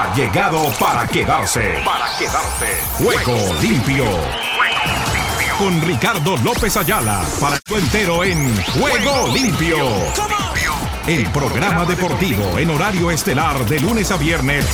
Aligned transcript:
ha 0.00 0.14
llegado 0.14 0.62
para 0.80 1.06
quedarse. 1.06 1.74
Para 1.84 2.06
quedarse. 2.18 2.66
Juego 2.94 3.36
limpio. 3.60 4.04
Con 5.58 5.78
Ricardo 5.82 6.38
López 6.38 6.74
Ayala 6.78 7.22
para 7.38 7.58
tu 7.58 7.76
entero 7.76 8.24
en 8.24 8.38
Juego 8.64 9.28
limpio. 9.34 9.76
El 11.06 11.30
programa 11.30 11.84
deportivo 11.84 12.58
en 12.58 12.70
horario 12.70 13.10
estelar 13.10 13.58
de 13.66 13.78
lunes 13.80 14.10
a 14.10 14.16
viernes. 14.16 14.64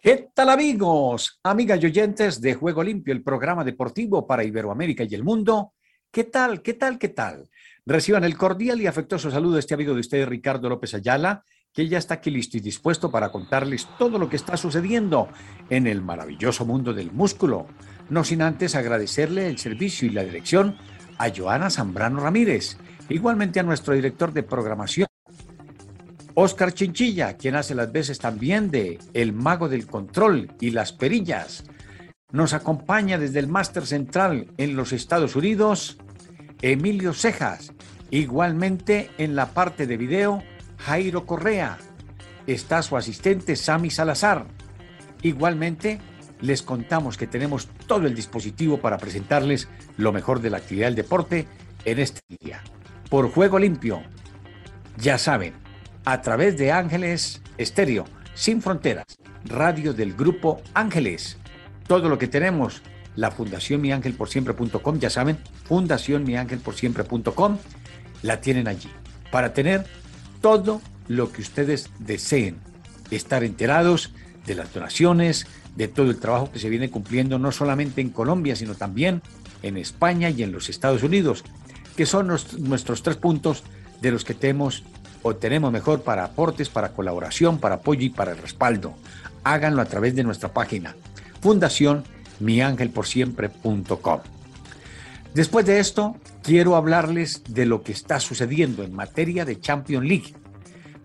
¿Qué 0.00 0.30
tal 0.32 0.48
amigos, 0.48 1.38
amigas 1.42 1.82
y 1.82 1.86
oyentes 1.86 2.40
de 2.40 2.54
Juego 2.54 2.82
Limpio, 2.82 3.12
el 3.12 3.22
programa 3.22 3.62
deportivo 3.62 4.26
para 4.26 4.44
Iberoamérica 4.44 5.04
y 5.04 5.14
el 5.14 5.24
mundo? 5.24 5.74
¿Qué 6.10 6.24
tal, 6.24 6.62
qué 6.62 6.74
tal, 6.74 6.98
qué 6.98 7.08
tal? 7.08 7.50
Reciban 7.84 8.24
el 8.24 8.38
cordial 8.38 8.80
y 8.80 8.86
afectuoso 8.86 9.30
saludo 9.30 9.54
de 9.54 9.60
este 9.60 9.74
amigo 9.74 9.92
de 9.92 10.00
ustedes, 10.00 10.26
Ricardo 10.26 10.68
López 10.70 10.94
Ayala, 10.94 11.44
que 11.76 11.86
ya 11.86 11.98
está 11.98 12.14
aquí 12.14 12.30
listo 12.30 12.56
y 12.56 12.60
dispuesto 12.60 13.10
para 13.10 13.30
contarles 13.30 13.86
todo 13.98 14.18
lo 14.18 14.30
que 14.30 14.36
está 14.36 14.56
sucediendo 14.56 15.28
en 15.68 15.86
el 15.86 16.00
maravilloso 16.00 16.64
mundo 16.64 16.94
del 16.94 17.12
músculo. 17.12 17.66
No 18.08 18.24
sin 18.24 18.40
antes 18.40 18.74
agradecerle 18.74 19.46
el 19.46 19.58
servicio 19.58 20.08
y 20.08 20.10
la 20.10 20.24
dirección 20.24 20.78
a 21.18 21.28
Joana 21.30 21.68
Zambrano 21.68 22.20
Ramírez, 22.20 22.78
igualmente 23.10 23.60
a 23.60 23.62
nuestro 23.62 23.92
director 23.92 24.32
de 24.32 24.42
programación, 24.42 25.06
Oscar 26.32 26.72
Chinchilla, 26.72 27.36
quien 27.36 27.56
hace 27.56 27.74
las 27.74 27.92
veces 27.92 28.18
también 28.18 28.70
de 28.70 28.98
El 29.12 29.34
Mago 29.34 29.68
del 29.68 29.86
Control 29.86 30.52
y 30.60 30.70
las 30.70 30.92
Perillas. 30.92 31.64
Nos 32.32 32.54
acompaña 32.54 33.18
desde 33.18 33.38
el 33.38 33.48
Máster 33.48 33.86
Central 33.86 34.48
en 34.56 34.76
los 34.76 34.92
Estados 34.92 35.36
Unidos, 35.36 35.98
Emilio 36.62 37.12
Cejas. 37.12 37.72
Igualmente 38.10 39.10
en 39.18 39.34
la 39.34 39.52
parte 39.52 39.86
de 39.86 39.96
video, 39.96 40.42
Jairo 40.86 41.26
Correa. 41.26 41.78
Está 42.46 42.80
su 42.80 42.96
asistente 42.96 43.56
Sami 43.56 43.90
Salazar. 43.90 44.46
Igualmente, 45.20 45.98
les 46.40 46.62
contamos 46.62 47.16
que 47.16 47.26
tenemos 47.26 47.66
todo 47.88 48.06
el 48.06 48.14
dispositivo 48.14 48.78
para 48.78 48.96
presentarles 48.96 49.66
lo 49.96 50.12
mejor 50.12 50.40
de 50.40 50.50
la 50.50 50.58
actividad 50.58 50.86
del 50.86 50.94
deporte 50.94 51.48
en 51.84 51.98
este 51.98 52.20
día. 52.40 52.62
Por 53.10 53.32
juego 53.32 53.58
limpio, 53.58 54.00
ya 54.96 55.18
saben, 55.18 55.54
a 56.04 56.20
través 56.22 56.56
de 56.56 56.70
Ángeles 56.70 57.42
Estéreo, 57.58 58.04
sin 58.34 58.62
fronteras, 58.62 59.06
radio 59.44 59.92
del 59.92 60.14
grupo 60.14 60.62
Ángeles. 60.72 61.36
Todo 61.88 62.08
lo 62.08 62.16
que 62.16 62.28
tenemos 62.28 62.80
la 63.16 63.32
Fundación 63.32 63.82
Siempre.com, 63.82 64.98
ya 65.00 65.10
saben, 65.10 65.38
Fundación 65.64 66.24
Siempre.com, 66.76 67.58
la 68.22 68.40
tienen 68.40 68.68
allí 68.68 68.90
para 69.32 69.52
tener 69.52 69.84
todo 70.46 70.80
lo 71.08 71.32
que 71.32 71.42
ustedes 71.42 71.90
deseen, 71.98 72.58
estar 73.10 73.42
enterados 73.42 74.12
de 74.46 74.54
las 74.54 74.72
donaciones, 74.72 75.48
de 75.74 75.88
todo 75.88 76.08
el 76.08 76.18
trabajo 76.18 76.52
que 76.52 76.60
se 76.60 76.70
viene 76.70 76.88
cumpliendo 76.88 77.40
no 77.40 77.50
solamente 77.50 78.00
en 78.00 78.10
Colombia, 78.10 78.54
sino 78.54 78.76
también 78.76 79.22
en 79.64 79.76
España 79.76 80.30
y 80.30 80.44
en 80.44 80.52
los 80.52 80.68
Estados 80.68 81.02
Unidos, 81.02 81.42
que 81.96 82.06
son 82.06 82.28
nuestros 82.28 83.02
tres 83.02 83.16
puntos 83.16 83.64
de 84.00 84.12
los 84.12 84.24
que 84.24 84.34
tenemos 84.34 84.84
o 85.24 85.34
tenemos 85.34 85.72
mejor 85.72 86.02
para 86.02 86.22
aportes, 86.22 86.68
para 86.68 86.92
colaboración, 86.92 87.58
para 87.58 87.74
apoyo 87.76 88.02
y 88.02 88.10
para 88.10 88.30
el 88.30 88.38
respaldo. 88.38 88.94
Háganlo 89.42 89.82
a 89.82 89.86
través 89.86 90.14
de 90.14 90.22
nuestra 90.22 90.52
página 90.52 90.94
Fundación 91.40 92.04
miangelporsiempre.com. 92.38 94.20
Después 95.34 95.66
de 95.66 95.80
esto, 95.80 96.14
quiero 96.46 96.76
hablarles 96.76 97.42
de 97.48 97.66
lo 97.66 97.82
que 97.82 97.90
está 97.90 98.20
sucediendo 98.20 98.84
en 98.84 98.94
materia 98.94 99.44
de 99.44 99.58
Champions 99.58 100.06
League. 100.06 100.32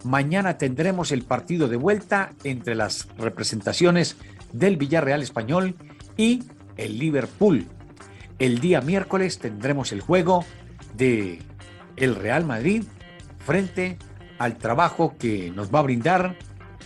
Mañana 0.03 0.59
tendremos 0.59 1.11
el 1.11 1.23
partido 1.23 1.67
de 1.67 1.77
vuelta 1.77 2.33
entre 2.43 2.75
las 2.75 3.07
representaciones 3.17 4.17
del 4.53 4.77
Villarreal 4.77 5.23
Español 5.23 5.75
y 6.15 6.43
el 6.77 6.99
Liverpool. 6.99 7.65
El 8.37 8.59
día 8.59 8.81
miércoles 8.81 9.39
tendremos 9.39 9.91
el 9.91 10.01
juego 10.01 10.45
de 10.95 11.39
el 11.95 12.13
Real 12.13 12.45
Madrid 12.45 12.83
frente 13.39 13.97
al 14.37 14.59
trabajo 14.59 15.15
que 15.17 15.49
nos 15.49 15.73
va 15.73 15.79
a 15.79 15.83
brindar 15.83 16.37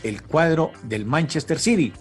el 0.02 0.22
cuadro 0.22 0.72
del 0.84 1.06
Manchester 1.06 1.60
City. 1.60 1.92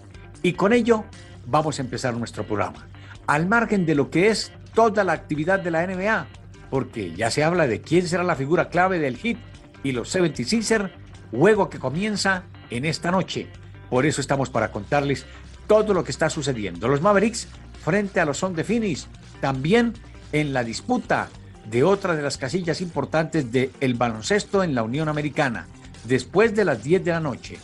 Y 0.41 0.53
con 0.53 0.71
ello 0.71 1.03
vamos 1.47 1.79
a 1.79 1.81
empezar 1.81 2.15
nuestro 2.15 2.47
programa. 2.47 2.87
Al 3.27 3.45
margen 3.45 3.85
de 3.85 3.95
lo 3.95 4.09
que 4.09 4.29
es 4.29 4.53
toda 4.73 5.03
la 5.03 5.11
actividad 5.11 5.59
de 5.59 5.71
la 5.71 5.85
NBA, 5.85 6.27
porque 6.69 7.13
ya 7.13 7.31
se 7.31 7.43
habla 7.43 7.67
de 7.67 7.81
quién 7.81 8.07
será 8.07 8.23
la 8.23 8.35
figura 8.35 8.69
clave 8.69 8.99
del 8.99 9.17
hit 9.17 9.37
y 9.83 9.91
los 9.91 10.13
76ers, 10.15 10.91
juego 11.31 11.69
que 11.69 11.79
comienza 11.79 12.43
en 12.69 12.85
esta 12.85 13.11
noche. 13.11 13.47
Por 13.89 14.05
eso 14.05 14.21
estamos 14.21 14.49
para 14.49 14.71
contarles 14.71 15.25
todo 15.67 15.93
lo 15.93 16.03
que 16.03 16.11
está 16.11 16.29
sucediendo. 16.29 16.87
Los 16.87 17.01
Mavericks 17.01 17.47
frente 17.83 18.19
a 18.19 18.25
los 18.25 18.37
Son 18.37 18.55
de 18.55 18.63
Phoenix, 18.63 19.07
también 19.41 19.93
en 20.31 20.53
la 20.53 20.63
disputa 20.63 21.29
de 21.69 21.83
otra 21.83 22.15
de 22.15 22.21
las 22.21 22.37
casillas 22.37 22.81
importantes 22.81 23.51
del 23.51 23.71
el 23.79 23.93
baloncesto 23.93 24.63
en 24.63 24.75
la 24.75 24.83
Unión 24.83 25.09
Americana, 25.09 25.67
después 26.03 26.55
de 26.55 26.65
las 26.65 26.83
10 26.83 27.05
de 27.05 27.11
la 27.11 27.19
noche. 27.19 27.57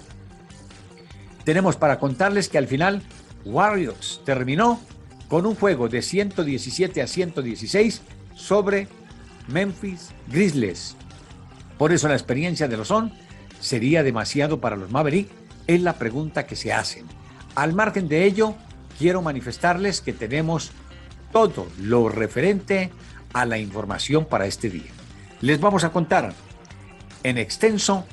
Tenemos 1.44 1.76
para 1.76 2.00
contarles 2.00 2.50
que 2.50 2.58
al 2.58 2.68
final 2.68 3.02
Warriors 3.46 4.22
terminó 4.26 4.80
con 5.28 5.46
un 5.46 5.56
juego 5.56 5.90
de 5.90 6.02
117 6.02 7.02
a 7.02 7.08
116 7.08 8.02
sobre 8.42 8.88
Memphis 9.48 10.10
Grizzlies. 10.28 10.96
Por 11.78 11.92
eso 11.92 12.08
la 12.08 12.16
experiencia 12.16 12.68
de 12.68 12.78
los 12.78 12.88
Son 12.88 13.12
sería 13.60 14.04
demasiado 14.04 14.60
para 14.60 14.76
los 14.76 14.92
Maverick, 14.92 15.30
es 15.68 15.82
la 15.82 15.94
pregunta 15.94 16.46
que 16.46 16.56
se 16.56 16.74
hacen. 16.74 17.06
Al 17.56 17.74
margen 17.74 18.08
de 18.08 18.26
ello, 18.26 18.56
quiero 18.98 19.22
manifestarles 19.22 20.02
que 20.02 20.14
tenemos 20.14 20.72
todo 21.32 21.68
lo 21.80 22.10
referente 22.10 22.92
a 23.34 23.46
la 23.46 23.58
información 23.58 24.26
para 24.26 24.48
este 24.48 24.70
día. 24.70 24.92
Les 25.42 25.60
vamos 25.60 25.84
a 25.84 25.92
contar 25.92 26.34
en 27.24 27.38
extenso 27.38 28.06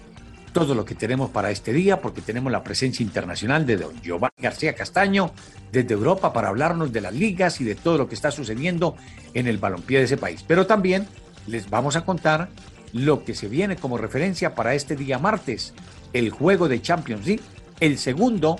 todo 0.53 0.75
lo 0.75 0.84
que 0.84 0.94
tenemos 0.94 1.31
para 1.31 1.50
este 1.50 1.72
día, 1.72 2.00
porque 2.00 2.20
tenemos 2.20 2.53
la 2.53 2.62
presencia 2.62 3.03
internacional 3.03 3.66
de 3.66 3.76
don 3.76 4.00
Giovanni 4.03 4.34
García 4.38 4.75
Castaño 4.75 5.32
desde 5.72 5.94
Europa 5.94 6.32
para 6.32 6.48
hablarnos 6.48 6.92
de 6.92 7.00
las 7.00 7.14
ligas 7.14 7.60
y 7.60 7.64
de 7.64 7.75
todo 7.75 7.98
lo 7.98 8.09
que 8.09 8.14
está 8.14 8.31
sucediendo 8.31 8.97
en 9.34 9.47
el 9.47 9.58
balompié 9.58 9.98
de 9.98 10.04
ese 10.04 10.16
país. 10.16 10.44
Pero 10.47 10.66
también 10.66 11.06
les 11.47 11.70
vamos 11.70 11.97
a 11.97 12.04
contar 12.04 12.48
lo 12.92 13.25
que 13.25 13.34
se 13.34 13.48
viene 13.48 13.76
como 13.76 13.98
referencia 13.98 14.54
para 14.54 14.75
este 14.75 14.97
día 14.97 15.19
martes, 15.19 15.75
el 16.12 16.31
juego 16.31 16.69
de 16.69 16.81
Champions 16.81 17.26
League, 17.26 17.42
el 17.81 17.98
segundo 17.98 18.58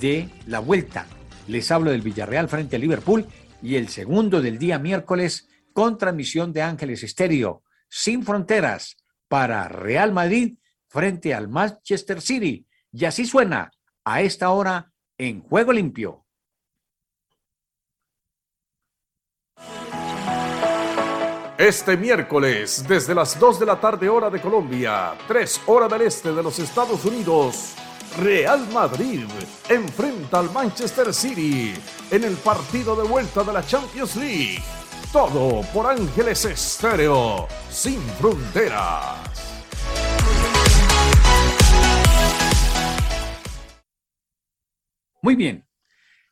de 0.00 0.28
la 0.46 0.58
vuelta. 0.58 1.06
Les 1.46 1.70
hablo 1.70 1.90
del 1.90 2.02
Villarreal 2.02 2.48
frente 2.48 2.76
a 2.76 2.78
Liverpool 2.78 3.26
y 3.62 3.76
el 3.76 3.88
segundo 3.88 4.40
del 4.40 4.58
día 4.58 4.78
miércoles 4.78 5.48
con 5.72 5.98
transmisión 5.98 6.52
de 6.52 6.62
Ángeles 6.62 7.02
Estéreo, 7.02 7.62
sin 7.88 8.24
fronteras, 8.24 8.96
para 9.28 9.66
Real 9.68 10.12
Madrid 10.12 10.58
frente 10.92 11.32
al 11.34 11.48
Manchester 11.48 12.20
City. 12.20 12.66
Y 12.92 13.06
así 13.06 13.24
suena 13.24 13.70
a 14.04 14.20
esta 14.20 14.50
hora 14.50 14.92
en 15.16 15.40
Juego 15.40 15.72
Limpio. 15.72 16.26
Este 21.56 21.96
miércoles, 21.96 22.84
desde 22.88 23.14
las 23.14 23.38
2 23.38 23.60
de 23.60 23.66
la 23.66 23.80
tarde 23.80 24.08
hora 24.08 24.28
de 24.28 24.40
Colombia, 24.40 25.14
3 25.28 25.62
horas 25.66 25.90
del 25.90 26.02
este 26.02 26.32
de 26.32 26.42
los 26.42 26.58
Estados 26.58 27.04
Unidos, 27.04 27.74
Real 28.18 28.66
Madrid 28.72 29.24
enfrenta 29.68 30.40
al 30.40 30.50
Manchester 30.50 31.14
City 31.14 31.72
en 32.10 32.24
el 32.24 32.34
partido 32.36 32.96
de 32.96 33.08
vuelta 33.08 33.44
de 33.44 33.52
la 33.52 33.64
Champions 33.64 34.16
League. 34.16 34.62
Todo 35.12 35.62
por 35.72 35.86
Ángeles 35.86 36.44
Estéreo, 36.44 37.46
sin 37.70 38.00
fronteras. 38.18 39.31
Muy 45.24 45.36
bien. 45.36 45.64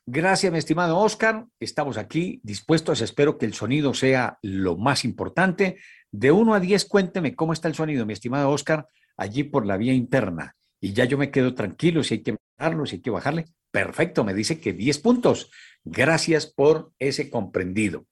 Gracias, 0.05 0.51
mi 0.51 0.57
estimado 0.57 0.97
Oscar. 0.97 1.45
Estamos 1.61 1.97
aquí 1.97 2.41
dispuestos. 2.43 2.99
Espero 2.99 3.37
que 3.37 3.45
el 3.45 3.53
sonido 3.53 3.93
sea 3.93 4.37
lo 4.41 4.75
más 4.75 5.05
importante. 5.05 5.77
De 6.11 6.33
1 6.33 6.53
a 6.53 6.59
10, 6.59 6.85
cuénteme 6.89 7.33
cómo 7.33 7.53
está 7.53 7.69
el 7.69 7.75
sonido, 7.75 8.05
mi 8.05 8.11
estimado 8.11 8.49
Oscar, 8.49 8.89
allí 9.15 9.45
por 9.45 9.65
la 9.65 9.77
vía 9.77 9.93
interna. 9.93 10.57
Y 10.81 10.91
ya 10.91 11.05
yo 11.05 11.17
me 11.17 11.31
quedo 11.31 11.55
tranquilo 11.55 12.03
si 12.03 12.15
hay 12.15 12.21
que 12.21 12.35
bajarlo, 12.57 12.85
si 12.85 12.97
hay 12.97 13.01
que 13.01 13.11
bajarle. 13.11 13.45
Perfecto, 13.71 14.25
me 14.25 14.33
dice 14.33 14.59
que 14.59 14.73
10 14.73 14.99
puntos. 14.99 15.51
Gracias 15.85 16.45
por 16.45 16.91
ese 16.99 17.29
comprendido. 17.29 18.07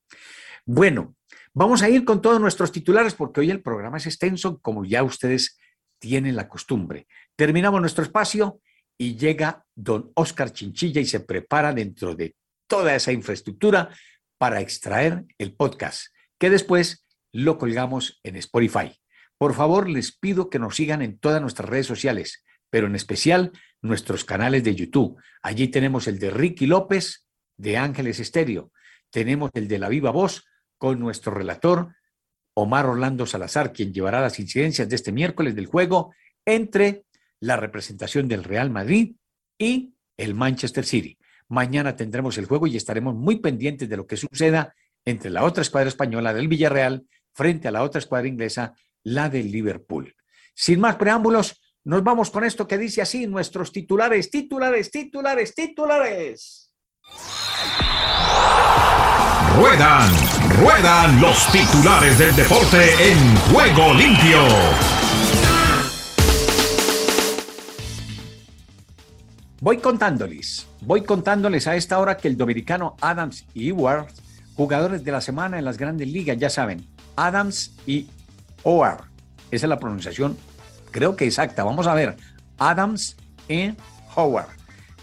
Bueno, 0.65 1.17
vamos 1.53 1.81
a 1.81 1.89
ir 1.89 2.05
con 2.05 2.21
todos 2.21 2.39
nuestros 2.39 2.71
titulares 2.71 3.15
porque 3.15 3.41
hoy 3.41 3.51
el 3.51 3.61
programa 3.61 3.97
es 3.97 4.07
extenso, 4.07 4.59
como 4.61 4.85
ya 4.85 5.03
ustedes 5.03 5.59
tienen 5.99 6.37
la 6.37 6.47
costumbre. 6.47 7.05
Terminamos 7.35 7.81
nuestro 7.81 8.05
espacio 8.05 8.61
y 9.01 9.15
llega 9.15 9.65
don 9.73 10.11
Oscar 10.13 10.51
Chinchilla 10.51 10.99
y 10.99 11.05
se 11.05 11.21
prepara 11.21 11.73
dentro 11.73 12.15
de 12.15 12.35
toda 12.67 12.93
esa 12.93 13.13
infraestructura 13.13 13.89
para 14.37 14.59
extraer 14.59 15.25
el 15.37 15.55
podcast, 15.55 16.07
que 16.37 16.49
después 16.49 17.07
lo 17.31 17.57
colgamos 17.57 18.19
en 18.23 18.35
Spotify. 18.35 18.91
Por 19.37 19.53
favor, 19.53 19.89
les 19.89 20.15
pido 20.15 20.49
que 20.49 20.59
nos 20.59 20.75
sigan 20.75 21.01
en 21.01 21.17
todas 21.17 21.41
nuestras 21.41 21.69
redes 21.69 21.87
sociales, 21.87 22.43
pero 22.69 22.87
en 22.87 22.95
especial 22.95 23.53
nuestros 23.81 24.25
canales 24.25 24.65
de 24.65 24.75
YouTube. 24.75 25.17
Allí 25.41 25.69
tenemos 25.69 26.07
el 26.07 26.19
de 26.19 26.29
Ricky 26.29 26.67
López 26.67 27.25
de 27.57 27.77
Ángeles 27.77 28.19
Estéreo. 28.19 28.71
Tenemos 29.09 29.49
el 29.53 29.69
de 29.69 29.79
La 29.79 29.87
Viva 29.87 30.11
Voz 30.11 30.45
con 30.77 30.99
nuestro 30.99 31.33
relator 31.33 31.95
Omar 32.53 32.85
Orlando 32.85 33.25
Salazar, 33.25 33.71
quien 33.71 33.93
llevará 33.93 34.19
las 34.19 34.39
incidencias 34.39 34.89
de 34.89 34.95
este 34.97 35.13
miércoles 35.13 35.55
del 35.55 35.67
juego 35.67 36.13
entre 36.45 37.05
la 37.39 37.57
representación 37.57 38.27
del 38.27 38.43
Real 38.43 38.69
Madrid 38.69 39.15
y 39.57 39.93
el 40.17 40.35
Manchester 40.35 40.85
City. 40.85 41.17
Mañana 41.47 41.95
tendremos 41.95 42.37
el 42.37 42.45
juego 42.45 42.67
y 42.67 42.77
estaremos 42.77 43.15
muy 43.15 43.39
pendientes 43.39 43.89
de 43.89 43.97
lo 43.97 44.05
que 44.05 44.17
suceda 44.17 44.75
entre 45.05 45.31
la 45.31 45.43
otra 45.43 45.61
escuadra 45.61 45.89
española 45.89 46.33
del 46.33 46.47
Villarreal 46.47 47.05
frente 47.33 47.67
a 47.67 47.71
la 47.71 47.83
otra 47.83 47.99
escuadra 47.99 48.27
inglesa, 48.27 48.73
la 49.03 49.29
del 49.29 49.51
Liverpool. 49.51 50.15
Sin 50.53 50.79
más 50.79 50.97
preámbulos, 50.97 51.61
nos 51.85 52.03
vamos 52.03 52.29
con 52.29 52.43
esto 52.43 52.67
que 52.67 52.77
dice 52.77 53.01
así 53.01 53.25
nuestros 53.25 53.71
titulares, 53.71 54.29
titulares, 54.29 54.91
titulares, 54.91 55.55
titulares. 55.55 56.71
Ruedan, 59.55 60.11
ruedan 60.61 61.21
los 61.21 61.51
titulares 61.51 62.19
del 62.19 62.35
deporte 62.35 63.11
en 63.11 63.35
juego 63.51 63.93
limpio. 63.93 64.98
Voy 69.61 69.77
contándoles, 69.77 70.67
voy 70.81 71.03
contándoles 71.03 71.67
a 71.67 71.75
esta 71.75 71.99
hora 71.99 72.17
que 72.17 72.27
el 72.27 72.37
dominicano 72.37 72.95
Adams 73.01 73.45
y 73.53 73.69
Ewart, 73.69 74.07
jugadores 74.55 75.03
de 75.03 75.11
la 75.11 75.21
semana 75.21 75.59
en 75.59 75.65
las 75.65 75.77
grandes 75.77 76.07
ligas, 76.07 76.37
ya 76.37 76.49
saben, 76.49 76.85
Adams 77.15 77.75
y 77.85 78.07
Owar, 78.63 79.05
esa 79.51 79.65
es 79.65 79.69
la 79.69 79.79
pronunciación 79.79 80.37
creo 80.91 81.15
que 81.15 81.25
exacta. 81.25 81.63
Vamos 81.63 81.87
a 81.87 81.93
ver. 81.93 82.17
Adams 82.57 83.15
y 83.47 83.71
Howard. 84.15 84.49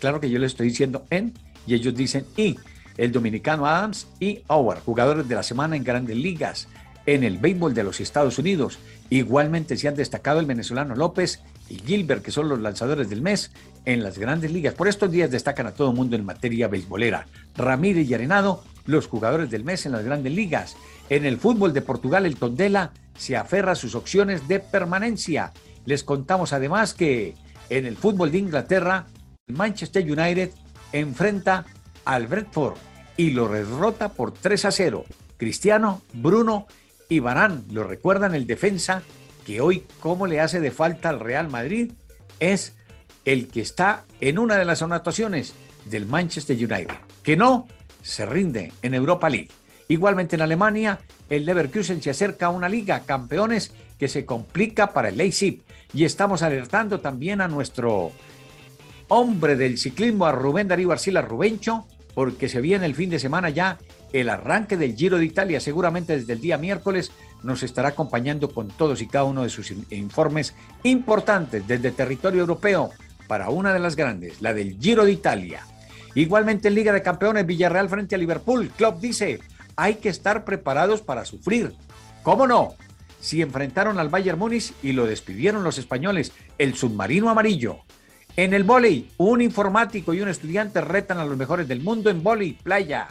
Claro 0.01 0.21
que 0.21 0.31
yo 0.31 0.39
le 0.39 0.47
estoy 0.47 0.69
diciendo 0.69 1.07
en 1.11 1.35
y 1.67 1.75
ellos 1.75 1.95
dicen 1.95 2.27
y. 2.37 2.57
El 2.97 3.13
dominicano 3.13 3.67
Adams 3.67 4.09
y 4.21 4.43
Howard, 4.49 4.81
jugadores 4.81 5.29
de 5.29 5.35
la 5.35 5.43
semana 5.43 5.77
en 5.77 5.85
grandes 5.85 6.17
ligas 6.17 6.69
en 7.05 7.25
el 7.25 7.39
béisbol 7.39 7.75
de 7.75 7.85
los 7.85 8.01
Estados 8.01 8.39
Unidos. 8.39 8.79
Igualmente 9.11 9.77
se 9.77 9.89
han 9.89 9.95
destacado 9.95 10.41
el 10.41 10.47
venezolano 10.47 10.95
López 10.95 11.43
y 11.69 11.77
Gilbert, 11.79 12.23
que 12.23 12.31
son 12.31 12.49
los 12.49 12.61
lanzadores 12.61 13.09
del 13.09 13.23
mes 13.23 13.51
en 13.85 14.03
las 14.03 14.19
grandes 14.19 14.53
ligas. 14.53 14.75
Por 14.75 14.89
estos 14.89 15.11
días 15.11 15.31
destacan 15.31 15.67
a 15.67 15.75
todo 15.75 15.91
el 15.91 15.97
mundo 15.97 16.17
en 16.17 16.25
materia 16.25 16.69
beisbolera. 16.69 17.27
Ramírez 17.57 18.09
y 18.09 18.15
Arenado, 18.15 18.65
los 18.85 19.07
jugadores 19.07 19.51
del 19.51 19.65
mes 19.65 19.87
en 19.87 19.93
las 19.93 20.05
grandes 20.05 20.33
ligas. 20.33 20.77
En 21.09 21.25
el 21.25 21.39
fútbol 21.39 21.73
de 21.73 21.83
Portugal, 21.83 22.27
el 22.27 22.37
Tondela 22.37 22.93
se 23.17 23.37
aferra 23.37 23.73
a 23.73 23.77
sus 23.77 23.95
opciones 23.95 24.49
de 24.49 24.61
permanencia. 24.61 25.53
Les 25.85 26.05
contamos 26.05 26.53
además 26.53 26.95
que 26.95 27.35
en 27.71 27.87
el 27.87 27.97
fútbol 27.97 28.31
de 28.31 28.39
Inglaterra, 28.39 29.07
Manchester 29.49 30.05
United 30.05 30.51
enfrenta 30.93 31.65
al 32.05 32.27
Brentford 32.27 32.77
y 33.17 33.31
lo 33.31 33.49
derrota 33.49 34.11
por 34.11 34.33
3 34.33 34.67
a 34.67 34.71
0. 34.71 35.05
Cristiano, 35.37 36.03
Bruno 36.13 36.67
y 37.09 37.21
Barán 37.21 37.65
lo 37.71 37.85
recuerdan 37.85 38.35
el 38.35 38.47
defensa 38.47 39.03
que 39.47 39.61
hoy 39.61 39.85
cómo 40.01 40.27
le 40.27 40.41
hace 40.41 40.61
de 40.61 40.73
falta 40.73 41.09
al 41.09 41.21
Real 41.21 41.49
Madrid 41.49 41.93
es 42.41 42.75
el 43.25 43.47
que 43.47 43.61
está 43.61 44.05
en 44.21 44.41
una 44.41 44.57
de 44.57 44.65
las 44.65 44.83
anotaciones 44.83 45.55
del 45.85 46.05
Manchester 46.05 46.57
United, 46.57 46.97
que 47.23 47.37
no 47.37 47.69
se 48.03 48.27
rinde 48.27 48.73
en 48.83 48.95
Europa 48.95 49.31
League. 49.31 49.51
Igualmente 49.87 50.35
en 50.35 50.43
Alemania, 50.43 50.99
el 51.31 51.47
Leverkusen 51.47 52.03
se 52.03 52.11
acerca 52.11 52.47
a 52.47 52.51
una 52.51 52.69
liga 52.69 53.05
campeones 53.07 53.73
que 54.01 54.09
se 54.09 54.27
complica 54.27 54.93
para 54.93 55.11
el 55.11 55.17
Leipzig. 55.17 55.63
Y 55.95 56.05
estamos 56.05 56.43
alertando 56.43 56.99
también 57.01 57.41
a 57.41 57.47
nuestro 57.47 58.11
hombre 59.07 59.55
del 59.55 59.79
ciclismo, 59.79 60.27
a 60.27 60.33
Rubén 60.33 60.67
Darío 60.67 60.91
Arcila 60.91 61.23
Rubencho, 61.23 61.87
porque 62.15 62.49
se 62.49 62.61
viene 62.61 62.85
el 62.87 62.97
fin 62.97 63.11
de 63.11 63.21
semana 63.21 63.49
ya 63.51 63.79
el 64.13 64.29
arranque 64.29 64.77
del 64.77 64.97
Giro 64.97 65.19
de 65.19 65.27
Italia. 65.27 65.61
Seguramente 65.61 66.17
desde 66.17 66.33
el 66.33 66.41
día 66.41 66.59
miércoles 66.59 67.13
nos 67.43 67.63
estará 67.63 67.91
acompañando 67.91 68.51
con 68.51 68.69
todos 68.69 69.03
y 69.03 69.07
cada 69.07 69.25
uno 69.25 69.43
de 69.43 69.51
sus 69.51 69.73
informes 69.91 70.55
importantes 70.83 71.67
desde 71.67 71.91
territorio 71.91 72.41
europeo 72.41 72.91
para 73.27 73.51
una 73.51 73.73
de 73.73 73.81
las 73.81 73.97
grandes, 73.97 74.41
la 74.41 74.55
del 74.55 74.79
Giro 74.79 75.05
de 75.05 75.13
Italia. 75.13 75.63
Igualmente 76.15 76.69
en 76.69 76.75
Liga 76.75 76.93
de 76.93 77.03
Campeones, 77.03 77.47
Villarreal 77.47 77.89
frente 77.89 78.15
a 78.15 78.19
Liverpool. 78.19 78.71
Club 78.77 79.01
dice, 79.01 79.41
hay 79.77 79.97
que 79.97 80.09
estar 80.09 80.45
preparados 80.45 81.03
para 81.03 81.25
sufrir. 81.25 81.75
¿Cómo 82.23 82.47
no? 82.47 82.75
si 83.27 83.43
enfrentaron 83.43 83.99
al 83.99 84.09
Bayern 84.09 84.39
Múnich 84.39 84.73
y 84.85 84.93
lo 84.93 85.05
despidieron 85.05 85.65
los 85.65 85.79
españoles, 85.79 86.33
el 86.59 86.77
submarino 86.77 87.29
amarillo. 87.29 87.79
En 88.37 88.55
el 88.55 88.63
vóley, 88.63 89.11
un 89.17 89.41
informático 89.41 90.15
y 90.15 90.21
un 90.21 90.29
estudiante 90.29 90.81
retan 90.81 91.19
a 91.19 91.25
los 91.25 91.37
mejores 91.37 91.67
del 91.67 91.81
mundo 91.81 92.09
en 92.09 92.23
vóley 92.23 92.53
playa. 92.53 93.09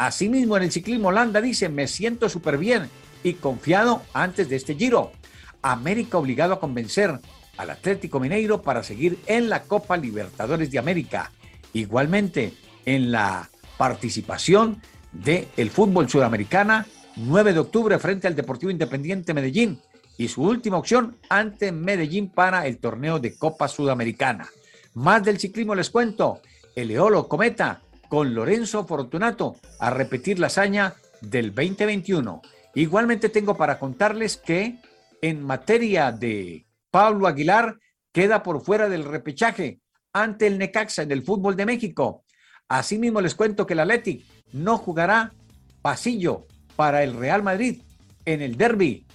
Asimismo, 0.00 0.56
en 0.56 0.62
el 0.62 0.72
ciclismo 0.72 1.08
Holanda 1.08 1.42
dice, 1.42 1.68
me 1.68 1.86
siento 1.86 2.30
súper 2.30 2.56
bien 2.56 2.88
y 3.22 3.34
confiado 3.34 4.00
antes 4.14 4.48
de 4.48 4.56
este 4.56 4.74
giro. 4.74 5.12
América 5.60 6.16
obligado 6.16 6.54
a 6.54 6.58
convencer 6.58 7.20
al 7.58 7.68
Atlético 7.68 8.18
Mineiro 8.18 8.62
para 8.62 8.82
seguir 8.82 9.18
en 9.26 9.50
la 9.50 9.64
Copa 9.64 9.98
Libertadores 9.98 10.70
de 10.70 10.78
América. 10.78 11.30
Igualmente, 11.74 12.54
en 12.86 13.12
la 13.12 13.50
participación 13.76 14.80
del 15.12 15.46
el 15.58 15.68
fútbol 15.68 16.08
sudamericana 16.08 16.86
9 17.16 17.52
de 17.52 17.58
octubre 17.58 17.98
frente 17.98 18.26
al 18.26 18.34
Deportivo 18.34 18.70
Independiente 18.70 19.34
Medellín 19.34 19.82
y 20.16 20.28
su 20.28 20.42
última 20.42 20.78
opción 20.78 21.18
ante 21.28 21.72
Medellín 21.72 22.30
para 22.30 22.66
el 22.66 22.78
torneo 22.78 23.18
de 23.18 23.36
Copa 23.36 23.68
Sudamericana. 23.68 24.48
Más 24.94 25.22
del 25.22 25.38
ciclismo 25.38 25.74
les 25.74 25.90
cuento, 25.90 26.40
el 26.74 26.90
Eolo 26.90 27.28
Cometa 27.28 27.82
con 28.10 28.34
Lorenzo 28.34 28.84
Fortunato 28.84 29.56
a 29.78 29.88
repetir 29.90 30.40
la 30.40 30.48
hazaña 30.48 30.94
del 31.20 31.54
2021. 31.54 32.42
Igualmente 32.74 33.28
tengo 33.28 33.56
para 33.56 33.78
contarles 33.78 34.36
que 34.36 34.80
en 35.22 35.42
materia 35.42 36.10
de 36.10 36.66
Pablo 36.90 37.28
Aguilar 37.28 37.78
queda 38.12 38.42
por 38.42 38.62
fuera 38.62 38.88
del 38.88 39.04
repechaje 39.04 39.80
ante 40.12 40.48
el 40.48 40.58
Necaxa 40.58 41.02
en 41.02 41.12
el 41.12 41.22
fútbol 41.22 41.54
de 41.54 41.66
México. 41.66 42.24
Asimismo 42.68 43.20
les 43.20 43.36
cuento 43.36 43.64
que 43.64 43.74
el 43.74 43.80
Athletic 43.80 44.24
no 44.52 44.76
jugará 44.76 45.32
pasillo 45.80 46.48
para 46.74 47.04
el 47.04 47.14
Real 47.14 47.44
Madrid 47.44 47.82
en 48.24 48.42
el 48.42 48.56
derby. 48.56 49.06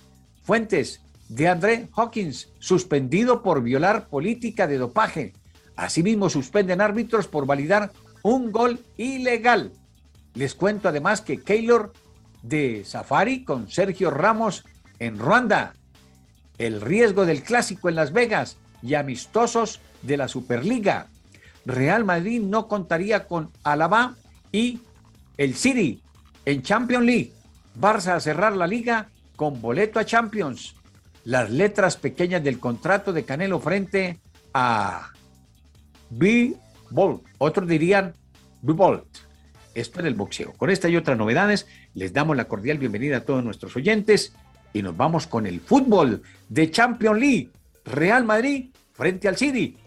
Fuentes 0.41 1.01
de 1.27 1.49
André 1.49 1.89
Hawkins, 1.97 2.53
suspendido 2.59 3.43
por 3.43 3.61
violar 3.61 4.07
política 4.07 4.67
de 4.67 4.77
dopaje. 4.77 5.33
Asimismo, 5.75 6.29
suspenden 6.29 6.79
árbitros 6.79 7.27
por 7.27 7.45
validar 7.45 7.91
un 8.25 8.51
gol 8.51 8.79
ilegal. 8.97 9.71
Les 10.33 10.55
cuento 10.55 10.89
además 10.89 11.21
que 11.21 11.41
Keylor 11.41 11.93
de 12.41 12.83
Safari 12.83 13.43
con 13.43 13.69
Sergio 13.69 14.09
Ramos 14.09 14.65
en 14.97 15.19
Ruanda. 15.19 15.75
El 16.57 16.81
riesgo 16.81 17.27
del 17.27 17.43
clásico 17.43 17.87
en 17.87 17.93
Las 17.93 18.13
Vegas 18.13 18.57
y 18.81 18.95
amistosos 18.95 19.79
de 20.01 20.17
la 20.17 20.27
Superliga. 20.27 21.05
Real 21.67 22.03
Madrid 22.03 22.41
no 22.41 22.67
contaría 22.67 23.27
con 23.27 23.51
Alaba 23.63 24.15
y 24.51 24.79
el 25.37 25.53
City 25.53 26.01
en 26.45 26.63
Champions 26.63 27.05
League. 27.05 27.31
Barça 27.79 28.15
a 28.15 28.19
cerrar 28.19 28.57
la 28.57 28.65
liga 28.65 29.09
con 29.35 29.61
boleto 29.61 29.99
a 29.99 30.05
Champions. 30.05 30.73
Las 31.25 31.51
letras 31.51 31.95
pequeñas 31.95 32.43
del 32.43 32.59
contrato 32.59 33.13
de 33.13 33.23
Canelo 33.23 33.59
frente 33.59 34.19
a 34.51 35.11
B-Bolt. 36.89 37.23
Otros 37.37 37.67
dirían 37.67 38.13
B-Bolt. 38.61 39.05
Esto 39.73 39.99
en 39.99 40.05
el 40.05 40.15
boxeo. 40.15 40.53
Con 40.53 40.69
esta 40.69 40.87
y 40.87 40.95
otras 40.95 41.17
novedades, 41.17 41.67
les 41.93 42.13
damos 42.13 42.37
la 42.37 42.45
cordial 42.45 42.77
bienvenida 42.77 43.17
a 43.17 43.21
todos 43.21 43.43
nuestros 43.43 43.75
oyentes 43.75 44.33
y 44.73 44.81
nos 44.81 44.95
vamos 44.95 45.27
con 45.27 45.45
el 45.47 45.59
fútbol 45.59 46.21
de 46.49 46.71
Champions 46.71 47.19
League. 47.19 47.49
Real 47.83 48.23
Madrid 48.23 48.69
frente 48.93 49.27
al 49.27 49.37
City. 49.37 49.77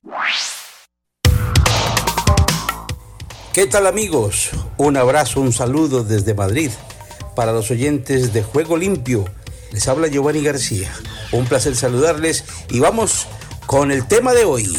¿Qué 3.52 3.66
tal 3.66 3.86
amigos? 3.86 4.50
Un 4.76 4.96
abrazo, 4.96 5.40
un 5.40 5.52
saludo 5.52 6.04
desde 6.04 6.34
Madrid 6.34 6.70
para 7.34 7.52
los 7.52 7.70
oyentes 7.70 8.32
de 8.32 8.42
Juego 8.42 8.76
Limpio. 8.76 9.24
Les 9.72 9.88
habla 9.88 10.08
Giovanni 10.08 10.42
García. 10.42 10.92
Un 11.32 11.46
placer 11.46 11.74
saludarles 11.74 12.44
y 12.70 12.78
vamos 12.80 13.26
con 13.66 13.90
el 13.90 14.06
tema 14.06 14.32
de 14.32 14.44
hoy. 14.44 14.76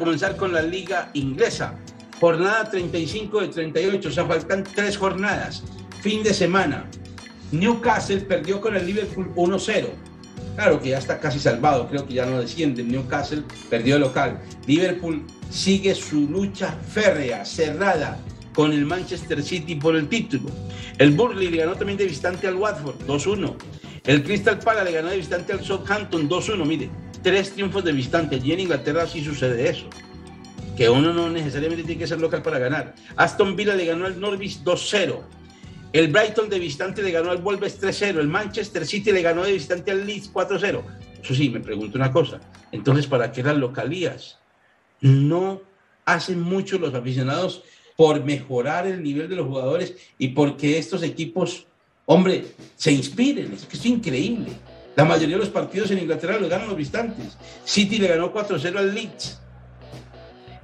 Comenzar 0.00 0.36
con 0.36 0.52
la 0.52 0.62
liga 0.62 1.10
inglesa. 1.14 1.74
Jornada 2.18 2.68
35 2.68 3.40
de 3.40 3.48
38, 3.48 4.08
o 4.08 4.12
sea, 4.12 4.26
faltan 4.26 4.64
tres 4.64 4.96
jornadas. 4.96 5.62
Fin 6.02 6.22
de 6.22 6.34
semana. 6.34 6.86
Newcastle 7.52 8.20
perdió 8.22 8.60
con 8.60 8.76
el 8.76 8.86
Liverpool 8.86 9.32
1-0. 9.36 9.86
Claro 10.56 10.80
que 10.80 10.90
ya 10.90 10.98
está 10.98 11.18
casi 11.18 11.38
salvado, 11.38 11.88
creo 11.88 12.06
que 12.06 12.14
ya 12.14 12.26
no 12.26 12.40
desciende. 12.40 12.82
Newcastle 12.82 13.42
perdió 13.68 13.98
local. 13.98 14.40
Liverpool 14.66 15.24
sigue 15.50 15.94
su 15.94 16.28
lucha 16.28 16.76
férrea, 16.88 17.44
cerrada, 17.44 18.18
con 18.54 18.72
el 18.72 18.84
Manchester 18.84 19.42
City 19.42 19.76
por 19.76 19.96
el 19.96 20.08
título. 20.08 20.50
El 20.98 21.12
Burnley 21.12 21.48
le 21.48 21.58
ganó 21.58 21.74
también 21.74 21.98
de 21.98 22.06
visitante 22.06 22.46
al 22.46 22.56
Watford 22.56 22.96
2-1. 23.06 23.54
El 24.04 24.22
Crystal 24.22 24.58
Palace 24.58 24.84
le 24.84 24.92
ganó 24.92 25.08
de 25.08 25.16
visitante 25.16 25.52
al 25.52 25.64
Southampton 25.64 26.28
2-1. 26.28 26.66
Mire, 26.66 26.90
tres 27.22 27.52
triunfos 27.52 27.84
de 27.84 27.92
visitante. 27.92 28.36
Allí 28.36 28.52
en 28.52 28.60
Inglaterra 28.60 29.06
sí 29.06 29.24
sucede 29.24 29.68
eso. 29.68 29.86
Que 30.76 30.88
uno 30.88 31.12
no 31.12 31.28
necesariamente 31.28 31.84
tiene 31.84 31.98
que 32.00 32.06
ser 32.06 32.20
local 32.20 32.42
para 32.42 32.58
ganar. 32.58 32.94
Aston 33.16 33.56
Villa 33.56 33.74
le 33.74 33.86
ganó 33.86 34.06
al 34.06 34.18
Norwich 34.18 34.62
2-0. 34.62 35.20
El 35.92 36.08
Brighton 36.08 36.48
de 36.48 36.58
visitante 36.58 37.02
le 37.02 37.10
ganó 37.10 37.30
al 37.30 37.38
Wolves 37.38 37.80
3-0. 37.80 38.20
El 38.20 38.28
Manchester 38.28 38.86
City 38.86 39.12
le 39.12 39.22
ganó 39.22 39.42
de 39.42 39.52
visitante 39.52 39.90
al 39.90 40.06
Leeds 40.06 40.32
4-0. 40.32 40.82
Eso 41.22 41.34
sí, 41.34 41.50
me 41.50 41.60
pregunto 41.60 41.98
una 41.98 42.12
cosa. 42.12 42.40
Entonces, 42.72 43.06
¿para 43.06 43.32
qué 43.32 43.42
las 43.42 43.56
localías? 43.56 44.38
No 45.00 45.60
hacen 46.04 46.40
mucho 46.40 46.78
los 46.78 46.94
aficionados 46.94 47.62
por 47.96 48.24
mejorar 48.24 48.86
el 48.86 49.02
nivel 49.02 49.28
de 49.28 49.36
los 49.36 49.46
jugadores 49.46 49.96
y 50.16 50.28
porque 50.28 50.78
estos 50.78 51.02
equipos, 51.02 51.66
hombre, 52.06 52.46
se 52.76 52.92
inspiren. 52.92 53.52
Es 53.52 53.66
que 53.66 53.76
es 53.76 53.84
increíble. 53.84 54.52
La 54.96 55.04
mayoría 55.04 55.36
de 55.36 55.40
los 55.40 55.50
partidos 55.50 55.90
en 55.90 55.98
Inglaterra 55.98 56.38
los 56.38 56.50
ganan 56.50 56.68
los 56.68 56.76
visitantes. 56.76 57.36
City 57.64 57.98
le 57.98 58.08
ganó 58.08 58.32
4-0 58.32 58.76
al 58.76 58.94
Leeds. 58.94 59.40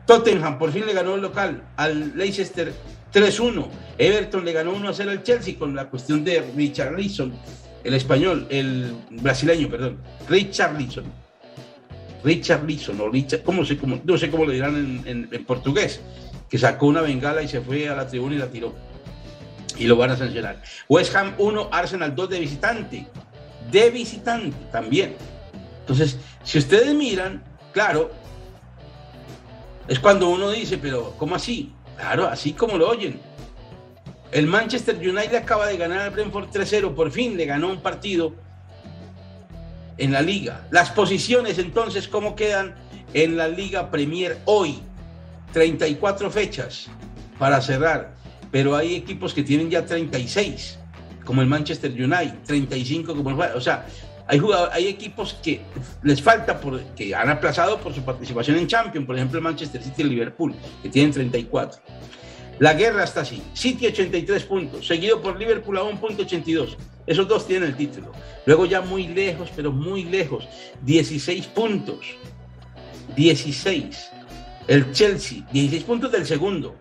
Tottenham 0.06 0.59
por 0.59 0.73
fin 0.73 0.87
le 0.87 0.92
ganó 0.92 1.16
el 1.16 1.23
local 1.23 1.62
al 1.76 2.16
Leicester 2.16 2.73
3-1. 3.12 3.66
Everton 3.99 4.45
le 4.45 4.52
ganó 4.52 4.75
1-0 4.75 5.09
al 5.09 5.23
Chelsea 5.23 5.56
con 5.59 5.75
la 5.75 5.88
cuestión 5.88 6.25
de 6.25 6.45
Richard 6.54 6.97
Leeson, 6.97 7.33
el 7.83 7.95
español, 7.95 8.47
el 8.50 8.92
brasileño, 9.11 9.68
perdón. 9.68 9.99
Richard 10.28 10.78
Leeson. 10.78 11.04
Richard 12.23 12.64
Leeson, 12.64 13.00
o 13.00 13.09
Richard, 13.09 13.42
¿cómo 13.42 13.64
sé, 13.64 13.76
cómo, 13.76 14.00
no 14.04 14.18
sé 14.18 14.30
cómo 14.30 14.45
lo 14.45 14.52
dirán 14.52 15.04
en, 15.06 15.28
en 15.30 15.45
portugués, 15.45 16.00
que 16.50 16.59
sacó 16.59 16.87
una 16.87 17.00
bengala 17.00 17.42
y 17.42 17.49
se 17.49 17.61
fue 17.61 17.88
a 17.88 17.95
la 17.95 18.06
tribuna 18.06 18.35
y 18.35 18.38
la 18.38 18.49
tiró. 18.49 18.75
Y 19.78 19.87
lo 19.87 19.97
van 19.97 20.11
a 20.11 20.16
sancionar. 20.16 20.62
West 20.88 21.14
Ham 21.14 21.35
1, 21.38 21.68
Arsenal 21.71 22.14
2 22.14 22.30
de 22.30 22.40
visitante. 22.40 23.06
De 23.71 23.91
visitante 23.91 24.57
también. 24.71 25.17
Entonces, 25.81 26.19
si 26.43 26.59
ustedes 26.59 26.95
miran, 26.95 27.43
claro, 27.73 28.11
es 29.89 29.99
cuando 29.99 30.29
uno 30.29 30.51
dice, 30.51 30.79
pero 30.79 31.15
¿cómo 31.19 31.35
así? 31.35 31.73
Claro, 31.97 32.27
así 32.27 32.53
como 32.53 32.77
lo 32.77 32.89
oyen. 32.89 33.21
El 34.33 34.47
Manchester 34.47 34.97
United 34.97 35.37
acaba 35.37 35.67
de 35.67 35.77
ganar 35.77 36.01
al 36.01 36.11
Brentford 36.11 36.49
3-0, 36.51 36.95
por 36.95 37.11
fin 37.11 37.37
le 37.37 37.47
ganó 37.47 37.69
un 37.69 37.81
partido 37.81 38.35
en 39.99 40.13
la 40.13 40.21
liga. 40.21 40.67
Las 40.71 40.91
posiciones 40.91 41.59
entonces, 41.59 42.09
¿cómo 42.09 42.35
quedan 42.35 42.75
en 43.15 43.37
la 43.37 43.49
Liga 43.49 43.91
Premier 43.91 44.39
hoy? 44.45 44.81
34 45.53 46.31
fechas 46.31 46.89
para 47.39 47.61
cerrar, 47.63 48.15
pero 48.51 48.77
hay 48.77 48.95
equipos 48.95 49.33
que 49.33 49.43
tienen 49.43 49.71
ya 49.71 49.87
36, 49.87 50.79
como 51.26 51.42
el 51.42 51.49
Manchester 51.49 51.90
United, 51.90 52.38
35 52.47 53.14
como 53.14 53.30
el... 53.30 53.50
O 53.54 53.61
sea, 53.61 53.87
hay, 54.26 54.40
hay 54.73 54.87
equipos 54.87 55.37
que 55.42 55.61
les 56.02 56.23
falta, 56.23 56.59
por, 56.59 56.80
que 56.95 57.14
han 57.14 57.28
aplazado 57.28 57.78
por 57.78 57.95
su 57.95 58.02
participación 58.02 58.56
en 58.56 58.66
Champions, 58.66 59.06
por 59.06 59.16
ejemplo 59.16 59.38
el 59.38 59.45
Manchester 59.45 59.83
City 59.83 59.97
y 59.99 60.02
el 60.02 60.09
Liverpool, 60.09 60.54
que 60.83 60.88
tienen 60.88 61.12
34. 61.12 61.83
La 62.59 62.73
guerra 62.73 63.04
está 63.04 63.21
así. 63.21 63.42
City 63.52 63.87
83 63.87 64.45
puntos, 64.45 64.87
seguido 64.87 65.21
por 65.21 65.38
Liverpool 65.38 65.76
a 65.76 65.83
1.82. 65.83 66.76
Esos 67.06 67.28
dos 67.28 67.47
tienen 67.47 67.68
el 67.68 67.76
título. 67.76 68.12
Luego 68.47 68.64
ya 68.64 68.80
muy 68.80 69.09
lejos, 69.09 69.50
pero 69.54 69.71
muy 69.71 70.04
lejos. 70.04 70.49
16 70.83 71.47
puntos. 71.49 72.06
16. 73.14 74.11
El 74.68 74.90
Chelsea, 74.92 75.47
16 75.52 75.85
puntos 75.85 76.11
del 76.11 76.26
segundo. 76.26 76.76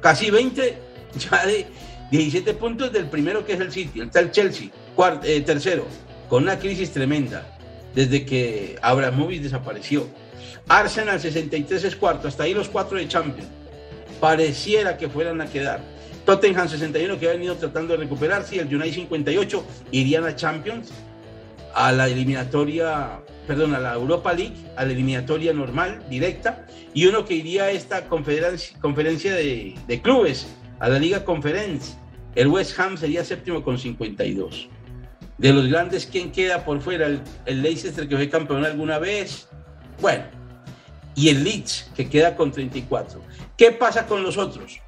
Casi 0.00 0.30
20 0.30 0.78
ya 1.30 1.46
de 1.46 1.66
17 2.12 2.54
puntos 2.54 2.92
del 2.92 3.06
primero 3.06 3.44
que 3.44 3.54
es 3.54 3.60
el 3.60 3.72
City. 3.72 4.02
Está 4.02 4.20
el 4.20 4.30
Chelsea, 4.30 4.68
eh, 5.24 5.40
tercero, 5.40 5.86
con 6.28 6.42
una 6.42 6.58
crisis 6.58 6.92
tremenda 6.92 7.58
desde 7.94 8.26
que 8.26 8.78
Abramovich 8.82 9.40
desapareció. 9.40 10.06
Arsenal 10.68 11.18
63 11.18 11.84
es 11.84 11.96
cuarto, 11.96 12.28
hasta 12.28 12.44
ahí 12.44 12.52
los 12.52 12.68
cuatro 12.68 12.98
de 12.98 13.08
Champions 13.08 13.48
pareciera 14.20 14.98
que 14.98 15.08
fueran 15.08 15.40
a 15.40 15.46
quedar. 15.46 15.80
Tottenham 16.26 16.68
61 16.68 17.18
que 17.18 17.28
ha 17.28 17.32
venido 17.32 17.56
tratando 17.56 17.94
de 17.94 18.04
recuperarse 18.04 18.56
y 18.56 18.58
el 18.58 18.72
United 18.72 18.94
58 18.94 19.66
irían 19.90 20.24
a 20.24 20.36
Champions, 20.36 20.92
a 21.74 21.90
la 21.92 22.08
eliminatoria, 22.08 23.20
perdón, 23.46 23.74
a 23.74 23.80
la 23.80 23.94
Europa 23.94 24.34
League, 24.34 24.54
a 24.76 24.84
la 24.84 24.92
eliminatoria 24.92 25.54
normal, 25.54 26.04
directa, 26.10 26.66
y 26.92 27.06
uno 27.06 27.24
que 27.24 27.34
iría 27.34 27.64
a 27.64 27.70
esta 27.70 28.04
conferencia 28.04 29.34
de, 29.34 30.00
clubes, 30.02 30.46
a 30.78 30.90
la 30.90 30.98
Liga 30.98 31.24
Conference. 31.24 32.01
El 32.34 32.48
West 32.48 32.78
Ham 32.78 32.96
sería 32.96 33.24
séptimo 33.24 33.62
con 33.62 33.78
52. 33.78 34.68
De 35.38 35.52
los 35.52 35.66
grandes, 35.66 36.06
¿quién 36.06 36.30
queda 36.30 36.64
por 36.64 36.80
fuera? 36.80 37.06
El, 37.46 37.62
Leicester 37.62 38.08
que 38.08 38.16
fue 38.16 38.30
campeón 38.30 38.64
alguna 38.64 38.98
vez. 38.98 39.48
Bueno, 40.00 40.24
y 41.14 41.28
el 41.28 41.44
Leeds 41.44 41.90
que 41.94 42.08
queda 42.08 42.36
con 42.36 42.52
34. 42.52 43.20
¿Qué 43.56 43.72
pasa 43.72 44.06
con 44.06 44.22
los 44.22 44.38
otros? 44.38 44.80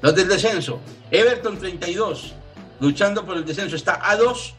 Los 0.00 0.14
del 0.14 0.28
descenso. 0.28 0.80
Everton 1.10 1.58
32, 1.58 2.34
luchando 2.80 3.24
por 3.24 3.36
el 3.36 3.44
descenso. 3.44 3.74
Está 3.74 4.08
a 4.08 4.16
dos 4.16 4.54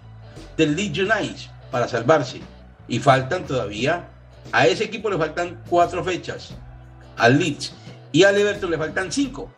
del 0.57 0.75
Leeds 0.75 0.99
United 0.99 1.49
para 1.71 1.87
salvarse. 1.87 2.41
Y 2.87 2.99
faltan 2.99 3.45
todavía, 3.45 4.09
a 4.51 4.67
ese 4.67 4.85
equipo 4.85 5.09
le 5.09 5.17
faltan 5.17 5.61
cuatro 5.69 6.03
fechas. 6.03 6.55
Al 7.15 7.39
Leeds. 7.39 7.73
Y 8.11 8.23
al 8.23 8.37
Everton 8.37 8.71
le 8.71 8.77
faltan 8.77 9.11
cinco. 9.11 9.53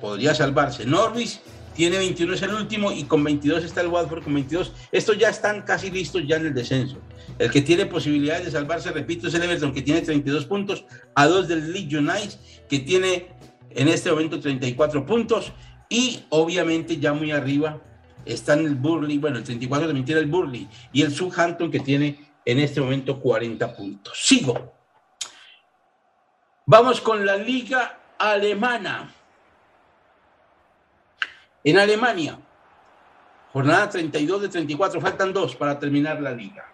Podría 0.00 0.34
salvarse. 0.34 0.84
Norwich 0.84 1.40
tiene 1.76 1.98
21, 1.98 2.34
es 2.34 2.42
el 2.42 2.54
último, 2.54 2.90
y 2.90 3.04
con 3.04 3.22
22 3.22 3.64
está 3.64 3.82
el 3.82 3.88
Watford 3.88 4.24
con 4.24 4.34
22. 4.34 4.72
Estos 4.90 5.18
ya 5.18 5.28
están 5.28 5.62
casi 5.62 5.90
listos 5.90 6.22
ya 6.26 6.36
en 6.36 6.46
el 6.46 6.54
descenso. 6.54 6.98
El 7.38 7.50
que 7.50 7.62
tiene 7.62 7.86
posibilidades 7.86 8.46
de 8.46 8.50
salvarse, 8.50 8.90
repito, 8.90 9.28
es 9.28 9.34
el 9.34 9.42
Everton, 9.42 9.72
que 9.72 9.82
tiene 9.82 10.00
32 10.00 10.46
puntos, 10.46 10.84
a 11.14 11.26
dos 11.26 11.46
del 11.48 11.72
Leeds 11.72 11.94
United, 11.94 12.38
que 12.68 12.80
tiene 12.80 13.28
en 13.70 13.88
este 13.88 14.10
momento 14.10 14.40
34 14.40 15.04
puntos, 15.04 15.52
y 15.88 16.24
obviamente 16.30 16.98
ya 16.98 17.12
muy 17.12 17.30
arriba 17.30 17.80
están 18.24 18.66
el 18.66 18.74
Burley, 18.74 19.18
bueno, 19.18 19.38
el 19.38 19.44
34 19.44 19.86
también 19.86 20.04
tiene 20.04 20.22
el 20.22 20.26
Burley, 20.26 20.68
y 20.92 21.02
el 21.02 21.12
Southampton, 21.12 21.70
que 21.70 21.80
tiene 21.80 22.18
en 22.44 22.58
este 22.58 22.80
momento 22.80 23.20
40 23.20 23.76
puntos. 23.76 24.18
Sigo. 24.20 24.72
Vamos 26.64 27.00
con 27.00 27.24
la 27.24 27.36
liga 27.36 28.00
alemana. 28.18 29.12
En 31.66 31.76
Alemania, 31.78 32.38
jornada 33.52 33.90
32 33.90 34.42
de 34.42 34.48
34, 34.48 35.00
faltan 35.00 35.32
dos 35.32 35.56
para 35.56 35.76
terminar 35.80 36.22
la 36.22 36.30
liga. 36.30 36.64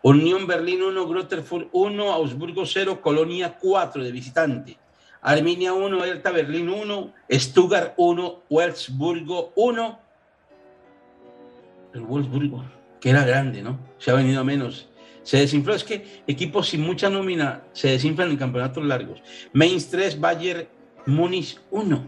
Unión 0.00 0.46
Berlín 0.46 0.82
1, 0.82 1.06
Grotterfurt 1.06 1.68
1, 1.70 2.12
Augsburgo 2.14 2.64
0, 2.64 3.02
Colonia 3.02 3.58
4 3.60 4.02
de 4.02 4.10
visitante. 4.10 4.78
Arminia 5.20 5.74
1, 5.74 6.02
Hertha 6.02 6.30
Berlín 6.30 6.70
1, 6.70 7.12
Stuttgart 7.30 7.92
1, 7.98 8.42
Wolfsburgo 8.48 9.52
1. 9.54 9.98
El 11.92 12.00
Wolfsburgo, 12.00 12.64
que 12.98 13.10
era 13.10 13.22
grande, 13.26 13.60
¿no? 13.60 13.78
Se 13.98 14.12
ha 14.12 14.14
venido 14.14 14.40
a 14.40 14.44
menos. 14.44 14.88
Se 15.24 15.36
desinfló. 15.36 15.74
Es 15.74 15.84
que 15.84 16.22
equipos 16.26 16.68
sin 16.68 16.80
mucha 16.80 17.10
nómina 17.10 17.64
se 17.74 17.88
desinflan 17.88 18.30
en 18.30 18.38
campeonatos 18.38 18.82
largos. 18.82 19.22
Mainz 19.52 19.90
3, 19.90 20.18
Bayer 20.18 20.70
Múnich 21.04 21.60
1. 21.70 22.02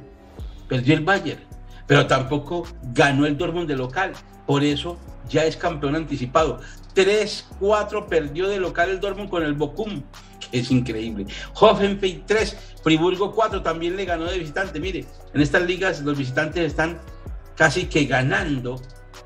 Perdió 0.71 0.95
el 0.95 1.05
Bayer 1.05 1.58
pero 1.89 2.07
tampoco 2.07 2.69
ganó 2.95 3.27
el 3.27 3.37
Dortmund 3.37 3.67
de 3.67 3.75
local. 3.75 4.13
Por 4.47 4.63
eso 4.63 4.99
ya 5.29 5.45
es 5.45 5.57
campeón 5.57 5.97
anticipado. 5.97 6.61
3-4 6.95 8.07
perdió 8.07 8.47
de 8.49 8.61
local 8.61 8.91
el 8.91 9.01
Dortmund 9.01 9.31
con 9.31 9.43
el 9.43 9.55
Bochum, 9.55 10.03
que 10.51 10.61
es 10.61 10.71
increíble. 10.71 11.27
Hoffenheim 11.55 12.23
3, 12.27 12.57
Friburgo 12.85 13.35
4 13.35 13.63
también 13.63 13.97
le 13.97 14.05
ganó 14.05 14.27
de 14.27 14.39
visitante. 14.39 14.79
Mire, 14.79 15.07
en 15.35 15.41
estas 15.41 15.63
ligas 15.63 16.03
los 16.03 16.17
visitantes 16.17 16.65
están 16.65 17.01
casi 17.57 17.87
que 17.87 18.05
ganando 18.05 18.81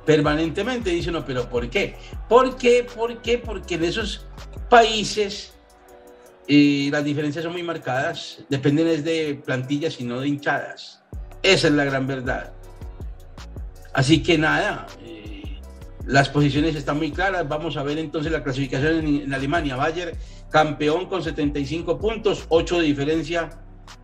permanentemente. 0.07 0.91
Dice 0.91 1.11
uno, 1.11 1.25
pero 1.25 1.49
¿por 1.49 1.69
qué? 1.69 1.97
¿Por 2.29 2.57
qué? 2.57 2.85
¿Por 2.85 3.21
qué? 3.23 3.39
Porque 3.39 3.75
en 3.75 3.85
esos 3.85 4.25
países 4.69 5.53
eh, 6.47 6.89
las 6.93 7.05
diferencias 7.05 7.43
son 7.43 7.53
muy 7.53 7.63
marcadas, 7.63 8.45
dependen 8.49 9.03
de 9.05 9.41
plantillas 9.45 10.01
y 10.01 10.05
no 10.05 10.21
de 10.21 10.29
hinchadas. 10.29 11.02
Esa 11.43 11.69
es 11.69 11.75
la 11.75 11.85
gran 11.85 12.07
verdad. 12.07 12.53
Así 13.93 14.23
que 14.23 14.39
nada, 14.39 14.87
eh, 15.05 15.59
las 16.07 16.29
posiciones 16.29 16.77
están 16.77 16.99
muy 16.99 17.11
claras. 17.11 17.49
Vamos 17.49 17.77
a 17.77 17.83
ver 17.83 17.99
entonces 17.99 18.33
la 18.33 18.43
clasificación 18.43 19.07
en, 19.07 19.35
Alemania. 19.35 19.77
Bayer, 19.77 20.17
campeón 20.51 21.07
con 21.07 21.23
75 21.23 21.99
puntos, 21.99 22.47
8 22.49 22.79
de 22.79 22.85
diferencia, 22.85 23.51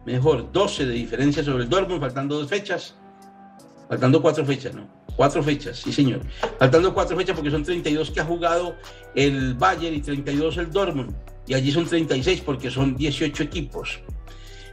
mejor, 0.04 0.52
12 0.52 0.87
de 0.87 0.92
diferencia 0.92 1.45
sobre 1.45 1.64
el 1.64 1.71
Dortmund, 1.71 2.00
faltando 2.00 2.38
dos 2.38 2.49
fechas. 2.49 2.95
Faltando 3.88 4.21
cuatro 4.21 4.45
fechas, 4.45 4.75
¿no? 4.75 4.87
Cuatro 5.16 5.42
fechas, 5.42 5.78
sí 5.78 5.92
señor. 5.92 6.21
Faltando 6.59 6.92
cuatro 6.92 7.16
fechas 7.16 7.35
porque 7.35 7.50
son 7.50 7.64
32 7.64 8.11
que 8.11 8.21
ha 8.21 8.25
jugado 8.25 8.76
el 9.14 9.54
Bayern 9.54 9.97
y 9.97 10.02
32 10.02 10.59
el 10.59 10.71
Dortmund. 10.71 11.14
Y 11.47 11.54
allí 11.54 11.73
son 11.73 11.87
36 11.87 12.42
porque 12.42 12.71
son 12.71 12.97
18 12.97 13.42
equipos. 13.42 14.00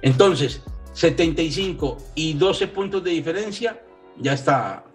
Entonces, 0.02 0.62
75 0.96 1.98
y 2.16 2.34
12 2.34 2.68
puntos 2.70 3.04
de 3.04 3.12
diferencia, 3.12 3.82
ya 4.18 4.34
está 4.34 4.86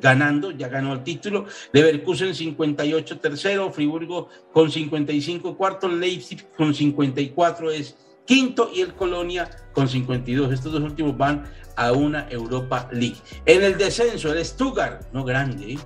ganando, 0.00 0.50
ya 0.50 0.68
ganó 0.68 0.94
el 0.94 1.04
título. 1.04 1.46
Leverkusen 1.72 2.34
58 2.34 3.18
tercero, 3.20 3.70
Friburgo 3.70 4.28
con 4.52 4.70
55 4.70 5.56
cuarto, 5.56 5.88
Leipzig 5.88 6.50
con 6.56 6.74
54 6.74 7.70
es 7.70 7.96
quinto 8.24 8.70
y 8.74 8.80
el 8.80 8.94
Colonia 8.94 9.50
con 9.72 9.88
52. 9.88 10.52
Estos 10.52 10.72
dos 10.72 10.82
últimos 10.82 11.16
van 11.16 11.44
a 11.76 11.92
una 11.92 12.26
Europa 12.30 12.88
League. 12.92 13.18
En 13.44 13.62
el 13.62 13.76
descenso, 13.76 14.32
el 14.32 14.44
Stuttgart, 14.44 15.12
no 15.12 15.24
grande, 15.24 15.74
¿eh? 15.74 15.78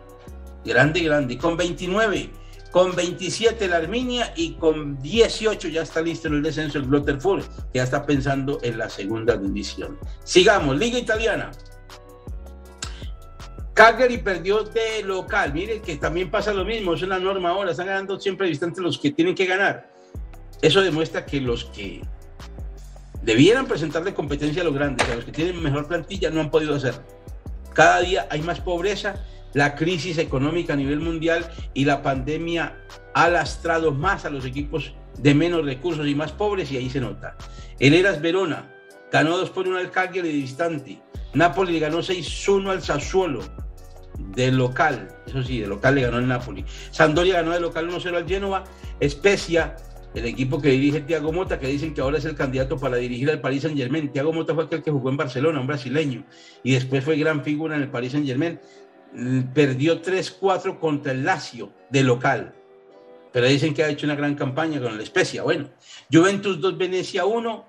grande, 0.65 1.01
grande, 1.01 1.37
con 1.37 1.57
29. 1.57 2.31
Con 2.75 2.97
27 2.97 3.69
la 3.69 3.77
Arminia 3.77 4.33
y 4.35 4.55
con 4.55 5.01
18 5.01 5.69
ya 5.69 5.83
está 5.83 6.03
listo 6.03 6.27
en 6.27 6.35
el 6.35 6.43
descenso 6.43 6.79
el 6.79 6.87
Glotterford, 6.87 7.45
que 7.73 7.79
ya 7.79 7.85
está 7.85 8.05
pensando 8.05 8.59
en 8.65 8.79
la 8.79 8.91
segunda 8.91 9.37
división. 9.37 9.97
Sigamos, 10.25 10.77
Liga 10.77 10.99
Italiana. 10.99 11.53
Cagliari 13.75 14.19
perdió 14.19 14.65
de 14.65 15.05
local. 15.05 15.55
Miren 15.55 15.83
que 15.83 15.99
también 15.99 16.33
pasa 16.33 16.53
lo 16.53 16.65
mismo, 16.65 16.95
es 16.95 17.03
una 17.03 17.21
norma 17.21 17.51
ahora. 17.51 17.71
Están 17.71 17.87
ganando 17.87 18.19
siempre 18.19 18.49
distantes 18.49 18.83
los 18.83 18.99
que 18.99 19.13
tienen 19.13 19.37
que 19.37 19.47
ganar. 19.47 19.89
Eso 20.61 20.81
demuestra 20.81 21.25
que 21.25 21.41
los 21.41 21.67
que 21.67 22.03
debieran 23.23 23.69
presentarle 23.69 24.15
competencia 24.15 24.63
a 24.63 24.65
los 24.65 24.75
grandes, 24.75 25.09
a 25.09 25.15
los 25.15 25.25
que 25.25 25.31
tienen 25.31 25.63
mejor 25.63 25.87
plantilla, 25.87 26.29
no 26.29 26.41
han 26.41 26.51
podido 26.51 26.75
hacerlo. 26.75 27.05
Cada 27.73 28.01
día 28.01 28.27
hay 28.31 28.43
más 28.43 28.59
pobreza, 28.59 29.25
la 29.55 29.75
crisis 29.75 30.19
económica 30.19 30.75
a 30.75 30.77
nivel 30.77 31.01
mundial 31.01 31.49
y 31.73 31.85
la 31.85 32.03
pandemia 32.03 32.77
ha 33.15 33.29
lastrado 33.29 33.93
más 33.93 34.25
a 34.25 34.31
los 34.31 34.45
equipos 34.45 34.93
de 35.19 35.35
menos 35.35 35.65
recursos 35.65 36.07
y 36.07 36.15
más 36.15 36.33
pobres 36.33 36.71
y 36.73 36.77
ahí 36.77 36.91
se 36.91 37.01
nota. 37.01 37.37
El 37.79 37.95
Eras 37.95 38.21
Verona 38.21 38.71
ganó 39.11 39.39
2 39.39 39.51
por 39.51 39.67
1 39.67 39.79
al 39.79 39.91
Cagliari 39.91 40.29
de 40.29 40.35
distante. 40.35 41.01
Napoli 41.33 41.81
ganó 41.81 41.99
6-1 41.99 42.71
al 42.71 42.83
Sassuolo 42.83 43.41
de 44.19 44.53
local, 44.53 45.09
eso 45.27 45.43
sí, 45.43 45.61
de 45.61 45.67
local 45.67 45.97
le 45.97 46.03
ganó 46.03 46.19
el 46.19 46.29
Napoli. 46.29 46.65
Sampdoria 46.91 47.35
ganó 47.35 47.53
de 47.53 47.61
local 47.61 47.89
1-0 47.89 48.17
al 48.17 48.29
Genoa. 48.29 48.65
Spezia, 49.03 49.77
el 50.15 50.27
equipo 50.27 50.61
que 50.61 50.71
dirige 50.71 51.01
Thiago 51.01 51.33
Mota, 51.33 51.59
que 51.59 51.67
dicen 51.67 51.95
que 51.95 52.01
ahora 52.01 52.19
es 52.19 52.25
el 52.25 52.37
candidato 52.37 52.79
para 52.79 52.97
dirigir 52.97 53.31
al 53.31 53.41
Paris 53.41 53.63
Saint 53.63 53.77
Germain. 53.77 54.13
Thiago 54.13 54.33
Mota 54.33 54.55
fue 54.55 54.65
aquel 54.65 54.83
que 54.83 54.91
jugó 54.91 55.11
en 55.11 55.17
Barcelona, 55.17 55.61
un 55.61 55.67
brasileño, 55.67 56.25
y 56.63 56.73
después 56.75 57.05
fue 57.05 57.17
gran 57.17 57.43
figura 57.43 57.77
en 57.77 57.83
el 57.83 57.91
Paris 57.91 58.13
Saint 58.13 58.27
Germain. 58.27 58.61
Perdió 59.55 60.03
3-4 60.03 60.81
contra 60.81 61.13
el 61.13 61.25
Lazio 61.25 61.71
de 61.89 62.03
local, 62.03 62.53
pero 63.33 63.47
dicen 63.47 63.73
que 63.73 63.85
ha 63.85 63.89
hecho 63.89 64.07
una 64.07 64.17
gran 64.17 64.35
campaña 64.35 64.81
con 64.81 64.93
el 64.93 65.07
Spezia. 65.07 65.45
Bueno, 65.45 65.69
Juventus 66.13 66.61
2, 66.61 66.77
Venecia 66.77 67.25
1, 67.25 67.65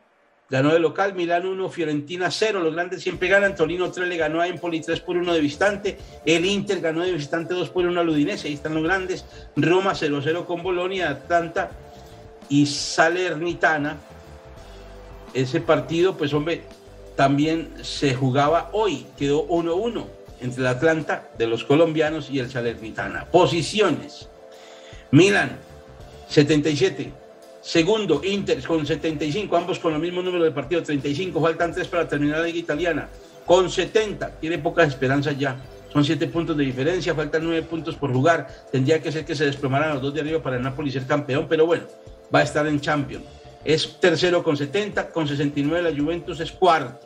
ganó 0.49 0.73
de 0.73 0.79
local, 0.79 1.13
Milán 1.13 1.45
1, 1.45 1.69
Fiorentina 1.69 2.31
0, 2.31 2.61
los 2.61 2.73
grandes 2.73 3.03
siempre 3.03 3.27
ganan, 3.27 3.55
Torino 3.55 3.91
3 3.91 4.07
le 4.07 4.17
ganó 4.17 4.41
a 4.41 4.47
Empoli 4.47 4.81
3 4.81 4.99
por 5.01 5.17
1 5.17 5.33
de 5.33 5.39
visitante, 5.39 5.97
el 6.25 6.45
Inter 6.45 6.81
ganó 6.81 7.03
de 7.03 7.11
visitante 7.11 7.53
2 7.53 7.69
por 7.69 7.85
1 7.85 7.99
a 7.99 8.03
Ludinese, 8.03 8.47
ahí 8.47 8.55
están 8.55 8.73
los 8.73 8.83
grandes, 8.83 9.25
Roma 9.55 9.93
0-0 9.93 10.45
con 10.45 10.63
Bolonia, 10.63 11.11
Atlanta 11.11 11.69
y 12.49 12.65
Salernitana, 12.65 13.97
ese 15.33 15.61
partido 15.61 16.17
pues 16.17 16.33
hombre, 16.33 16.63
también 17.15 17.71
se 17.83 18.15
jugaba 18.15 18.69
hoy, 18.73 19.05
quedó 19.15 19.47
1-1 19.47 20.24
entre 20.41 20.61
el 20.61 20.67
Atlanta 20.67 21.29
de 21.37 21.47
los 21.47 21.63
colombianos 21.63 22.29
y 22.29 22.39
el 22.39 22.49
Salernitana. 22.49 23.25
Posiciones, 23.25 24.29
Milán 25.11 25.57
77, 26.27 27.11
Segundo, 27.65 28.21
Inter 28.23 28.61
con 28.63 28.85
75, 28.85 29.57
ambos 29.57 29.79
con 29.79 29.95
el 29.95 29.99
mismo 29.99 30.21
número 30.21 30.43
de 30.43 30.51
partidos, 30.51 30.83
35. 30.83 31.41
Faltan 31.41 31.73
tres 31.73 31.87
para 31.87 32.07
terminar 32.07 32.37
la 32.37 32.45
liga 32.45 32.59
italiana. 32.59 33.09
Con 33.43 33.71
70, 33.71 34.39
tiene 34.39 34.59
pocas 34.59 34.89
esperanzas 34.89 35.35
ya. 35.39 35.57
Son 35.91 36.05
siete 36.05 36.27
puntos 36.27 36.55
de 36.55 36.63
diferencia, 36.63 37.15
faltan 37.15 37.43
nueve 37.43 37.63
puntos 37.63 37.95
por 37.95 38.13
jugar. 38.13 38.47
Tendría 38.71 39.01
que 39.01 39.11
ser 39.11 39.25
que 39.25 39.33
se 39.33 39.45
desplomaran 39.45 39.93
los 39.93 40.01
dos 40.03 40.13
de 40.13 40.21
arriba 40.21 40.43
para 40.43 40.57
el 40.57 40.61
Napoli 40.61 40.91
ser 40.91 41.07
campeón, 41.07 41.47
pero 41.49 41.65
bueno, 41.65 41.85
va 42.33 42.39
a 42.39 42.43
estar 42.43 42.67
en 42.67 42.79
Champions. 42.79 43.25
Es 43.63 43.99
tercero 43.99 44.43
con 44.43 44.55
70, 44.55 45.09
con 45.09 45.27
69 45.27 45.89
la 45.89 45.97
Juventus 45.97 46.39
es 46.41 46.51
cuarto. 46.51 47.04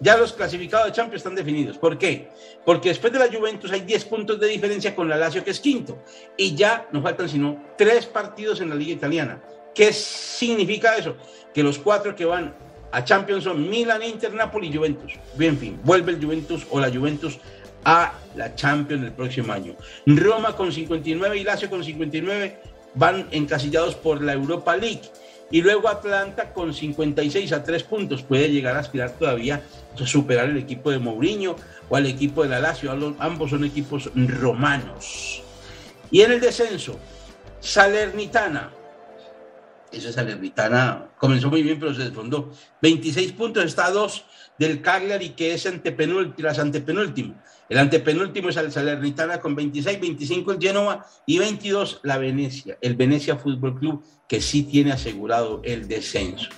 Ya 0.00 0.16
los 0.16 0.32
clasificados 0.32 0.86
de 0.86 0.92
Champions 0.92 1.20
están 1.20 1.34
definidos. 1.34 1.78
¿Por 1.78 1.96
qué? 1.98 2.28
Porque 2.64 2.90
después 2.90 3.12
de 3.12 3.18
la 3.18 3.28
Juventus 3.28 3.72
hay 3.72 3.80
10 3.80 4.04
puntos 4.06 4.38
de 4.38 4.48
diferencia 4.48 4.94
con 4.94 5.08
la 5.08 5.16
Lazio, 5.16 5.42
que 5.42 5.50
es 5.50 5.60
quinto. 5.60 6.02
Y 6.36 6.54
ya 6.54 6.86
no 6.92 7.02
faltan 7.02 7.28
sino 7.28 7.64
tres 7.78 8.06
partidos 8.06 8.60
en 8.60 8.68
la 8.68 8.74
Liga 8.74 8.92
Italiana. 8.92 9.40
¿Qué 9.74 9.92
significa 9.92 10.96
eso? 10.96 11.16
Que 11.54 11.62
los 11.62 11.78
cuatro 11.78 12.14
que 12.14 12.24
van 12.24 12.54
a 12.92 13.04
Champions 13.04 13.44
son 13.44 13.68
Milan, 13.68 14.02
Inter, 14.02 14.32
Napoli 14.32 14.68
y 14.68 14.76
Juventus. 14.76 15.12
Bien, 15.36 15.58
fin, 15.58 15.78
vuelve 15.84 16.12
el 16.12 16.22
Juventus 16.22 16.66
o 16.70 16.80
la 16.80 16.90
Juventus 16.90 17.38
a 17.84 18.14
la 18.34 18.54
Champions 18.54 19.04
el 19.04 19.12
próximo 19.12 19.52
año. 19.52 19.76
Roma 20.06 20.56
con 20.56 20.72
59 20.72 21.38
y 21.38 21.44
Lazio 21.44 21.70
con 21.70 21.84
59 21.84 22.58
van 22.94 23.28
encasillados 23.30 23.94
por 23.94 24.22
la 24.22 24.32
Europa 24.32 24.76
League. 24.76 25.02
Y 25.50 25.62
luego 25.62 25.88
Atlanta 25.88 26.52
con 26.52 26.74
56 26.74 27.52
a 27.52 27.62
3 27.62 27.82
puntos 27.84 28.22
puede 28.22 28.50
llegar 28.50 28.76
a 28.76 28.80
aspirar 28.80 29.12
todavía 29.12 29.62
a 30.00 30.06
superar 30.06 30.48
el 30.48 30.56
equipo 30.56 30.90
de 30.90 30.98
Mourinho 30.98 31.56
o 31.88 31.96
al 31.96 32.06
equipo 32.06 32.42
de 32.42 32.48
la 32.48 32.60
Lazio. 32.60 32.90
Ambos 33.18 33.50
son 33.50 33.64
equipos 33.64 34.10
romanos. 34.14 35.42
Y 36.10 36.22
en 36.22 36.32
el 36.32 36.40
descenso, 36.40 36.98
Salernitana 37.60 38.72
esa 39.92 40.12
Salernitana 40.12 41.08
comenzó 41.18 41.48
muy 41.48 41.62
bien, 41.62 41.78
pero 41.78 41.94
se 41.94 42.02
desfondó. 42.04 42.52
26 42.82 43.32
puntos, 43.32 43.64
está 43.64 43.86
a 43.86 43.90
dos 43.90 44.24
del 44.58 44.80
Cagliari, 44.80 45.30
que 45.30 45.54
es 45.54 45.66
antepenúltimo, 45.66 46.48
las 46.48 46.58
antepenúltimo. 46.58 47.34
El 47.68 47.78
antepenúltimo 47.78 48.48
es 48.48 48.56
el 48.56 48.70
Salernitana 48.70 49.40
con 49.40 49.54
26, 49.54 50.00
25 50.00 50.52
el 50.52 50.58
Genoa 50.60 51.06
y 51.26 51.38
22 51.38 52.00
la 52.04 52.18
Venecia, 52.18 52.78
el 52.80 52.94
Venecia 52.94 53.36
Fútbol 53.36 53.78
Club, 53.78 54.04
que 54.28 54.40
sí 54.40 54.62
tiene 54.62 54.92
asegurado 54.92 55.60
el 55.64 55.88
descenso. 55.88 56.48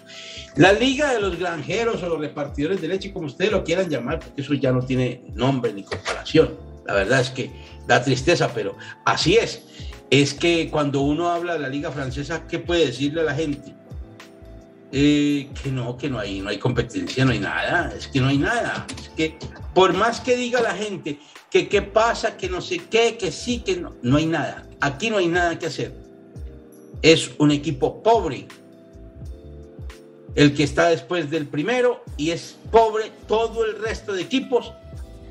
La 0.57 0.73
Liga 0.73 1.13
de 1.13 1.21
los 1.21 1.39
Granjeros 1.39 2.03
o 2.03 2.09
los 2.09 2.21
repartidores 2.21 2.81
de 2.81 2.89
leche, 2.89 3.13
como 3.13 3.27
ustedes 3.27 3.53
lo 3.53 3.65
quieran 3.65 3.89
llamar, 3.89 4.19
porque 4.21 4.43
eso 4.43 4.55
ya 4.55 4.73
no 4.73 4.83
tiene 4.83 5.23
nombre 5.35 5.73
ni 5.73 5.85
comparación. 5.85 6.57
La 6.87 6.95
verdad 6.95 7.21
es 7.21 7.31
que 7.31 7.51
da 7.87 8.03
tristeza, 8.03 8.53
pero 8.53 8.77
así 9.05 9.37
es 9.37 9.63
es 10.11 10.35
que 10.35 10.71
cuando 10.71 11.01
uno 11.03 11.29
habla 11.29 11.55
de 11.55 11.61
la 11.61 11.69
liga 11.69 11.91
francesa, 11.91 12.47
¿qué 12.47 12.59
puede 12.59 12.87
decirle 12.87 13.21
a 13.21 13.25
la 13.25 13.35
gente? 13.35 13.75
Eh, 14.91 15.51
que 15.63 15.71
no, 15.71 15.99
que 15.99 16.09
no 16.09 16.19
hay, 16.19 16.41
no 16.41 16.49
hay 16.49 16.59
competencia, 16.59 17.25
no 17.25 17.33
hay 17.33 17.41
nada, 17.41 17.93
es 17.95 18.09
que 18.09 18.21
no 18.21 18.29
hay 18.29 18.39
nada. 18.39 18.87
Es 18.99 19.11
que 19.11 19.39
por 19.79 19.95
más 19.95 20.21
que 20.21 20.35
diga 20.35 20.61
la 20.61 20.75
gente 20.75 21.21
que 21.53 21.69
qué 21.69 21.83
pasa, 21.83 22.37
que 22.37 22.49
no 22.49 22.61
sé 22.61 22.79
qué, 22.91 23.17
que 23.17 23.31
sí, 23.31 23.61
que 23.61 23.77
no, 23.77 23.95
no 24.03 24.17
hay 24.17 24.27
nada. 24.27 24.67
Aquí 24.81 25.09
no 25.09 25.19
hay 25.19 25.29
nada 25.29 25.57
que 25.57 25.67
hacer. 25.67 25.95
Es 27.01 27.31
un 27.39 27.53
equipo 27.53 28.03
pobre 28.03 28.49
el 30.35 30.53
que 30.53 30.65
está 30.65 30.89
después 30.89 31.31
del 31.31 31.47
primero 31.47 32.03
y 32.17 32.33
es 32.33 32.57
pobre 32.73 33.13
todo 33.29 33.65
el 33.65 33.79
resto 33.79 34.15
de 34.15 34.23
equipos 34.23 34.73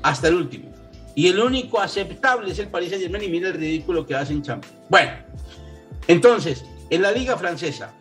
hasta 0.02 0.28
el 0.28 0.36
último. 0.36 0.72
Y 1.14 1.28
el 1.28 1.40
único 1.40 1.78
aceptable 1.78 2.50
es 2.50 2.58
el 2.58 2.68
Paris 2.68 2.88
Saint 2.88 3.02
Germain 3.02 3.24
y 3.24 3.28
mira 3.28 3.48
el 3.48 3.54
ridículo 3.54 4.06
que 4.06 4.14
hacen 4.14 4.40
Champions. 4.40 4.78
Bueno, 4.88 5.12
entonces, 6.06 6.64
en 6.88 7.02
la 7.02 7.12
Liga 7.12 7.36
Francesa, 7.36 7.92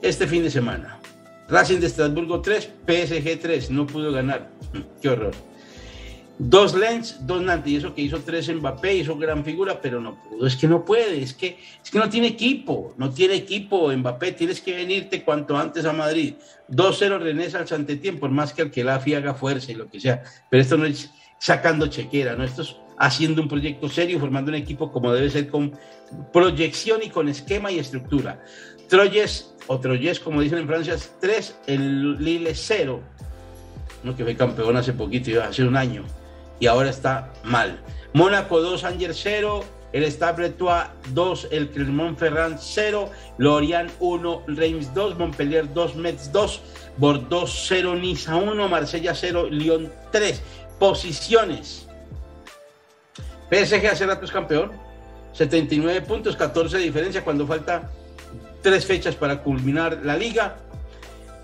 este 0.00 0.28
fin 0.28 0.44
de 0.44 0.50
semana, 0.52 0.97
Racing 1.48 1.78
de 1.78 1.86
Estrasburgo 1.86 2.40
3, 2.40 2.70
PSG 2.86 3.38
3, 3.40 3.70
no 3.70 3.86
pudo 3.86 4.12
ganar. 4.12 4.50
Qué 5.02 5.08
horror. 5.08 5.32
Dos 6.40 6.74
Lens, 6.74 7.18
dos 7.26 7.42
Nantes, 7.42 7.72
y 7.72 7.76
eso 7.76 7.94
que 7.94 8.02
hizo 8.02 8.20
tres 8.20 8.48
Mbappé, 8.48 8.94
hizo 8.94 9.16
gran 9.16 9.44
figura, 9.44 9.80
pero 9.80 10.00
no 10.00 10.22
pudo. 10.22 10.46
Es 10.46 10.54
que 10.54 10.68
no 10.68 10.84
puede, 10.84 11.20
es 11.20 11.34
que, 11.34 11.58
es 11.82 11.90
que 11.90 11.98
no 11.98 12.08
tiene 12.08 12.28
equipo, 12.28 12.94
no 12.96 13.10
tiene 13.10 13.34
equipo 13.34 13.90
Mbappé, 13.90 14.32
tienes 14.32 14.60
que 14.60 14.76
venirte 14.76 15.24
cuanto 15.24 15.56
antes 15.56 15.84
a 15.84 15.92
Madrid. 15.92 16.34
2-0 16.70 17.18
René 17.18 17.46
al 17.46 17.66
Santetiempo, 17.66 18.20
por 18.20 18.30
más 18.30 18.52
que 18.52 18.62
el 18.62 18.70
que 18.70 18.84
la 18.84 18.94
haga 18.94 19.34
fuerza 19.34 19.72
y 19.72 19.74
lo 19.74 19.90
que 19.90 19.98
sea. 19.98 20.22
Pero 20.48 20.62
esto 20.62 20.76
no 20.76 20.84
es, 20.84 21.10
sacando 21.40 21.88
chequera, 21.88 22.36
¿no? 22.36 22.44
Esto 22.44 22.62
es 22.62 22.76
haciendo 22.98 23.42
un 23.42 23.48
proyecto 23.48 23.88
serio, 23.88 24.20
formando 24.20 24.50
un 24.50 24.56
equipo 24.56 24.92
como 24.92 25.12
debe 25.12 25.30
ser 25.30 25.48
con 25.48 25.76
proyección 26.32 27.02
y 27.02 27.10
con 27.10 27.28
esquema 27.28 27.72
y 27.72 27.80
estructura. 27.80 28.44
Troyes, 28.88 29.54
o 29.68 29.78
Troyes, 29.78 30.18
como 30.18 30.40
dicen 30.40 30.58
en 30.58 30.66
Francia, 30.66 30.94
es 30.94 31.12
3, 31.20 31.56
el 31.66 32.16
Lille 32.18 32.54
0, 32.54 33.00
¿no? 34.02 34.16
que 34.16 34.24
fue 34.24 34.34
campeón 34.34 34.76
hace 34.76 34.92
poquito, 34.92 35.42
hace 35.42 35.62
un 35.62 35.76
año, 35.76 36.04
y 36.58 36.66
ahora 36.66 36.90
está 36.90 37.32
mal. 37.44 37.78
Mónaco 38.14 38.60
2, 38.60 38.84
Angers 38.84 39.20
0, 39.22 39.64
el 39.92 40.04
Stade 40.10 40.54
2, 40.58 41.48
el 41.50 41.70
Clermont-Ferrand 41.70 42.58
0, 42.58 43.10
Lorient 43.38 43.90
1, 44.00 44.42
Reims 44.48 44.92
2, 44.94 45.18
Montpellier 45.18 45.72
2, 45.72 45.96
Metz 45.96 46.32
2, 46.32 46.60
Bordeaux 46.96 47.50
0, 47.68 47.94
Niza 47.96 48.36
1, 48.36 48.68
Marsella 48.68 49.14
0, 49.14 49.48
Lyon 49.50 49.92
3 50.10 50.42
posiciones. 50.78 51.86
PSG 53.50 53.86
hace 53.86 54.06
rato 54.06 54.24
es 54.24 54.30
campeón, 54.30 54.72
79 55.32 56.02
puntos, 56.02 56.36
14 56.36 56.78
de 56.78 56.82
diferencia 56.84 57.24
cuando 57.24 57.46
falta 57.46 57.90
tres 58.62 58.86
fechas 58.86 59.14
para 59.16 59.42
culminar 59.42 60.00
la 60.04 60.16
liga. 60.16 60.56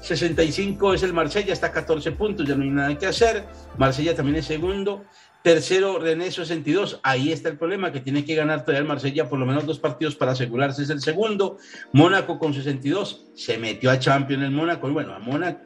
65 0.00 0.94
es 0.94 1.02
el 1.02 1.14
Marsella, 1.14 1.52
está 1.52 1.68
a 1.68 1.72
14 1.72 2.12
puntos, 2.12 2.46
ya 2.46 2.54
no 2.54 2.62
hay 2.62 2.70
nada 2.70 2.98
que 2.98 3.06
hacer. 3.06 3.44
Marsella 3.78 4.14
también 4.14 4.36
es 4.36 4.46
segundo. 4.46 5.04
Tercero, 5.42 5.98
René 5.98 6.30
62. 6.30 7.00
Ahí 7.02 7.32
está 7.32 7.48
el 7.48 7.58
problema, 7.58 7.92
que 7.92 8.00
tiene 8.00 8.24
que 8.24 8.34
ganar 8.34 8.60
todavía 8.60 8.80
el 8.80 8.86
Marsella 8.86 9.28
por 9.28 9.38
lo 9.38 9.46
menos 9.46 9.66
dos 9.66 9.78
partidos 9.78 10.14
para 10.14 10.32
asegurarse. 10.32 10.82
Es 10.82 10.90
el 10.90 11.00
segundo. 11.00 11.58
Mónaco 11.92 12.38
con 12.38 12.54
62. 12.54 13.26
Se 13.34 13.58
metió 13.58 13.90
a 13.90 13.98
Champions 13.98 14.42
el 14.42 14.50
Mónaco. 14.50 14.90
Bueno, 14.90 15.14
a 15.14 15.18
Mónaco. 15.18 15.60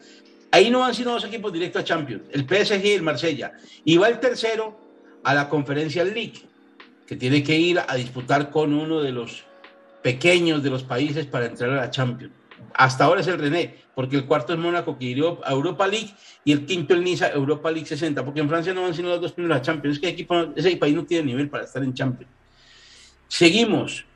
Ahí 0.50 0.70
no 0.70 0.80
van 0.80 0.94
sino 0.94 1.12
dos 1.12 1.24
equipos 1.24 1.52
directos 1.52 1.82
a 1.82 1.84
Champions, 1.84 2.22
el 2.32 2.42
PSG 2.42 2.84
y 2.84 2.92
el 2.92 3.02
Marsella. 3.02 3.52
Y 3.84 3.98
va 3.98 4.08
el 4.08 4.18
tercero 4.18 4.80
a 5.22 5.34
la 5.34 5.48
Conferencia 5.48 6.04
League, 6.04 6.40
que 7.06 7.16
tiene 7.16 7.42
que 7.42 7.56
ir 7.56 7.80
a 7.86 7.94
disputar 7.96 8.50
con 8.50 8.72
uno 8.72 9.00
de 9.00 9.12
los 9.12 9.44
pequeños 10.08 10.62
de 10.62 10.70
los 10.70 10.84
países 10.84 11.26
para 11.26 11.44
entrar 11.44 11.68
a 11.68 11.76
la 11.76 11.90
Champions. 11.90 12.32
Hasta 12.72 13.04
ahora 13.04 13.20
es 13.20 13.26
el 13.26 13.38
René, 13.38 13.74
porque 13.94 14.16
el 14.16 14.24
cuarto 14.24 14.54
es 14.54 14.58
Mónaco 14.58 14.96
que 14.98 15.04
irá 15.04 15.34
a 15.44 15.52
Europa 15.52 15.86
League 15.86 16.14
y 16.46 16.52
el 16.52 16.64
quinto 16.64 16.94
el 16.94 17.04
Niza, 17.04 17.30
Europa 17.30 17.70
League 17.70 17.86
60, 17.86 18.24
porque 18.24 18.40
en 18.40 18.48
Francia 18.48 18.72
no 18.72 18.84
van 18.84 18.94
sino 18.94 19.10
los 19.10 19.20
dos 19.20 19.32
primeros 19.32 19.58
a 19.58 19.60
Champions. 19.60 19.96
Es 19.96 20.00
que 20.00 20.08
equipo, 20.08 20.34
ese 20.56 20.74
país 20.78 20.94
no 20.94 21.04
tiene 21.04 21.26
nivel 21.26 21.50
para 21.50 21.64
estar 21.64 21.82
en 21.84 21.92
Champions. 21.92 22.32
Seguimos. 23.28 24.06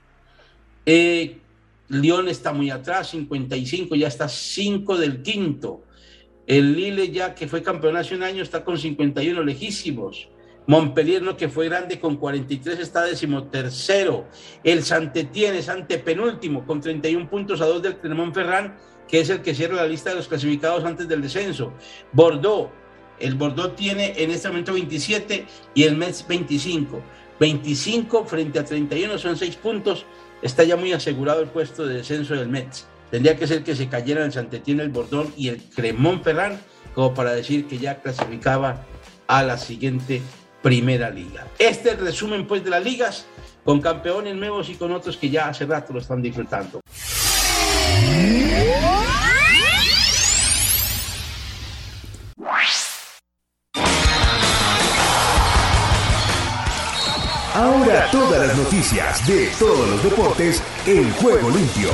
Eh, 0.86 1.36
Lyon 1.90 2.26
está 2.28 2.54
muy 2.54 2.70
atrás, 2.70 3.10
55, 3.10 3.94
ya 3.94 4.08
está 4.08 4.30
5 4.30 4.96
del 4.96 5.20
quinto. 5.20 5.84
El 6.46 6.74
Lille 6.74 7.10
ya 7.10 7.34
que 7.34 7.46
fue 7.46 7.62
campeón 7.62 7.98
hace 7.98 8.14
un 8.14 8.22
año 8.22 8.42
está 8.42 8.64
con 8.64 8.78
51 8.78 9.42
lejísimos. 9.42 10.26
Montpellier, 10.66 11.22
no, 11.22 11.36
que 11.36 11.48
fue 11.48 11.68
grande 11.68 11.98
con 11.98 12.16
43, 12.16 12.78
está 12.78 13.04
decimotercero. 13.04 14.26
El 14.62 14.84
Santetiene 14.84 15.58
es 15.58 15.68
antepenúltimo 15.68 16.64
con 16.64 16.80
31 16.80 17.28
puntos 17.28 17.60
a 17.60 17.66
dos 17.66 17.82
del 17.82 17.96
Clermont 17.96 18.34
Ferrand, 18.34 18.74
que 19.08 19.20
es 19.20 19.30
el 19.30 19.42
que 19.42 19.54
cierra 19.54 19.76
la 19.76 19.86
lista 19.86 20.10
de 20.10 20.16
los 20.16 20.28
clasificados 20.28 20.84
antes 20.84 21.08
del 21.08 21.20
descenso. 21.20 21.72
Bordeaux, 22.12 22.70
el 23.18 23.34
Bordeaux 23.34 23.74
tiene 23.74 24.14
en 24.16 24.30
este 24.30 24.48
momento 24.48 24.72
27 24.72 25.46
y 25.74 25.82
el 25.82 25.96
Metz 25.96 26.26
25. 26.26 27.00
25 27.40 28.24
frente 28.24 28.58
a 28.58 28.64
31 28.64 29.18
son 29.18 29.36
6 29.36 29.56
puntos. 29.56 30.06
Está 30.42 30.64
ya 30.64 30.76
muy 30.76 30.92
asegurado 30.92 31.40
el 31.40 31.48
puesto 31.48 31.86
de 31.86 31.96
descenso 31.96 32.34
del 32.34 32.48
Metz. 32.48 32.86
Tendría 33.10 33.36
que 33.36 33.46
ser 33.46 33.62
que 33.62 33.76
se 33.76 33.88
cayeran 33.88 34.24
el 34.24 34.32
Santetiene, 34.32 34.84
el 34.84 34.88
Bordeaux 34.90 35.30
y 35.36 35.48
el 35.48 35.58
Clermont 35.58 36.22
Ferrand, 36.22 36.58
como 36.94 37.12
para 37.12 37.32
decir 37.32 37.66
que 37.66 37.78
ya 37.78 38.00
clasificaba 38.00 38.86
a 39.26 39.42
la 39.42 39.58
siguiente 39.58 40.22
Primera 40.62 41.10
Liga. 41.10 41.46
Este 41.58 41.90
es 41.90 41.98
el 41.98 42.04
resumen 42.04 42.46
pues 42.46 42.62
de 42.64 42.70
las 42.70 42.84
ligas, 42.84 43.26
con 43.64 43.80
campeones 43.80 44.36
nuevos 44.36 44.68
y 44.68 44.76
con 44.76 44.92
otros 44.92 45.16
que 45.16 45.28
ya 45.28 45.48
hace 45.48 45.66
rato 45.66 45.92
lo 45.92 45.98
están 45.98 46.22
disfrutando. 46.22 46.80
Ahora 57.54 58.08
todas 58.10 58.46
las 58.46 58.56
noticias 58.56 59.26
de 59.26 59.48
todos 59.58 59.86
los 59.86 60.02
deportes 60.02 60.62
en 60.86 61.12
juego 61.12 61.50
limpio. 61.50 61.90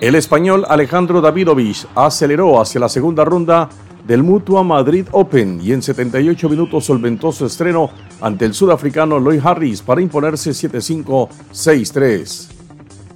El 0.00 0.14
español 0.14 0.66
Alejandro 0.68 1.20
Davidovich 1.20 1.86
aceleró 1.94 2.60
hacia 2.60 2.80
la 2.80 2.88
segunda 2.88 3.24
ronda 3.24 3.68
del 4.06 4.22
Mutua 4.22 4.62
Madrid 4.62 5.06
Open 5.12 5.60
y 5.62 5.72
en 5.72 5.82
78 5.82 6.48
minutos 6.48 6.84
solventó 6.84 7.32
su 7.32 7.46
estreno 7.46 7.90
ante 8.20 8.44
el 8.44 8.54
sudafricano 8.54 9.18
Lloyd 9.18 9.40
Harris 9.42 9.82
para 9.82 10.00
imponerse 10.00 10.50
7-5-6-3. 10.50 12.48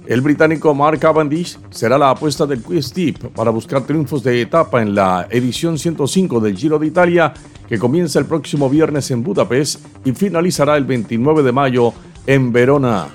El 0.07 0.21
británico 0.21 0.73
Mark 0.73 0.99
Cavendish 0.99 1.57
será 1.69 1.97
la 1.97 2.09
apuesta 2.09 2.45
del 2.45 2.61
Quiz 2.61 2.91
Tip 2.91 3.27
para 3.33 3.51
buscar 3.51 3.83
triunfos 3.83 4.23
de 4.23 4.41
etapa 4.41 4.81
en 4.81 4.93
la 4.93 5.27
edición 5.29 5.77
105 5.77 6.39
del 6.39 6.57
Giro 6.57 6.77
de 6.79 6.87
Italia 6.87 7.33
que 7.69 7.79
comienza 7.79 8.19
el 8.19 8.25
próximo 8.25 8.69
viernes 8.69 9.09
en 9.11 9.23
Budapest 9.23 9.85
y 10.03 10.11
finalizará 10.11 10.75
el 10.75 10.83
29 10.83 11.43
de 11.43 11.51
mayo 11.53 11.93
en 12.27 12.51
Verona. 12.51 13.07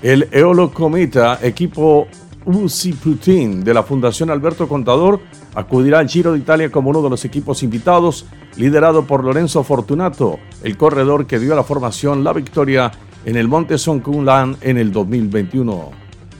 El 0.00 0.28
Eolo 0.30 0.72
Cometa, 0.72 1.38
equipo 1.42 2.06
UCI 2.48 2.94
Putin 2.94 3.62
de 3.62 3.74
la 3.74 3.82
Fundación 3.82 4.30
Alberto 4.30 4.68
Contador, 4.68 5.20
acudirá 5.54 5.98
al 5.98 6.08
Giro 6.08 6.32
de 6.32 6.38
Italia 6.38 6.72
como 6.72 6.90
uno 6.90 7.02
de 7.02 7.10
los 7.10 7.24
equipos 7.26 7.62
invitados, 7.62 8.24
liderado 8.56 9.04
por 9.04 9.22
Lorenzo 9.22 9.62
Fortunato, 9.62 10.38
el 10.62 10.78
corredor 10.78 11.26
que 11.26 11.38
dio 11.38 11.52
a 11.52 11.56
la 11.56 11.62
formación 11.62 12.24
la 12.24 12.32
victoria 12.32 12.90
en 13.26 13.36
el 13.36 13.48
Monte 13.48 13.76
Lan 14.24 14.56
en 14.62 14.78
el 14.78 14.90
2021. 14.90 15.90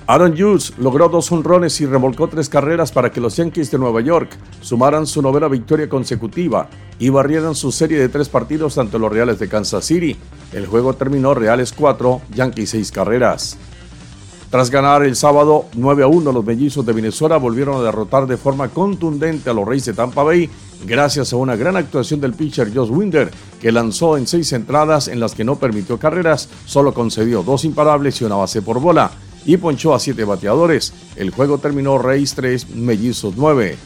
Aaron 0.07 0.33
Hughes 0.33 0.73
logró 0.79 1.11
dos 1.11 1.31
honrones 1.31 1.79
y 1.83 1.87
remolcó 1.87 2.29
tres 2.29 2.49
carreras 2.49 2.90
para 2.90 3.12
que 3.12 3.21
los 3.21 3.37
Yankees 3.37 3.71
de 3.71 3.79
Nueva 3.79 4.01
York 4.01 4.31
sumaran 4.62 5.07
su 5.07 5.21
novena 5.21 5.49
victoria 5.49 5.90
consecutiva 5.90 6.71
y 6.99 7.11
barrieran 7.11 7.55
su 7.55 7.71
serie 7.71 7.99
de 7.99 8.09
tres 8.09 8.31
partidos 8.31 8.79
ante 8.79 8.99
los 8.99 9.12
Reales 9.12 9.38
de 9.38 9.49
Kansas 9.49 9.85
City. 9.85 10.16
El 10.55 10.66
juego 10.66 10.94
terminó 10.94 11.35
Reales 11.35 11.75
4, 11.77 12.23
Yankees 12.35 12.71
6 12.71 12.90
carreras. 12.90 13.59
Tras 14.51 14.71
ganar 14.71 15.03
el 15.03 15.15
sábado 15.15 15.67
9 15.75 16.05
a 16.05 16.07
1, 16.07 16.33
los 16.33 16.45
mellizos 16.45 16.87
de 16.87 16.95
Venezuela 16.95 17.37
volvieron 17.37 17.77
a 17.77 17.83
derrotar 17.83 18.27
de 18.27 18.39
forma 18.39 18.69
contundente 18.69 19.51
a 19.51 19.53
los 19.53 19.69
Reyes 19.69 19.85
de 19.85 19.93
Tampa 19.93 20.23
Bay 20.23 20.49
gracias 20.87 21.35
a 21.35 21.37
una 21.37 21.55
gran 21.55 21.77
actuación 21.77 22.19
del 22.21 22.33
pitcher 22.33 22.75
Josh 22.75 22.89
Winder, 22.89 23.31
que 23.61 23.73
lanzó 23.73 24.17
en 24.17 24.27
seis 24.27 24.53
entradas 24.55 25.09
en 25.09 25.21
las 25.21 25.35
que 25.35 25.45
no 25.45 25.57
permitió 25.57 25.99
carreras, 25.99 26.49
solo 26.65 26.95
concedió 26.95 27.43
dos 27.43 27.67
imparables 27.67 28.21
y 28.21 28.25
una 28.25 28.37
base 28.37 28.63
por 28.63 28.81
bola 28.81 29.11
y 29.45 29.59
ponchó 29.59 29.95
a 29.95 30.01
siete 30.01 30.25
bateadores. 30.25 30.95
El 31.17 31.31
juego 31.31 31.59
terminó 31.59 31.99
Reyes 31.99 32.35
3, 32.35 32.71
Mellizos 32.71 33.35
9. 33.37 33.77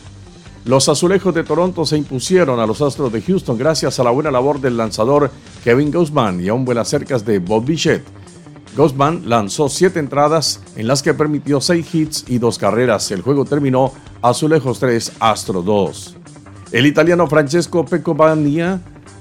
Los 0.64 0.88
azulejos 0.88 1.34
de 1.34 1.42
Toronto 1.42 1.84
se 1.84 1.96
impusieron 1.96 2.60
a 2.60 2.66
los 2.66 2.80
Astros 2.82 3.12
de 3.12 3.20
Houston 3.20 3.58
gracias 3.58 3.98
a 3.98 4.04
la 4.04 4.12
buena 4.12 4.30
labor 4.30 4.60
del 4.60 4.76
lanzador 4.76 5.32
Kevin 5.64 5.90
Guzman 5.90 6.40
y 6.40 6.48
a 6.48 6.54
un 6.54 6.64
buenas 6.64 6.88
cercas 6.88 7.24
de 7.24 7.40
Bob 7.40 7.64
Bichette. 7.64 8.21
Gosman 8.76 9.28
lanzó 9.28 9.68
siete 9.68 9.98
entradas 9.98 10.60
en 10.76 10.86
las 10.86 11.02
que 11.02 11.12
permitió 11.12 11.60
seis 11.60 11.94
hits 11.94 12.24
y 12.28 12.38
dos 12.38 12.58
carreras. 12.58 13.10
El 13.10 13.20
juego 13.20 13.44
terminó 13.44 13.92
Azulejos 14.22 14.78
3, 14.78 15.12
Astro 15.20 15.62
2. 15.62 16.16
El 16.72 16.86
italiano 16.86 17.26
Francesco 17.26 17.84
Pecovania 17.84 18.80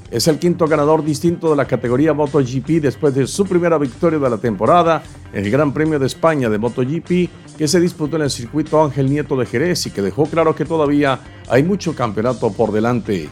es 0.09 0.27
el 0.27 0.39
quinto 0.39 0.67
ganador 0.67 1.03
distinto 1.03 1.49
de 1.49 1.55
la 1.57 1.65
categoría 1.65 2.13
MotoGP 2.13 2.81
después 2.81 3.13
de 3.13 3.27
su 3.27 3.45
primera 3.45 3.77
victoria 3.77 4.19
de 4.19 4.29
la 4.29 4.37
temporada 4.37 5.03
en 5.33 5.45
el 5.45 5.51
Gran 5.51 5.73
Premio 5.73 5.99
de 5.99 6.07
España 6.07 6.49
de 6.49 6.57
MotoGP 6.57 7.57
que 7.57 7.67
se 7.67 7.79
disputó 7.79 8.15
en 8.15 8.23
el 8.23 8.29
circuito 8.29 8.81
Ángel 8.83 9.09
Nieto 9.09 9.35
de 9.35 9.45
Jerez 9.45 9.85
y 9.85 9.91
que 9.91 10.01
dejó 10.01 10.25
claro 10.25 10.55
que 10.55 10.65
todavía 10.65 11.19
hay 11.49 11.63
mucho 11.63 11.93
campeonato 11.93 12.51
por 12.51 12.71
delante. 12.71 13.29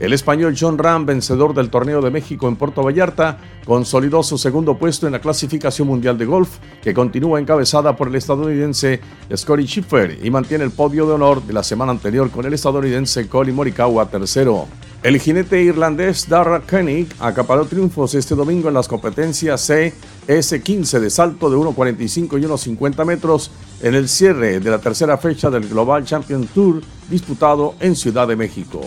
El 0.00 0.12
español 0.12 0.54
John 0.58 0.78
Ram, 0.78 1.06
vencedor 1.06 1.54
del 1.54 1.70
Torneo 1.70 2.00
de 2.00 2.10
México 2.10 2.46
en 2.46 2.54
Puerto 2.54 2.82
Vallarta, 2.84 3.38
consolidó 3.64 4.22
su 4.22 4.38
segundo 4.38 4.78
puesto 4.78 5.06
en 5.06 5.12
la 5.12 5.20
clasificación 5.20 5.88
mundial 5.88 6.16
de 6.16 6.24
golf, 6.24 6.58
que 6.80 6.94
continúa 6.94 7.40
encabezada 7.40 7.96
por 7.96 8.06
el 8.06 8.14
estadounidense 8.14 9.00
Scotty 9.34 9.66
Schiffer 9.66 10.18
y 10.22 10.30
mantiene 10.30 10.62
el 10.62 10.70
podio 10.70 11.04
de 11.06 11.14
honor 11.14 11.42
de 11.42 11.52
la 11.52 11.64
semana 11.64 11.90
anterior 11.90 12.30
con 12.30 12.46
el 12.46 12.54
estadounidense 12.54 13.28
Colin 13.28 13.56
Morikawa 13.56 14.08
tercero. 14.08 14.68
El 15.02 15.18
jinete 15.20 15.62
irlandés 15.62 16.28
Darragh 16.28 16.66
Koenig 16.68 17.08
acaparó 17.18 17.66
triunfos 17.66 18.14
este 18.14 18.34
domingo 18.36 18.68
en 18.68 18.74
las 18.74 18.88
competencias 18.88 19.60
C 19.60 19.94
S15 20.28 21.00
de 21.00 21.10
salto 21.10 21.50
de 21.50 21.56
1.45 21.56 22.40
y 22.40 22.44
1.50 22.44 23.04
metros 23.04 23.50
en 23.80 23.94
el 23.94 24.08
cierre 24.08 24.60
de 24.60 24.70
la 24.70 24.78
tercera 24.78 25.16
fecha 25.18 25.50
del 25.50 25.68
Global 25.68 26.04
Champion 26.04 26.46
Tour 26.46 26.82
disputado 27.08 27.74
en 27.80 27.96
Ciudad 27.96 28.26
de 28.26 28.36
México. 28.36 28.80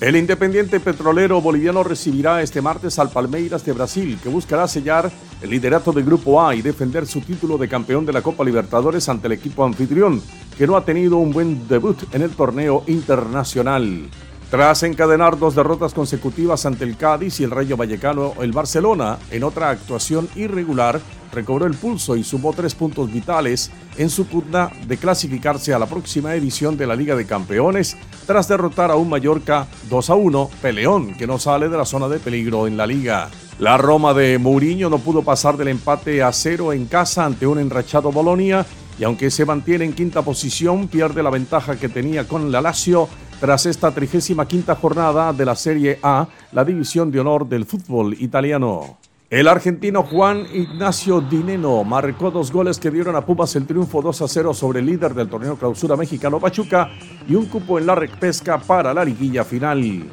El 0.00 0.14
Independiente 0.14 0.78
Petrolero 0.78 1.40
Boliviano 1.40 1.82
recibirá 1.82 2.40
este 2.40 2.62
martes 2.62 3.00
al 3.00 3.10
Palmeiras 3.10 3.64
de 3.64 3.72
Brasil, 3.72 4.16
que 4.22 4.28
buscará 4.28 4.68
sellar 4.68 5.10
el 5.42 5.50
liderato 5.50 5.90
del 5.90 6.04
Grupo 6.04 6.40
A 6.40 6.54
y 6.54 6.62
defender 6.62 7.04
su 7.04 7.20
título 7.20 7.58
de 7.58 7.68
campeón 7.68 8.06
de 8.06 8.12
la 8.12 8.22
Copa 8.22 8.44
Libertadores 8.44 9.08
ante 9.08 9.26
el 9.26 9.32
equipo 9.32 9.64
anfitrión, 9.64 10.22
que 10.56 10.68
no 10.68 10.76
ha 10.76 10.84
tenido 10.84 11.16
un 11.16 11.32
buen 11.32 11.66
debut 11.66 11.96
en 12.14 12.22
el 12.22 12.30
torneo 12.30 12.84
internacional. 12.86 14.08
Tras 14.50 14.82
encadenar 14.82 15.38
dos 15.38 15.54
derrotas 15.54 15.92
consecutivas 15.92 16.64
ante 16.64 16.84
el 16.84 16.96
Cádiz 16.96 17.38
y 17.38 17.44
el 17.44 17.50
Rayo 17.50 17.76
Vallecano, 17.76 18.32
el 18.40 18.52
Barcelona, 18.52 19.18
en 19.30 19.44
otra 19.44 19.68
actuación 19.68 20.26
irregular, 20.36 21.02
recobró 21.30 21.66
el 21.66 21.74
pulso 21.74 22.16
y 22.16 22.24
sumó 22.24 22.54
tres 22.54 22.74
puntos 22.74 23.12
vitales 23.12 23.70
en 23.98 24.08
su 24.08 24.24
pugna 24.24 24.70
de 24.86 24.96
clasificarse 24.96 25.74
a 25.74 25.78
la 25.78 25.84
próxima 25.84 26.34
edición 26.34 26.78
de 26.78 26.86
la 26.86 26.96
Liga 26.96 27.14
de 27.14 27.26
Campeones 27.26 27.98
tras 28.26 28.48
derrotar 28.48 28.90
a 28.90 28.96
un 28.96 29.10
Mallorca 29.10 29.66
2 29.90 30.08
a 30.08 30.14
1, 30.14 30.50
peleón 30.62 31.14
que 31.18 31.26
no 31.26 31.38
sale 31.38 31.68
de 31.68 31.76
la 31.76 31.84
zona 31.84 32.08
de 32.08 32.18
peligro 32.18 32.66
en 32.66 32.78
la 32.78 32.86
liga. 32.86 33.28
La 33.58 33.76
Roma 33.76 34.14
de 34.14 34.38
Mourinho 34.38 34.88
no 34.88 34.98
pudo 34.98 35.22
pasar 35.22 35.58
del 35.58 35.68
empate 35.68 36.22
a 36.22 36.32
cero 36.32 36.72
en 36.72 36.86
casa 36.86 37.26
ante 37.26 37.46
un 37.46 37.58
enrachado 37.58 38.12
Bolonia 38.12 38.64
y 38.98 39.04
aunque 39.04 39.30
se 39.30 39.44
mantiene 39.44 39.84
en 39.84 39.92
quinta 39.92 40.22
posición, 40.22 40.88
pierde 40.88 41.22
la 41.22 41.30
ventaja 41.30 41.76
que 41.76 41.88
tenía 41.88 42.26
con 42.26 42.50
la 42.50 42.62
Lazio 42.62 43.08
tras 43.40 43.66
esta 43.66 43.90
35 43.90 44.46
quinta 44.46 44.74
jornada 44.74 45.32
de 45.32 45.44
la 45.44 45.54
Serie 45.54 45.98
A, 46.02 46.26
la 46.52 46.64
división 46.64 47.10
de 47.10 47.20
honor 47.20 47.48
del 47.48 47.64
fútbol 47.64 48.14
italiano. 48.18 48.98
El 49.30 49.46
argentino 49.46 50.04
Juan 50.04 50.46
Ignacio 50.54 51.20
Dineno 51.20 51.84
marcó 51.84 52.30
dos 52.30 52.50
goles 52.50 52.78
que 52.78 52.90
dieron 52.90 53.14
a 53.14 53.26
Pumas 53.26 53.54
el 53.56 53.66
triunfo 53.66 54.00
2 54.00 54.22
a 54.22 54.28
0 54.28 54.54
sobre 54.54 54.80
el 54.80 54.86
líder 54.86 55.12
del 55.12 55.28
torneo 55.28 55.56
clausura 55.56 55.96
mexicano 55.96 56.40
Pachuca 56.40 56.88
y 57.28 57.34
un 57.34 57.44
cupo 57.44 57.78
en 57.78 57.86
la 57.86 57.94
repesca 57.94 58.58
para 58.58 58.94
la 58.94 59.04
liguilla 59.04 59.44
final. 59.44 60.04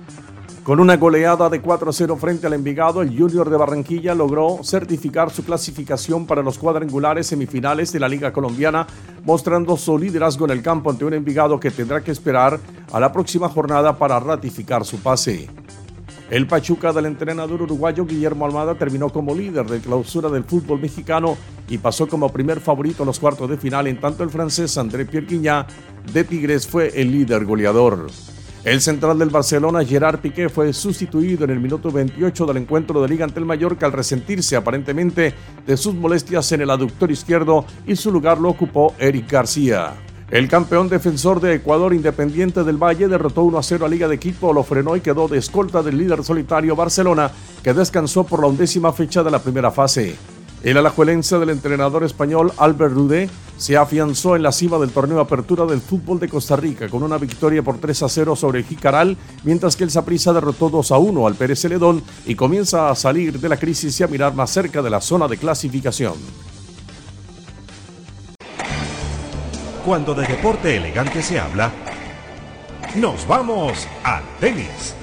Con 0.66 0.80
una 0.80 0.98
goleada 0.98 1.48
de 1.48 1.62
4 1.62 1.92
a 1.92 1.94
0 1.94 2.18
frente 2.18 2.48
al 2.48 2.54
Envigado, 2.54 3.04
el 3.04 3.16
Junior 3.16 3.52
de 3.52 3.56
Barranquilla 3.56 4.16
logró 4.16 4.62
certificar 4.64 5.30
su 5.30 5.46
clasificación 5.46 6.26
para 6.26 6.42
los 6.42 6.58
cuadrangulares 6.58 7.28
semifinales 7.28 7.94
de 7.94 8.00
la 8.00 8.10
Liga 8.10 8.34
Colombiana, 8.34 8.88
mostrando 9.26 9.78
su 9.78 9.96
liderazgo 9.96 10.46
en 10.46 10.52
el 10.52 10.64
campo 10.64 10.90
ante 10.90 11.06
un 11.06 11.14
Envigado 11.14 11.60
que 11.60 11.70
tendrá 11.70 12.04
que 12.04 12.10
esperar 12.10 12.60
a 12.92 13.00
la 13.00 13.12
próxima 13.12 13.48
jornada 13.48 13.96
para 14.00 14.20
ratificar 14.20 14.84
su 14.86 14.98
pase. 14.98 15.48
El 16.32 16.48
Pachuca 16.48 16.92
del 16.92 17.06
entrenador 17.06 17.62
uruguayo 17.62 18.04
Guillermo 18.04 18.48
Almada 18.48 18.74
terminó 18.74 19.10
como 19.12 19.36
líder 19.36 19.68
de 19.68 19.82
clausura 19.82 20.30
del 20.30 20.46
fútbol 20.46 20.82
mexicano 20.82 21.38
y 21.70 21.78
pasó 21.78 22.08
como 22.08 22.34
primer 22.34 22.60
favorito 22.60 23.04
a 23.04 23.06
los 23.06 23.20
cuartos 23.20 23.48
de 23.52 23.58
final, 23.58 23.86
en 23.86 24.00
tanto 24.00 24.24
el 24.24 24.32
francés 24.32 24.80
André 24.80 25.06
Pierre 25.06 25.68
de 26.12 26.24
Tigres 26.24 26.66
fue 26.66 26.92
el 27.00 27.12
líder 27.12 27.46
goleador. 27.46 28.08
El 28.66 28.82
central 28.82 29.20
del 29.20 29.30
Barcelona, 29.30 29.86
Gerard 29.86 30.22
Piqué, 30.22 30.50
fue 30.50 30.74
sustituido 30.74 31.44
en 31.44 31.52
el 31.52 31.60
minuto 31.60 31.92
28 31.92 32.48
del 32.48 32.58
encuentro 32.58 33.00
de 33.00 33.08
liga 33.08 33.24
ante 33.24 33.40
el 33.40 33.46
Mallorca 33.46 33.86
al 33.86 33.92
resentirse 33.92 34.56
aparentemente 34.56 35.36
de 35.68 35.78
sus 35.78 35.94
molestias 35.94 36.52
en 36.52 36.62
el 36.62 36.72
aductor 36.72 37.12
izquierdo 37.12 37.64
y 37.86 37.96
su 37.96 38.12
lugar 38.12 38.40
lo 38.40 38.50
ocupó 38.50 38.96
Eric 38.98 39.32
García. 39.32 39.94
El 40.32 40.48
campeón 40.48 40.90
defensor 40.90 41.40
de 41.40 41.54
Ecuador 41.54 41.94
Independiente 41.94 42.64
del 42.64 42.82
Valle 42.82 43.08
derrotó 43.08 43.44
1 43.44 43.60
a 43.60 43.64
0 43.64 43.86
a 43.86 43.88
Liga 43.88 44.08
de 44.08 44.18
Quito, 44.18 44.52
lo 44.52 44.64
frenó 44.64 44.96
y 44.96 45.02
quedó 45.02 45.28
de 45.28 45.38
escolta 45.38 45.84
del 45.84 46.00
líder 46.00 46.24
solitario 46.24 46.76
Barcelona, 46.76 47.30
que 47.62 47.72
descansó 47.72 48.24
por 48.24 48.42
la 48.42 48.48
undécima 48.48 48.92
fecha 48.92 49.22
de 49.22 49.30
la 49.30 49.38
primera 49.38 49.70
fase. 49.70 50.16
El 50.64 50.78
alajuelense 50.78 51.38
del 51.38 51.52
entrenador 51.52 52.04
español 52.04 52.52
Albert 52.58 52.94
Rudé 52.94 53.30
se 53.58 53.78
afianzó 53.78 54.36
en 54.36 54.44
la 54.44 54.52
cima 54.52 54.78
del 54.78 54.90
torneo 54.90 55.20
Apertura 55.20 55.66
del 55.66 55.80
fútbol 55.80 56.20
de 56.20 56.28
Costa 56.28 56.56
Rica 56.56 56.90
con 56.90 57.04
una 57.04 57.18
victoria 57.18 57.64
por 57.64 57.78
3 57.78 58.04
a 58.04 58.10
0 58.10 58.36
sobre 58.36 58.60
el 58.60 58.66
Jicaral, 58.66 59.18
mientras 59.44 59.76
que 59.76 59.84
el 59.84 59.92
Saprissa 59.92 60.34
derrotó 60.34 60.70
2 60.70 60.92
a 60.92 60.98
1 60.98 61.28
al 61.28 61.36
Pérez 61.36 61.62
Celedón 61.62 62.04
y 62.26 62.36
comienza 62.36 62.90
a 62.90 62.96
salir 62.96 63.40
de 63.40 63.50
la 63.50 63.58
crisis 63.58 64.00
y 64.00 64.04
a 64.04 64.08
mirar 64.08 64.34
más 64.34 64.50
cerca 64.50 64.82
de 64.82 64.90
la 64.90 65.02
zona 65.02 65.28
de 65.28 65.38
clasificación. 65.38 66.14
Cuando 69.86 70.16
de 70.16 70.26
deporte 70.26 70.76
elegante 70.76 71.22
se 71.22 71.40
habla, 71.40 71.72
nos 72.96 73.28
vamos 73.28 73.88
al 74.04 74.24
tenis. 74.40 74.96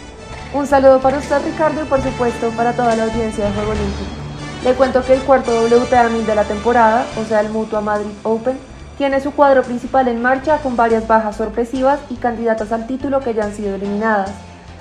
Un 0.53 0.67
saludo 0.67 1.01
para 1.01 1.19
usted 1.19 1.41
Ricardo 1.45 1.83
y 1.83 1.87
por 1.87 2.03
supuesto 2.03 2.51
para 2.51 2.75
toda 2.75 2.97
la 2.97 3.05
audiencia 3.05 3.45
de 3.45 3.53
Juego 3.53 3.73
Limpio. 3.75 4.22
Le 4.65 4.75
cuento 4.75 5.05
que 5.05 5.15
el 5.15 5.23
cuarto 5.23 5.51
WTA 5.51 6.09
1000 6.09 6.25
de 6.25 6.35
la 6.37 6.45
temporada, 6.45 7.05
o 7.21 7.25
sea 7.25 7.41
el 7.41 7.49
Mutua 7.49 7.81
Madrid 7.81 8.13
Open, 8.23 8.57
tiene 8.97 9.21
su 9.21 9.33
cuadro 9.33 9.65
principal 9.65 10.07
en 10.07 10.23
marcha 10.23 10.59
con 10.59 10.77
varias 10.77 11.09
bajas 11.09 11.35
sorpresivas 11.35 11.99
y 12.11 12.15
candidatas 12.15 12.71
al 12.71 12.87
título 12.87 13.19
que 13.19 13.35
ya 13.35 13.43
han 13.43 13.55
sido 13.55 13.75
eliminadas. 13.75 14.31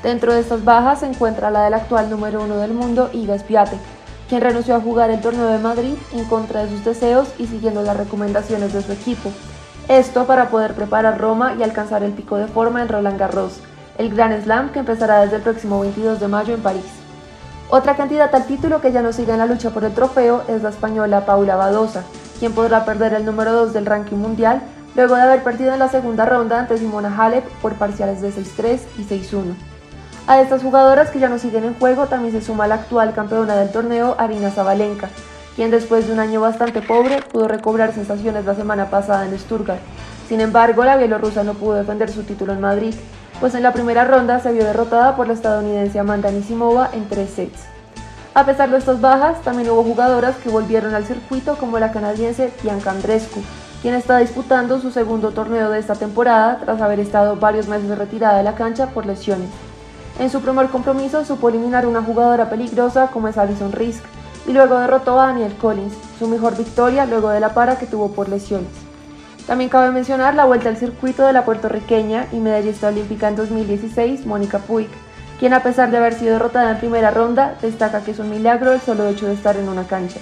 Dentro 0.03 0.33
de 0.33 0.41
estas 0.41 0.63
bajas 0.63 0.99
se 0.99 1.07
encuentra 1.07 1.49
la 1.49 1.63
del 1.63 1.73
actual 1.73 2.11
número 2.11 2.43
uno 2.43 2.57
del 2.57 2.73
mundo, 2.73 3.09
Iga 3.11 3.39
Swiatek, 3.39 3.79
quien 4.29 4.41
renunció 4.41 4.75
a 4.75 4.81
jugar 4.81 5.09
el 5.09 5.19
torneo 5.19 5.47
de 5.47 5.57
Madrid 5.57 5.95
en 6.13 6.25
contra 6.25 6.63
de 6.63 6.69
sus 6.69 6.85
deseos 6.85 7.29
y 7.39 7.47
siguiendo 7.47 7.81
las 7.81 7.97
recomendaciones 7.97 8.73
de 8.73 8.83
su 8.83 8.91
equipo. 8.91 9.31
Esto 9.87 10.27
para 10.27 10.49
poder 10.49 10.75
preparar 10.75 11.19
Roma 11.19 11.55
y 11.57 11.63
alcanzar 11.63 12.03
el 12.03 12.11
pico 12.11 12.37
de 12.37 12.45
forma 12.45 12.83
en 12.83 12.87
Roland 12.87 13.19
Garros, 13.19 13.59
el 13.97 14.13
Grand 14.13 14.43
Slam 14.43 14.71
que 14.71 14.79
empezará 14.79 15.21
desde 15.21 15.37
el 15.37 15.41
próximo 15.41 15.79
22 15.79 16.19
de 16.19 16.27
mayo 16.27 16.53
en 16.53 16.61
París. 16.61 17.00
Otra 17.73 17.95
candidata 17.95 18.35
al 18.35 18.47
título 18.47 18.81
que 18.81 18.91
ya 18.91 19.01
no 19.01 19.13
sigue 19.13 19.31
en 19.31 19.37
la 19.37 19.45
lucha 19.45 19.69
por 19.69 19.85
el 19.85 19.93
trofeo 19.93 20.43
es 20.49 20.61
la 20.61 20.71
española 20.71 21.25
Paula 21.25 21.55
Badosa, 21.55 22.03
quien 22.37 22.51
podrá 22.51 22.83
perder 22.83 23.13
el 23.13 23.23
número 23.23 23.53
2 23.53 23.71
del 23.71 23.85
ranking 23.85 24.17
mundial 24.17 24.61
luego 24.93 25.15
de 25.15 25.21
haber 25.21 25.41
perdido 25.41 25.71
en 25.71 25.79
la 25.79 25.87
segunda 25.87 26.25
ronda 26.25 26.59
ante 26.59 26.77
Simona 26.77 27.15
Halep 27.17 27.45
por 27.61 27.75
parciales 27.75 28.21
de 28.21 28.33
6-3 28.33 28.77
y 28.97 29.03
6-1. 29.03 29.53
A 30.27 30.41
estas 30.41 30.63
jugadoras 30.63 31.11
que 31.11 31.19
ya 31.19 31.29
no 31.29 31.39
siguen 31.39 31.63
en 31.63 31.75
juego 31.75 32.07
también 32.07 32.33
se 32.33 32.41
suma 32.45 32.67
la 32.67 32.75
actual 32.75 33.13
campeona 33.13 33.55
del 33.55 33.71
torneo, 33.71 34.15
Arina 34.17 34.51
Zabalenka, 34.51 35.07
quien 35.55 35.71
después 35.71 36.07
de 36.07 36.13
un 36.13 36.19
año 36.19 36.41
bastante 36.41 36.81
pobre 36.81 37.21
pudo 37.21 37.47
recobrar 37.47 37.93
sensaciones 37.93 38.43
la 38.43 38.55
semana 38.55 38.89
pasada 38.89 39.25
en 39.25 39.39
Stuttgart. 39.39 39.79
Sin 40.27 40.41
embargo, 40.41 40.83
la 40.83 40.97
bielorrusa 40.97 41.45
no 41.45 41.53
pudo 41.53 41.75
defender 41.75 42.11
su 42.11 42.23
título 42.23 42.51
en 42.51 42.59
Madrid, 42.59 42.95
pues 43.41 43.55
en 43.55 43.63
la 43.63 43.73
primera 43.73 44.05
ronda 44.05 44.39
se 44.39 44.51
vio 44.53 44.63
derrotada 44.63 45.15
por 45.15 45.27
la 45.27 45.33
estadounidense 45.33 45.97
Amanda 45.97 46.29
Anisimova 46.29 46.91
en 46.93 47.09
tres 47.09 47.31
sets. 47.31 47.63
A 48.35 48.45
pesar 48.45 48.69
de 48.69 48.77
estas 48.77 49.01
bajas, 49.01 49.41
también 49.41 49.71
hubo 49.71 49.83
jugadoras 49.83 50.35
que 50.37 50.49
volvieron 50.49 50.93
al 50.93 51.05
circuito 51.05 51.57
como 51.57 51.79
la 51.79 51.91
canadiense 51.91 52.53
Bianca 52.61 52.91
Andrescu, 52.91 53.41
quien 53.81 53.95
está 53.95 54.19
disputando 54.19 54.79
su 54.79 54.91
segundo 54.91 55.31
torneo 55.31 55.71
de 55.71 55.79
esta 55.79 55.95
temporada 55.95 56.59
tras 56.63 56.79
haber 56.81 56.99
estado 56.99 57.35
varios 57.35 57.67
meses 57.67 57.97
retirada 57.97 58.37
de 58.37 58.43
la 58.43 58.53
cancha 58.53 58.91
por 58.91 59.07
lesiones. 59.07 59.49
En 60.19 60.29
su 60.29 60.41
primer 60.41 60.67
compromiso 60.67 61.25
supo 61.25 61.49
eliminar 61.49 61.87
una 61.87 62.03
jugadora 62.03 62.47
peligrosa 62.47 63.07
como 63.07 63.27
es 63.27 63.39
Alison 63.39 63.71
Risk, 63.71 64.03
y 64.47 64.53
luego 64.53 64.77
derrotó 64.77 65.19
a 65.19 65.27
Daniel 65.27 65.55
Collins, 65.59 65.95
su 66.19 66.27
mejor 66.27 66.55
victoria 66.55 67.07
luego 67.07 67.29
de 67.29 67.39
la 67.39 67.55
para 67.55 67.79
que 67.79 67.87
tuvo 67.87 68.11
por 68.11 68.29
lesiones. 68.29 68.80
También 69.51 69.69
cabe 69.69 69.91
mencionar 69.91 70.33
la 70.33 70.45
vuelta 70.45 70.69
al 70.69 70.77
circuito 70.77 71.27
de 71.27 71.33
la 71.33 71.43
puertorriqueña 71.43 72.25
y 72.31 72.37
medallista 72.37 72.87
olímpica 72.87 73.27
en 73.27 73.35
2016, 73.35 74.25
Mónica 74.25 74.59
Puig, 74.59 74.87
quien 75.41 75.53
a 75.53 75.61
pesar 75.61 75.91
de 75.91 75.97
haber 75.97 76.13
sido 76.13 76.35
derrotada 76.35 76.71
en 76.71 76.77
primera 76.77 77.11
ronda, 77.11 77.55
destaca 77.61 77.99
que 77.99 78.11
es 78.11 78.19
un 78.19 78.29
milagro 78.29 78.71
el 78.71 78.79
solo 78.79 79.05
hecho 79.07 79.27
de 79.27 79.33
estar 79.33 79.57
en 79.57 79.67
una 79.67 79.85
cancha. 79.85 80.21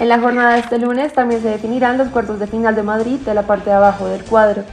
En 0.00 0.08
la 0.08 0.18
jornada 0.18 0.54
de 0.54 0.58
este 0.58 0.78
lunes 0.78 1.12
también 1.12 1.42
se 1.42 1.48
definirán 1.48 1.96
los 1.96 2.08
cuartos 2.08 2.40
de 2.40 2.48
final 2.48 2.74
de 2.74 2.82
Madrid 2.82 3.20
de 3.20 3.34
la 3.34 3.42
parte 3.42 3.70
de 3.70 3.76
abajo 3.76 4.08
del 4.08 4.24
cuadro. 4.24 4.64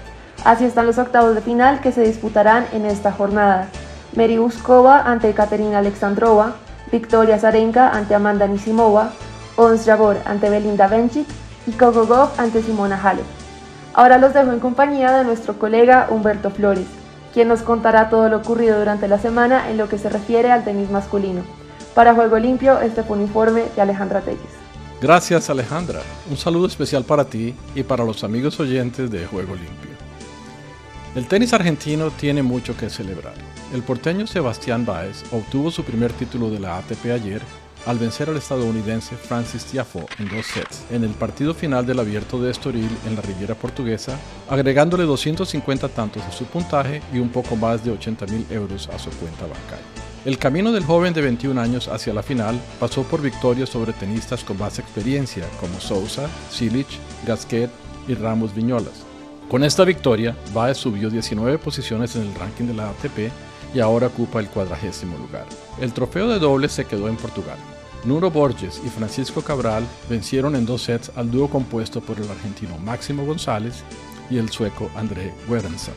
Así 0.43 0.65
están 0.65 0.87
los 0.87 0.97
octavos 0.97 1.35
de 1.35 1.41
final 1.41 1.79
que 1.79 1.91
se 1.91 2.01
disputarán 2.01 2.65
en 2.73 2.87
esta 2.87 3.11
jornada. 3.11 3.67
Mary 4.15 4.39
Uskova 4.39 5.03
ante 5.03 5.31
Katerina 5.35 5.77
Alexandrova, 5.77 6.55
Victoria 6.91 7.37
Zarenka 7.37 7.89
ante 7.89 8.15
Amanda 8.15 8.47
Nisimova, 8.47 9.11
Ons 9.55 9.85
Jabor 9.85 10.17
ante 10.25 10.49
Belinda 10.49 10.87
Bencic 10.87 11.27
y 11.67 11.73
Coco 11.73 12.31
ante 12.39 12.63
Simona 12.63 12.99
Halep. 12.99 13.42
Ahora 13.93 14.17
los 14.17 14.33
dejo 14.33 14.51
en 14.51 14.59
compañía 14.59 15.11
de 15.11 15.23
nuestro 15.23 15.59
colega 15.59 16.07
Humberto 16.09 16.49
Flores, 16.49 16.87
quien 17.31 17.47
nos 17.47 17.61
contará 17.61 18.09
todo 18.09 18.27
lo 18.27 18.37
ocurrido 18.37 18.79
durante 18.79 19.07
la 19.07 19.19
semana 19.19 19.69
en 19.69 19.77
lo 19.77 19.87
que 19.87 19.99
se 19.99 20.09
refiere 20.09 20.51
al 20.51 20.63
tenis 20.63 20.89
masculino. 20.89 21.43
Para 21.93 22.15
Juego 22.15 22.39
Limpio, 22.39 22.79
este 22.81 23.03
fue 23.03 23.17
un 23.17 23.23
informe 23.23 23.65
de 23.75 23.81
Alejandra 23.81 24.21
Telles. 24.21 24.39
Gracias 24.99 25.49
Alejandra. 25.49 26.01
Un 26.29 26.37
saludo 26.37 26.65
especial 26.65 27.03
para 27.03 27.25
ti 27.25 27.53
y 27.75 27.83
para 27.83 28.03
los 28.03 28.23
amigos 28.23 28.59
oyentes 28.59 29.11
de 29.11 29.27
Juego 29.27 29.53
Limpio. 29.53 29.91
El 31.13 31.27
tenis 31.27 31.53
argentino 31.53 32.09
tiene 32.09 32.41
mucho 32.41 32.75
que 32.75 32.89
celebrar. 32.89 33.35
El 33.73 33.83
porteño 33.83 34.25
Sebastián 34.25 34.85
Baez 34.85 35.23
obtuvo 35.31 35.69
su 35.69 35.83
primer 35.83 36.11
título 36.13 36.49
de 36.49 36.59
la 36.59 36.77
ATP 36.77 37.11
ayer 37.13 37.41
al 37.85 37.97
vencer 37.97 38.29
al 38.29 38.37
estadounidense 38.37 39.15
Francis 39.15 39.65
Tiafoe 39.65 40.05
en 40.19 40.29
dos 40.29 40.45
sets 40.45 40.83
en 40.91 41.03
el 41.03 41.11
partido 41.11 41.53
final 41.53 41.85
del 41.85 41.99
Abierto 41.99 42.41
de 42.41 42.51
Estoril 42.51 42.89
en 43.07 43.15
la 43.15 43.21
Riviera 43.21 43.55
Portuguesa, 43.55 44.17
agregándole 44.49 45.03
250 45.03 45.89
tantos 45.89 46.23
a 46.23 46.31
su 46.31 46.45
puntaje 46.45 47.01
y 47.13 47.19
un 47.19 47.29
poco 47.29 47.55
más 47.55 47.83
de 47.83 47.91
80 47.91 48.25
mil 48.27 48.45
euros 48.49 48.89
a 48.89 48.99
su 48.99 49.09
cuenta 49.11 49.43
bancaria. 49.43 49.85
El 50.25 50.37
camino 50.37 50.71
del 50.71 50.85
joven 50.85 51.13
de 51.13 51.21
21 51.21 51.59
años 51.59 51.89
hacia 51.89 52.13
la 52.13 52.23
final 52.23 52.57
pasó 52.79 53.03
por 53.03 53.21
victorias 53.21 53.69
sobre 53.69 53.91
tenistas 53.91 54.43
con 54.43 54.57
más 54.57 54.79
experiencia 54.79 55.45
como 55.59 55.81
Sousa, 55.81 56.29
Silic, 56.49 56.87
Gasquet 57.27 57.69
y 58.07 58.13
Ramos 58.13 58.55
Viñolas. 58.55 59.02
Con 59.53 59.63
esta 59.63 59.83
victoria, 59.83 60.35
Baez 60.51 60.77
subió 60.77 61.11
19 61.11 61.59
posiciones 61.59 62.15
en 62.15 62.23
el 62.23 62.33
ranking 62.33 62.65
de 62.65 62.73
la 62.73 62.89
ATP 62.89 63.31
y 63.75 63.81
ahora 63.81 64.07
ocupa 64.07 64.39
el 64.39 64.47
cuadragésimo 64.47 65.15
lugar. 65.15 65.45
El 65.79 65.93
trofeo 65.93 66.27
de 66.27 66.39
doble 66.39 66.67
se 66.67 66.85
quedó 66.85 67.07
en 67.07 67.17
Portugal. 67.17 67.59
Nuro 68.03 68.31
Borges 68.31 68.81
y 68.83 68.89
Francisco 68.89 69.43
Cabral 69.43 69.83
vencieron 70.09 70.55
en 70.55 70.65
dos 70.65 70.81
sets 70.81 71.11
al 71.15 71.29
dúo 71.29 71.51
compuesto 71.51 72.01
por 72.01 72.17
el 72.17 72.31
argentino 72.31 72.79
Máximo 72.79 73.27
González 73.27 73.83
y 74.27 74.39
el 74.39 74.49
sueco 74.49 74.89
André 74.95 75.35
Werensen. 75.47 75.93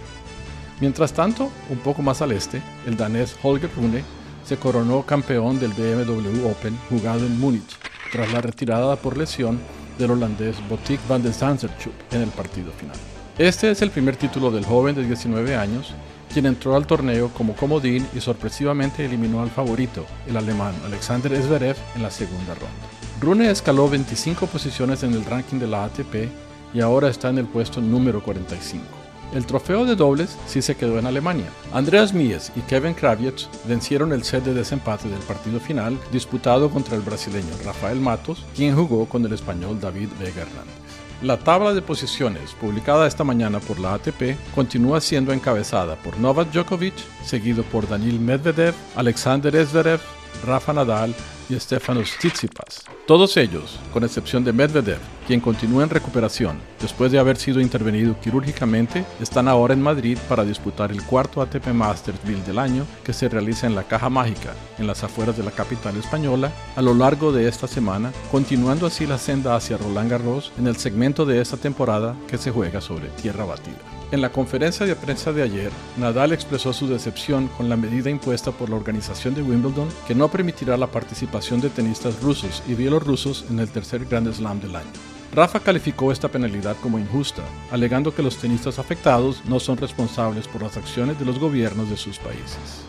Mientras 0.82 1.14
tanto, 1.14 1.50
un 1.70 1.78
poco 1.78 2.02
más 2.02 2.20
al 2.20 2.32
este, 2.32 2.60
el 2.84 2.98
danés 2.98 3.38
Holger 3.42 3.70
Rune 3.74 4.04
se 4.44 4.58
coronó 4.58 5.00
campeón 5.06 5.58
del 5.58 5.72
BMW 5.72 6.46
Open 6.46 6.78
jugado 6.90 7.24
en 7.24 7.40
Múnich, 7.40 7.78
tras 8.12 8.30
la 8.34 8.42
retirada 8.42 8.96
por 8.96 9.16
lesión 9.16 9.58
del 9.96 10.10
holandés 10.10 10.56
Botik 10.68 11.00
van 11.08 11.22
den 11.22 11.32
Sansertschuk 11.32 11.94
en 12.10 12.20
el 12.20 12.28
partido 12.28 12.70
final. 12.72 13.15
Este 13.38 13.70
es 13.70 13.82
el 13.82 13.90
primer 13.90 14.16
título 14.16 14.50
del 14.50 14.64
joven 14.64 14.94
de 14.94 15.04
19 15.04 15.56
años 15.56 15.92
quien 16.32 16.46
entró 16.46 16.76
al 16.76 16.86
torneo 16.86 17.30
como 17.30 17.54
comodín 17.54 18.06
y 18.14 18.20
sorpresivamente 18.20 19.04
eliminó 19.04 19.42
al 19.42 19.50
favorito, 19.50 20.04
el 20.26 20.36
alemán 20.36 20.74
Alexander 20.84 21.34
Zverev, 21.42 21.76
en 21.94 22.02
la 22.02 22.10
segunda 22.10 22.54
ronda. 22.54 22.68
Rune 23.20 23.50
escaló 23.50 23.88
25 23.88 24.46
posiciones 24.46 25.02
en 25.02 25.14
el 25.14 25.24
ranking 25.24 25.58
de 25.58 25.66
la 25.66 25.84
ATP 25.84 26.28
y 26.74 26.80
ahora 26.80 27.08
está 27.08 27.30
en 27.30 27.38
el 27.38 27.46
puesto 27.46 27.80
número 27.80 28.22
45. 28.22 28.84
El 29.34 29.46
trofeo 29.46 29.86
de 29.86 29.96
dobles 29.96 30.36
sí 30.46 30.60
se 30.60 30.76
quedó 30.76 30.98
en 30.98 31.06
Alemania. 31.06 31.48
Andreas 31.72 32.12
Mies 32.12 32.52
y 32.54 32.60
Kevin 32.60 32.94
Kravietz 32.94 33.48
vencieron 33.66 34.12
el 34.12 34.24
set 34.24 34.44
de 34.44 34.54
desempate 34.54 35.08
del 35.08 35.20
partido 35.20 35.58
final 35.58 35.98
disputado 36.12 36.70
contra 36.70 36.96
el 36.96 37.02
brasileño 37.02 37.54
Rafael 37.64 37.98
Matos, 37.98 38.44
quien 38.54 38.76
jugó 38.76 39.06
con 39.06 39.24
el 39.24 39.32
español 39.32 39.80
David 39.80 40.08
Vega 40.18 40.42
Hernández. 40.42 40.85
La 41.22 41.38
tabla 41.38 41.72
de 41.72 41.80
posiciones 41.80 42.52
publicada 42.60 43.06
esta 43.06 43.24
mañana 43.24 43.58
por 43.58 43.78
la 43.78 43.94
ATP 43.94 44.36
continúa 44.54 45.00
siendo 45.00 45.32
encabezada 45.32 45.96
por 45.96 46.18
Novak 46.18 46.52
Djokovic, 46.52 46.94
seguido 47.24 47.62
por 47.62 47.88
Daniil 47.88 48.20
Medvedev, 48.20 48.74
Alexander 48.96 49.64
Zverev, 49.64 50.00
Rafa 50.44 50.72
Nadal 50.72 51.14
y 51.48 51.58
Stefanos 51.58 52.16
Tsitsipas. 52.18 52.84
Todos 53.06 53.36
ellos, 53.36 53.78
con 53.92 54.04
excepción 54.04 54.44
de 54.44 54.52
Medvedev, 54.52 54.98
quien 55.26 55.40
continúa 55.40 55.84
en 55.84 55.90
recuperación 55.90 56.58
después 56.80 57.12
de 57.12 57.18
haber 57.18 57.36
sido 57.36 57.60
intervenido 57.60 58.18
quirúrgicamente, 58.20 59.04
están 59.20 59.48
ahora 59.48 59.74
en 59.74 59.82
Madrid 59.82 60.18
para 60.28 60.44
disputar 60.44 60.90
el 60.90 61.02
cuarto 61.04 61.40
ATP 61.40 61.68
Masters 61.68 62.24
1000 62.24 62.44
del 62.44 62.58
año 62.58 62.86
que 63.04 63.12
se 63.12 63.28
realiza 63.28 63.66
en 63.66 63.74
la 63.74 63.84
Caja 63.84 64.10
Mágica, 64.10 64.54
en 64.78 64.86
las 64.86 65.04
afueras 65.04 65.36
de 65.36 65.44
la 65.44 65.52
capital 65.52 65.96
española, 65.96 66.52
a 66.74 66.82
lo 66.82 66.94
largo 66.94 67.32
de 67.32 67.48
esta 67.48 67.66
semana, 67.66 68.12
continuando 68.30 68.86
así 68.86 69.06
la 69.06 69.18
senda 69.18 69.56
hacia 69.56 69.78
Roland 69.78 70.10
Garros 70.10 70.52
en 70.58 70.66
el 70.66 70.76
segmento 70.76 71.24
de 71.24 71.40
esta 71.40 71.56
temporada 71.56 72.16
que 72.28 72.38
se 72.38 72.50
juega 72.50 72.80
sobre 72.80 73.08
tierra 73.08 73.44
batida. 73.44 73.95
En 74.12 74.20
la 74.20 74.30
conferencia 74.30 74.86
de 74.86 74.94
prensa 74.94 75.32
de 75.32 75.42
ayer, 75.42 75.72
Nadal 75.96 76.32
expresó 76.32 76.72
su 76.72 76.86
decepción 76.86 77.48
con 77.48 77.68
la 77.68 77.76
medida 77.76 78.08
impuesta 78.08 78.52
por 78.52 78.70
la 78.70 78.76
organización 78.76 79.34
de 79.34 79.42
Wimbledon 79.42 79.88
que 80.06 80.14
no 80.14 80.28
permitirá 80.28 80.76
la 80.76 80.86
participación 80.86 81.60
de 81.60 81.70
tenistas 81.70 82.22
rusos 82.22 82.62
y 82.68 82.74
bielorrusos 82.74 83.46
en 83.50 83.58
el 83.58 83.68
tercer 83.68 84.04
Grand 84.04 84.32
Slam 84.32 84.60
del 84.60 84.76
año. 84.76 84.86
Rafa 85.34 85.58
calificó 85.58 86.12
esta 86.12 86.28
penalidad 86.28 86.76
como 86.80 87.00
injusta, 87.00 87.42
alegando 87.72 88.14
que 88.14 88.22
los 88.22 88.36
tenistas 88.36 88.78
afectados 88.78 89.42
no 89.44 89.58
son 89.58 89.76
responsables 89.76 90.46
por 90.46 90.62
las 90.62 90.76
acciones 90.76 91.18
de 91.18 91.24
los 91.24 91.40
gobiernos 91.40 91.90
de 91.90 91.96
sus 91.96 92.18
países. 92.18 92.84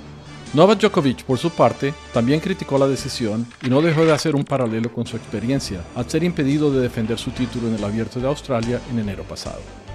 Novak 0.54 0.80
Djokovic, 0.80 1.24
por 1.24 1.40
su 1.40 1.50
parte, 1.50 1.96
también 2.14 2.40
criticó 2.40 2.78
la 2.78 2.88
decisión 2.88 3.48
y 3.66 3.70
no 3.70 3.82
dejó 3.82 4.06
de 4.06 4.14
hacer 4.14 4.36
un 4.36 4.46
paralelo 4.46 4.94
con 4.94 5.08
su 5.08 5.18
experiencia 5.18 5.82
al 5.96 6.08
ser 6.08 6.24
impedido 6.24 6.72
de 6.72 6.80
defender 6.80 7.18
su 7.18 7.32
título 7.32 7.70
en 7.70 7.76
el 7.76 7.84
Abierto 7.84 8.20
de 8.20 8.28
Australia 8.28 8.80
en 8.92 9.00
enero 9.00 9.24
pasado. 9.24 9.87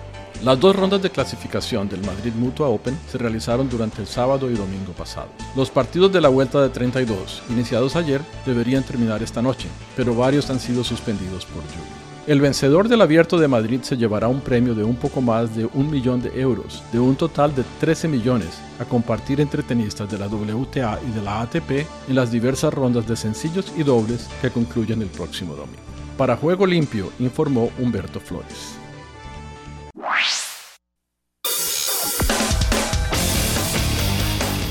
Las 0.44 0.58
dos 0.58 0.74
rondas 0.74 1.00
de 1.00 1.10
clasificación 1.10 1.88
del 1.88 2.04
Madrid 2.04 2.32
Mutua 2.34 2.66
Open 2.66 2.98
se 3.08 3.16
realizaron 3.16 3.68
durante 3.68 4.00
el 4.00 4.08
sábado 4.08 4.50
y 4.50 4.54
domingo 4.54 4.92
pasado. 4.92 5.28
Los 5.54 5.70
partidos 5.70 6.12
de 6.12 6.20
la 6.20 6.30
vuelta 6.30 6.60
de 6.60 6.68
32, 6.68 7.44
iniciados 7.48 7.94
ayer, 7.94 8.20
deberían 8.44 8.82
terminar 8.82 9.22
esta 9.22 9.40
noche, 9.40 9.68
pero 9.96 10.16
varios 10.16 10.50
han 10.50 10.58
sido 10.58 10.82
suspendidos 10.82 11.46
por 11.46 11.62
lluvia. 11.62 12.02
El 12.26 12.40
vencedor 12.40 12.88
del 12.88 13.02
Abierto 13.02 13.38
de 13.38 13.46
Madrid 13.46 13.82
se 13.82 13.96
llevará 13.96 14.26
un 14.26 14.40
premio 14.40 14.74
de 14.74 14.82
un 14.82 14.96
poco 14.96 15.20
más 15.20 15.54
de 15.54 15.66
un 15.74 15.88
millón 15.88 16.20
de 16.20 16.40
euros, 16.40 16.82
de 16.92 16.98
un 16.98 17.14
total 17.14 17.54
de 17.54 17.62
13 17.78 18.08
millones, 18.08 18.60
a 18.80 18.84
compartir 18.84 19.40
entre 19.40 19.62
tenistas 19.62 20.10
de 20.10 20.18
la 20.18 20.26
WTA 20.26 20.98
y 21.08 21.12
de 21.12 21.22
la 21.22 21.42
ATP 21.42 21.86
en 22.08 22.14
las 22.16 22.32
diversas 22.32 22.74
rondas 22.74 23.06
de 23.06 23.14
sencillos 23.14 23.72
y 23.76 23.84
dobles 23.84 24.28
que 24.40 24.50
concluyen 24.50 25.02
el 25.02 25.08
próximo 25.08 25.54
domingo. 25.54 25.82
Para 26.18 26.36
Juego 26.36 26.66
Limpio, 26.66 27.12
informó 27.20 27.70
Humberto 27.78 28.18
Flores. 28.18 28.81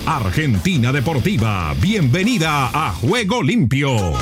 Argentina 0.05 0.91
Deportiva, 0.91 1.75
bienvenida 1.79 2.69
a 2.73 2.91
Juego 2.91 3.43
Limpio. 3.43 4.13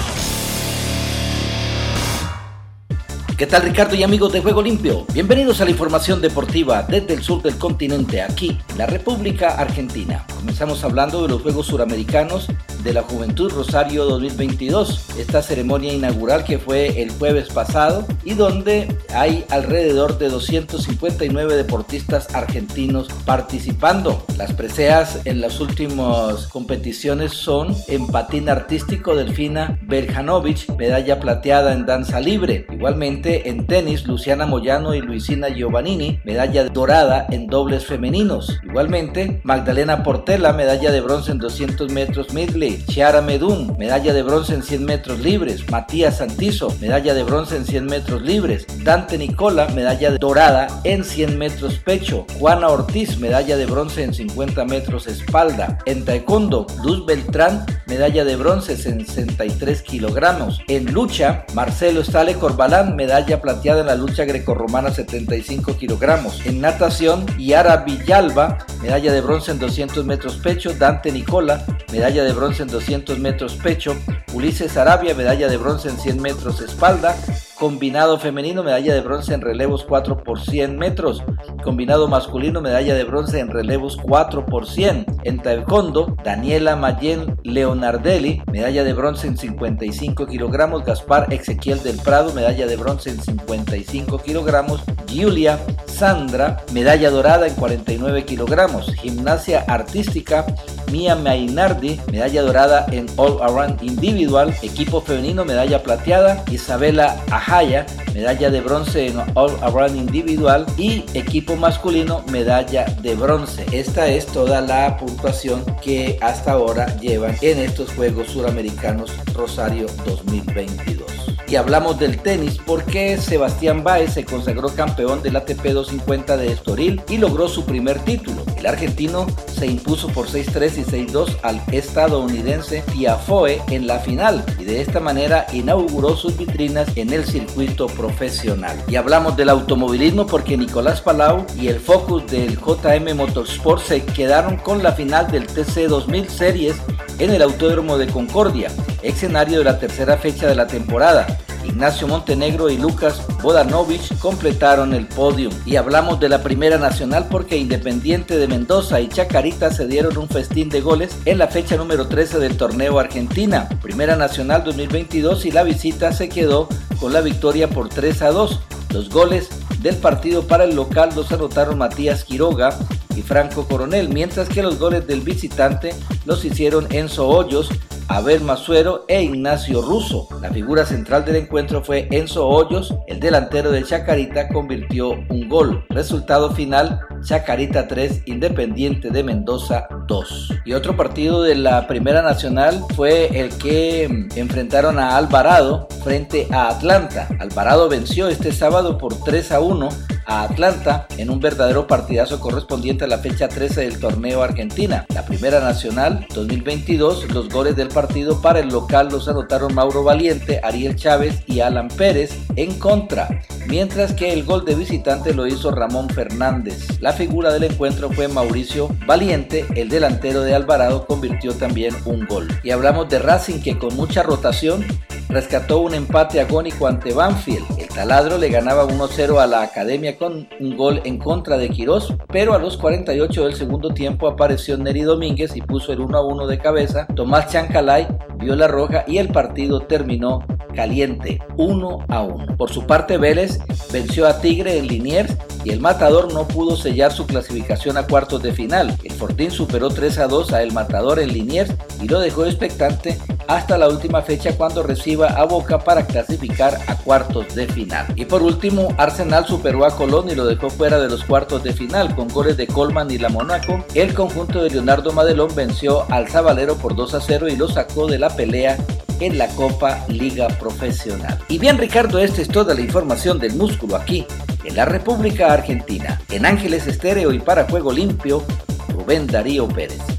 ¿Qué 3.38 3.48
tal 3.48 3.62
Ricardo 3.62 3.96
y 3.96 4.04
amigos 4.04 4.34
de 4.34 4.42
Juego 4.42 4.62
Limpio? 4.62 5.06
Bienvenidos 5.14 5.62
a 5.62 5.66
la 5.66 5.72
información 5.72 6.20
deportiva 6.20 6.84
desde 6.84 7.14
el 7.14 7.24
sur 7.24 7.42
del 7.42 7.58
continente, 7.58 8.22
aquí 8.22 8.58
la 8.78 8.86
República 8.88 9.52
Argentina. 9.52 10.26
Comenzamos 10.36 10.84
hablando 10.84 11.22
de 11.22 11.30
los 11.30 11.42
Juegos 11.42 11.68
Suramericanos 11.68 12.48
de 12.84 12.94
la 12.94 13.04
Juventud 13.04 13.52
Rosario 13.52 14.06
2022, 14.06 15.18
esta 15.18 15.42
ceremonia 15.42 15.94
inaugural 15.94 16.44
que 16.44 16.60
fue 16.60 17.02
el 17.02 17.12
jueves 17.12 17.50
pasado 17.50 18.06
y 18.24 18.34
donde 18.34 18.88
hay 19.14 19.46
alrededor 19.50 20.18
de 20.18 20.30
259 20.30 21.56
deportistas 21.56 22.34
argentinos 22.34 23.08
participando. 23.26 24.24
Las 24.38 24.54
preseas 24.54 25.22
en 25.26 25.42
las 25.42 25.60
últimas 25.60 26.48
competiciones 26.48 27.34
son 27.34 27.76
en 27.88 28.08
patín 28.08 28.50
artístico 28.50 29.16
Delfina 29.16 29.80
Berjanovic, 29.84 30.70
medalla 30.78 31.20
plateada 31.20 31.74
en 31.74 31.86
danza 31.86 32.20
libre. 32.20 32.66
Igualmente 32.72 33.50
en 33.50 33.68
tenis 33.68 34.08
Luciana 34.08 34.46
Moyano 34.46 34.94
y 34.94 35.02
Luisina 35.02 35.50
Giovannini, 35.50 36.20
medalla 36.24 36.64
dorada 36.66 37.28
en 37.30 37.48
dobles 37.48 37.86
femeninos. 37.86 38.60
Igualmente 38.64 39.42
Magdalena 39.44 40.04
Portela, 40.04 40.54
medalla 40.54 40.92
de 40.92 41.02
bronce 41.02 41.32
en 41.32 41.40
200 41.40 41.92
metros 41.92 42.34
medley 42.34 42.69
Chiara 42.78 43.22
Medún, 43.22 43.76
medalla 43.78 44.14
de 44.14 44.24
bronce 44.24 44.54
en 44.54 44.64
100 44.64 44.86
metros 44.86 45.20
libres, 45.20 45.70
Matías 45.70 46.18
Santizo, 46.18 46.74
medalla 46.80 47.14
de 47.14 47.24
bronce 47.24 47.56
en 47.56 47.66
100 47.66 47.86
metros 47.86 48.22
libres, 48.22 48.66
Dante 48.84 49.18
Nicola, 49.18 49.68
medalla 49.74 50.12
dorada 50.12 50.68
en 50.84 51.04
100 51.04 51.38
metros 51.38 51.76
pecho, 51.80 52.26
Juana 52.40 52.70
Ortiz, 52.70 53.18
medalla 53.18 53.58
de 53.58 53.66
bronce 53.66 54.04
en 54.04 54.14
50 54.14 54.66
metros 54.66 55.08
espalda, 55.08 55.80
en 55.86 56.06
taekwondo, 56.06 56.68
Luz 56.84 57.06
Beltrán, 57.06 57.66
medalla 57.88 58.24
de 58.24 58.36
bronce 58.36 58.74
en 58.74 59.06
63 59.06 59.82
kilogramos, 59.82 60.62
en 60.68 60.94
lucha, 60.94 61.46
Marcelo 61.54 62.04
Stale 62.04 62.36
Corbalán, 62.36 62.96
medalla 62.96 63.42
plateada 63.42 63.82
en 63.82 63.88
la 63.88 63.96
lucha 63.96 64.26
grecorromana 64.26 64.92
75 64.92 65.78
kilogramos, 65.78 66.46
en 66.46 66.62
natación, 66.62 67.26
Yara 67.38 67.78
Villalba, 67.78 68.60
medalla 68.82 69.12
de 69.12 69.22
bronce 69.22 69.52
en 69.52 69.60
200 69.60 70.06
metros 70.06 70.38
pecho, 70.38 70.74
Dante 70.74 71.12
Nicola, 71.12 71.66
medalla 71.92 72.24
de 72.24 72.34
bronce 72.34 72.59
en 72.64 72.70
200 72.70 73.20
metros 73.20 73.56
pecho, 73.56 73.96
Ulises 74.34 74.78
Arabia, 74.78 75.14
medalla 75.14 75.48
de 75.48 75.58
bronce 75.58 75.90
en 75.90 75.98
100 75.98 76.22
metros 76.22 76.62
espalda, 76.62 77.16
Combinado 77.60 78.18
femenino, 78.18 78.64
medalla 78.64 78.94
de 78.94 79.02
bronce 79.02 79.34
en 79.34 79.42
relevos 79.42 79.84
4 79.84 80.24
por 80.24 80.40
100 80.40 80.78
metros. 80.78 81.22
Combinado 81.62 82.08
masculino, 82.08 82.62
medalla 82.62 82.96
de 82.96 83.04
bronce 83.04 83.38
en 83.38 83.50
relevos 83.50 83.98
4 84.02 84.46
por 84.46 84.66
100. 84.66 85.06
En 85.26 85.42
taekwondo, 85.42 86.16
Daniela 86.24 86.78
Mayen 86.78 87.38
Leonardelli, 87.44 88.42
medalla 88.50 88.86
de 88.86 88.94
bronce 88.94 89.28
en 89.28 89.36
55 89.38 90.26
kilogramos. 90.28 90.86
Gaspar 90.86 91.34
Ezequiel 91.34 91.84
del 91.84 91.98
Prado, 91.98 92.34
medalla 92.34 92.66
de 92.66 92.78
bronce 92.78 93.10
en 93.10 93.22
55 93.22 94.20
kilogramos. 94.20 94.82
Giulia 95.06 95.60
Sandra, 96.00 96.64
medalla 96.72 97.10
dorada 97.10 97.46
en 97.46 97.56
49 97.56 98.24
kilogramos. 98.24 98.90
Gimnasia 98.96 99.66
artística, 99.68 100.46
Mia 100.90 101.14
Mainardi, 101.18 102.00
medalla 102.10 102.42
dorada 102.42 102.86
en 102.90 103.08
All 103.18 103.38
Around 103.42 103.84
Individual. 103.84 104.56
Equipo 104.62 105.02
femenino, 105.02 105.44
medalla 105.44 105.84
plateada. 105.84 106.46
Isabela 106.50 107.22
Ajaya, 107.32 107.86
medalla 108.14 108.50
de 108.50 108.62
bronce 108.62 109.08
en 109.08 109.18
All 109.36 109.52
Around 109.62 109.98
Individual. 109.98 110.66
Y 110.78 111.04
equipo 111.16 111.58
masculino, 111.58 112.24
medalla 112.32 112.86
de 113.02 113.16
bronce. 113.16 113.66
Esta 113.74 114.08
es 114.08 114.26
toda 114.28 114.62
la 114.62 114.96
puntuación 114.96 115.66
que 115.84 116.18
hasta 116.22 116.54
ahora 116.54 116.98
llevan 117.02 117.36
en 117.42 117.60
estos 117.60 117.92
Juegos 117.92 118.30
Suramericanos 118.30 119.12
Rosario 119.34 119.88
2022. 120.06 121.29
Y 121.50 121.56
hablamos 121.56 121.98
del 121.98 122.20
tenis 122.22 122.60
porque 122.64 123.18
Sebastián 123.18 123.84
Baez 123.84 124.14
se 124.14 124.24
consagró 124.24 124.70
campeón 124.70 125.24
del 125.24 125.36
ATP 125.36 125.64
250 125.64 126.38
de 126.38 126.52
Estoril 126.52 127.02
y 127.10 127.18
logró 127.18 127.48
su 127.48 127.66
primer 127.66 127.98
título. 128.00 128.44
El 128.56 128.68
argentino 128.68 129.26
se 129.48 129.66
impuso 129.66 130.10
por 130.10 130.28
6-3 130.28 130.78
y 130.78 130.84
6-2 131.08 131.38
al 131.42 131.60
estadounidense 131.72 132.84
Tiafoe 132.94 133.64
en 133.70 133.88
la 133.88 133.98
final 133.98 134.46
y 134.60 134.66
de 134.66 134.82
esta 134.82 135.00
manera 135.00 135.48
inauguró 135.52 136.16
sus 136.16 136.38
vitrinas 136.38 136.88
en 136.96 137.12
el 137.14 137.26
circuito 137.26 137.88
profesional. 137.88 138.78
Y 138.88 138.98
hablamos 138.98 139.36
del 139.36 139.50
automovilismo 139.50 140.28
porque 140.28 140.56
Nicolás 140.56 141.02
Palau 141.02 141.48
y 141.60 141.70
el 141.70 141.80
Focus 141.80 142.28
del 142.28 142.60
JM 142.60 143.16
Motorsport 143.16 143.82
se 143.82 144.04
quedaron 144.04 144.58
con 144.58 144.84
la 144.84 144.92
final 144.92 145.32
del 145.32 145.48
TC 145.48 145.88
2000 145.88 146.30
Series 146.30 146.76
en 147.18 147.32
el 147.32 147.42
Autódromo 147.42 147.98
de 147.98 148.08
Concordia, 148.08 148.72
escenario 149.02 149.60
de 149.60 149.66
la 149.66 149.80
tercera 149.80 150.18
fecha 150.18 150.48
de 150.48 150.56
la 150.56 150.68
temporada. 150.68 151.39
Ignacio 151.66 152.08
Montenegro 152.08 152.70
y 152.70 152.78
Lucas 152.78 153.22
Bodanovich 153.42 154.18
completaron 154.18 154.94
el 154.94 155.08
podio. 155.08 155.50
Y 155.66 155.76
hablamos 155.76 156.20
de 156.20 156.30
la 156.30 156.42
Primera 156.42 156.78
Nacional 156.78 157.28
porque 157.30 157.58
Independiente 157.58 158.38
de 158.38 158.48
Mendoza 158.48 159.02
y 159.02 159.08
Chacarita 159.08 159.72
se 159.72 159.88
dieron 159.88 160.18
un 160.18 160.28
festín 160.28 160.70
de 160.70 160.82
goles 160.82 161.16
en 161.26 161.38
la 161.38 161.48
fecha 161.48 161.76
número 161.76 162.08
13 162.08 162.40
del 162.40 162.58
torneo 162.58 163.00
Argentina. 163.00 163.70
Primera 163.82 164.16
Nacional 164.16 164.64
2022 164.64 165.46
y 165.46 165.52
la 165.52 165.64
visita 165.64 166.12
se 166.12 166.30
quedó 166.30 166.68
con 167.00 167.14
la 167.14 167.22
victoria 167.22 167.70
por 167.70 167.90
3 167.90 168.22
a 168.24 168.32
2. 168.32 168.60
Los 168.94 169.10
goles 169.10 169.50
del 169.82 169.96
partido 169.96 170.48
para 170.48 170.64
el 170.64 170.76
local 170.76 171.12
los 171.16 171.32
anotaron 171.32 171.78
Matías 171.78 172.24
Quiroga 172.24 172.78
y 173.16 173.22
Franco 173.22 173.68
Coronel, 173.68 174.10
mientras 174.10 174.50
que 174.50 174.64
los 174.64 174.80
goles 174.80 175.06
del 175.08 175.22
visitante 175.22 175.94
los 176.26 176.44
hicieron 176.46 176.88
Enzo 176.92 177.28
Hoyos, 177.28 177.70
Abel 178.10 178.42
Masuero 178.42 179.06
e 179.08 179.22
Ignacio 179.22 179.82
Russo. 179.84 180.28
La 180.42 180.50
figura 180.50 180.84
central 180.84 181.24
del 181.26 181.36
encuentro 181.36 181.84
fue 181.84 182.08
Enzo 182.10 182.48
Hoyos, 182.48 182.96
el 183.06 183.20
delantero 183.20 183.70
de 183.70 183.84
Chacarita 183.84 184.48
convirtió 184.50 185.12
un 185.12 185.48
gol. 185.48 185.86
Resultado 185.90 186.52
final, 186.52 187.02
Chacarita 187.22 187.88
3, 187.88 188.24
Independiente 188.26 189.10
de 189.10 189.24
Mendoza 189.24 189.88
2. 190.08 190.54
Y 190.66 190.74
otro 190.74 190.96
partido 190.96 191.44
de 191.44 191.56
la 191.56 191.88
Primera 191.88 192.22
Nacional 192.22 192.84
fue 192.96 193.40
el 193.40 193.50
que 193.58 194.08
mm, 194.08 194.38
enfrentaron 194.38 195.00
a 195.00 195.18
Alvarado 195.18 195.88
frente 196.04 196.48
a 196.52 196.70
Atlanta. 196.70 197.28
Alvarado 197.40 197.90
venció 197.90 198.28
este 198.28 198.52
sábado 198.52 198.98
por 198.98 199.24
3 199.24 199.52
a 199.52 199.60
1 199.60 199.90
a 200.30 200.44
Atlanta 200.44 201.08
en 201.18 201.30
un 201.32 201.40
verdadero 201.40 201.88
partidazo 201.88 202.40
correspondiente 202.40 203.04
a 203.04 203.08
la 203.08 203.18
fecha 203.18 203.50
13 203.50 203.82
del 203.82 204.00
torneo 204.00 204.44
Argentina. 204.44 205.06
La 205.14 205.26
Primera 205.26 205.60
Nacional 205.60 206.28
2022, 206.34 207.32
los 207.34 207.50
goles 207.50 207.76
del 207.76 207.88
partido 207.88 208.40
para 208.42 208.60
el 208.60 208.70
local 208.70 209.10
los 209.12 209.28
anotaron 209.28 209.74
Mauro 209.74 210.04
Valiente, 210.04 210.62
Ariel 210.64 210.96
Chávez 210.96 211.42
y 211.48 211.62
Alan 211.62 211.88
Pérez 211.88 212.38
en 212.56 212.78
contra, 212.78 213.42
mientras 213.68 214.14
que 214.14 214.32
el 214.32 214.44
gol 214.44 214.66
de 214.66 214.76
visitante 214.76 215.34
lo 215.34 215.48
hizo 215.48 215.72
Ramón 215.72 216.10
Fernández. 216.10 217.00
Figura 217.14 217.52
del 217.52 217.64
encuentro 217.64 218.10
fue 218.12 218.28
Mauricio 218.28 218.90
Valiente, 219.06 219.66
el 219.76 219.90
delantero 219.90 220.42
de 220.42 220.54
Alvarado 220.54 221.06
convirtió 221.06 221.54
también 221.54 221.96
un 222.06 222.26
gol. 222.26 222.48
Y 222.64 222.72
hablamos 222.72 223.10
de 223.10 223.20
Racing 223.20 223.60
que 223.62 223.78
con 223.78 223.96
mucha 223.96 224.24
rotación 224.24 224.86
rescató 225.30 225.80
un 225.80 225.94
empate 225.94 226.42
agónico 226.42 226.88
ante 226.88 227.14
Banfield. 227.14 227.66
El 227.80 227.88
taladro 227.88 228.38
le 228.38 228.50
ganaba 228.50 228.86
1-0 228.86 229.40
a 229.40 229.48
la 229.48 229.62
Academia 229.62 230.18
con 230.18 230.50
un 230.60 230.76
gol 230.76 231.02
en 231.06 231.20
contra 231.20 231.58
de 231.58 231.70
Quirós, 231.70 232.14
pero 232.28 232.54
a 232.54 232.60
los 232.60 232.78
48 232.78 233.46
del 233.46 233.56
segundo 233.56 233.94
tiempo 233.94 234.28
apareció 234.28 234.78
Neri 234.78 235.02
Domínguez 235.02 235.56
y 235.56 235.62
puso 235.62 235.94
el 235.94 236.00
1-1 236.00 236.48
de 236.48 236.58
cabeza. 236.58 237.08
Tomás 237.16 237.52
Chancalay 237.52 238.08
vio 238.38 238.56
la 238.56 238.68
roja 238.68 239.06
y 239.08 239.18
el 239.18 239.30
partido 239.30 239.82
terminó 239.82 240.44
caliente, 240.74 241.40
1 241.58 242.06
a 242.08 242.22
1. 242.22 242.58
Por 242.58 242.70
su 242.72 242.86
parte, 242.86 243.18
Vélez 243.18 243.60
venció 243.92 244.28
a 244.28 244.40
Tigre 244.40 244.78
en 244.78 244.88
Liniers 244.88 245.36
y 245.64 245.72
el 245.72 245.80
Matador 245.80 246.34
no 246.34 246.48
pudo 246.48 246.78
sellar 246.78 247.12
su 247.12 247.28
clasificación 247.28 247.98
a 247.98 248.08
cuartos 248.08 248.42
de 248.42 248.54
final. 248.54 248.96
El 249.04 249.12
Fortín 249.12 249.52
superó 249.52 249.90
3 249.90 250.20
a 250.20 250.28
2 250.28 250.54
a 250.54 250.64
El 250.64 250.72
Matador 250.72 251.20
en 251.20 251.34
Liniers 251.34 251.74
y 252.02 252.08
lo 252.08 252.20
dejó 252.20 252.46
expectante 252.46 253.18
hasta 253.48 253.78
la 253.78 253.90
última 253.90 254.22
fecha 254.22 254.56
cuando 254.56 254.84
a 255.28 255.44
Boca 255.44 255.80
para 255.80 256.06
clasificar 256.06 256.80
a 256.88 256.96
cuartos 256.96 257.56
de 257.56 257.68
final. 257.68 258.06
Y 258.16 258.26
por 258.26 258.42
último, 258.42 258.94
Arsenal 258.98 259.46
superó 259.46 259.86
a 259.86 259.96
Colón 259.96 260.30
y 260.30 260.36
lo 260.36 260.46
dejó 260.46 260.70
fuera 260.70 261.00
de 261.00 261.10
los 261.10 261.24
cuartos 261.24 261.64
de 261.64 261.74
final 261.74 262.16
con 262.16 262.28
goles 262.30 262.58
de 262.58 262.68
Colman 262.68 263.12
y 263.12 263.18
la 263.18 263.30
Monaco. 263.30 263.84
El 263.94 264.14
conjunto 264.14 264.64
de 264.64 264.70
Leonardo 264.70 265.12
Madelón 265.12 265.54
venció 265.56 266.06
al 266.12 266.28
Zabalero 266.30 266.76
por 266.78 266.96
2 266.96 267.14
a 267.14 267.22
0 267.22 267.48
y 267.50 267.56
lo 267.56 267.68
sacó 267.68 268.08
de 268.08 268.20
la 268.20 268.30
pelea 268.30 268.78
en 269.20 269.38
la 269.38 269.48
Copa 269.50 270.06
Liga 270.08 270.48
Profesional. 270.48 271.38
Y 271.48 271.58
bien 271.58 271.78
Ricardo, 271.78 272.20
esta 272.20 272.42
es 272.42 272.48
toda 272.48 272.74
la 272.74 272.82
información 272.82 273.40
del 273.40 273.56
músculo 273.56 273.96
aquí, 273.96 274.26
en 274.64 274.76
la 274.76 274.86
República 274.86 275.52
Argentina. 275.52 276.22
En 276.30 276.46
Ángeles 276.46 276.88
Estéreo 276.88 277.34
y 277.34 277.40
para 277.40 277.68
Juego 277.68 277.92
Limpio, 277.92 278.44
Rubén 278.90 279.28
Darío 279.28 279.68
Pérez. 279.68 280.19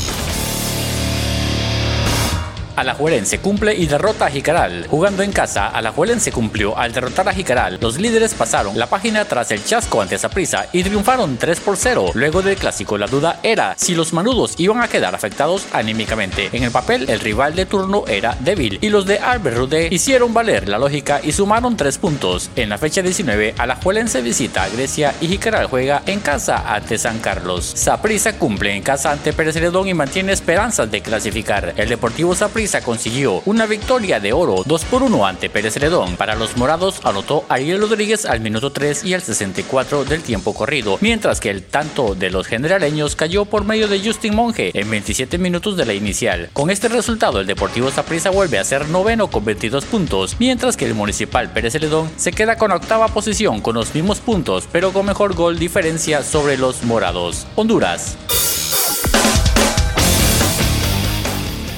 Alajuelense 2.75 3.39
cumple 3.39 3.75
y 3.75 3.85
derrota 3.85 4.25
a 4.25 4.29
Jicaral. 4.29 4.87
Jugando 4.87 5.23
en 5.23 5.31
casa, 5.31 5.67
Alajuelense 5.67 6.31
cumplió 6.31 6.77
al 6.77 6.93
derrotar 6.93 7.27
a 7.27 7.33
Jicaral. 7.33 7.77
Los 7.81 7.99
líderes 7.99 8.33
pasaron 8.33 8.77
la 8.77 8.87
página 8.87 9.25
tras 9.25 9.51
el 9.51 9.63
chasco 9.63 10.01
ante 10.01 10.17
Saprissa 10.17 10.67
y 10.71 10.83
triunfaron 10.83 11.37
3 11.37 11.59
por 11.59 11.77
0. 11.77 12.11
Luego 12.13 12.41
del 12.41 12.57
clásico, 12.57 12.97
la 12.97 13.07
duda 13.07 13.39
era 13.43 13.75
si 13.77 13.95
los 13.95 14.13
manudos 14.13 14.55
iban 14.57 14.81
a 14.81 14.87
quedar 14.87 15.15
afectados 15.15 15.65
anímicamente. 15.73 16.49
En 16.53 16.63
el 16.63 16.71
papel, 16.71 17.09
el 17.09 17.19
rival 17.19 17.55
de 17.55 17.65
turno 17.65 18.03
era 18.07 18.37
débil 18.39 18.79
y 18.81 18.89
los 18.89 19.05
de 19.05 19.19
Albert 19.19 19.57
Rude 19.57 19.87
hicieron 19.91 20.33
valer 20.33 20.69
la 20.69 20.79
lógica 20.79 21.19
y 21.23 21.31
sumaron 21.31 21.75
3 21.75 21.97
puntos. 21.97 22.49
En 22.55 22.69
la 22.69 22.77
fecha 22.77 23.01
19, 23.01 23.55
Alajuelense 23.57 24.21
visita 24.21 24.63
a 24.63 24.69
Grecia 24.69 25.13
y 25.19 25.27
Jicaral 25.27 25.67
juega 25.67 26.03
en 26.05 26.19
casa 26.19 26.73
ante 26.73 26.97
San 26.97 27.19
Carlos. 27.19 27.65
Saprissa 27.65 28.37
cumple 28.37 28.75
en 28.75 28.83
casa 28.83 29.11
ante 29.11 29.33
Pérez 29.33 29.55
Redón 29.55 29.87
y 29.87 29.93
mantiene 29.93 30.31
esperanzas 30.31 30.89
de 30.89 31.01
clasificar. 31.01 31.73
El 31.77 31.89
Deportivo 31.89 32.35
Saprissa 32.35 32.60
consiguió 32.83 33.41
una 33.45 33.65
victoria 33.65 34.19
de 34.19 34.33
oro 34.33 34.61
2 34.63 34.85
por 34.85 35.01
1 35.01 35.25
ante 35.25 35.49
Pérez 35.49 35.77
Redón. 35.77 36.15
Para 36.15 36.35
los 36.35 36.57
morados 36.57 37.01
anotó 37.03 37.43
Ariel 37.49 37.81
Rodríguez 37.81 38.25
al 38.25 38.39
minuto 38.39 38.71
3 38.71 39.03
y 39.03 39.15
al 39.15 39.23
64 39.23 40.05
del 40.05 40.21
tiempo 40.21 40.53
corrido, 40.53 40.99
mientras 41.01 41.39
que 41.39 41.49
el 41.49 41.63
tanto 41.63 42.13
de 42.13 42.29
los 42.29 42.45
generaleños 42.45 43.15
cayó 43.15 43.45
por 43.45 43.65
medio 43.65 43.87
de 43.87 43.99
Justin 43.99 44.35
Monge 44.35 44.71
en 44.79 44.89
27 44.91 45.39
minutos 45.39 45.75
de 45.75 45.85
la 45.87 45.93
inicial. 45.93 46.49
Con 46.53 46.69
este 46.69 46.87
resultado 46.87 47.39
el 47.39 47.47
Deportivo 47.47 47.89
Saprissa 47.89 48.29
vuelve 48.29 48.59
a 48.59 48.63
ser 48.63 48.87
noveno 48.89 49.27
con 49.27 49.43
22 49.43 49.85
puntos, 49.85 50.35
mientras 50.37 50.77
que 50.77 50.85
el 50.85 50.93
Municipal 50.93 51.51
Pérez 51.51 51.73
Redón 51.73 52.11
se 52.15 52.31
queda 52.31 52.57
con 52.57 52.71
octava 52.71 53.07
posición 53.07 53.59
con 53.61 53.73
los 53.73 53.95
mismos 53.95 54.19
puntos, 54.19 54.67
pero 54.71 54.93
con 54.93 55.07
mejor 55.07 55.33
gol 55.33 55.57
diferencia 55.57 56.21
sobre 56.21 56.57
los 56.57 56.83
morados. 56.83 57.47
Honduras. 57.55 58.17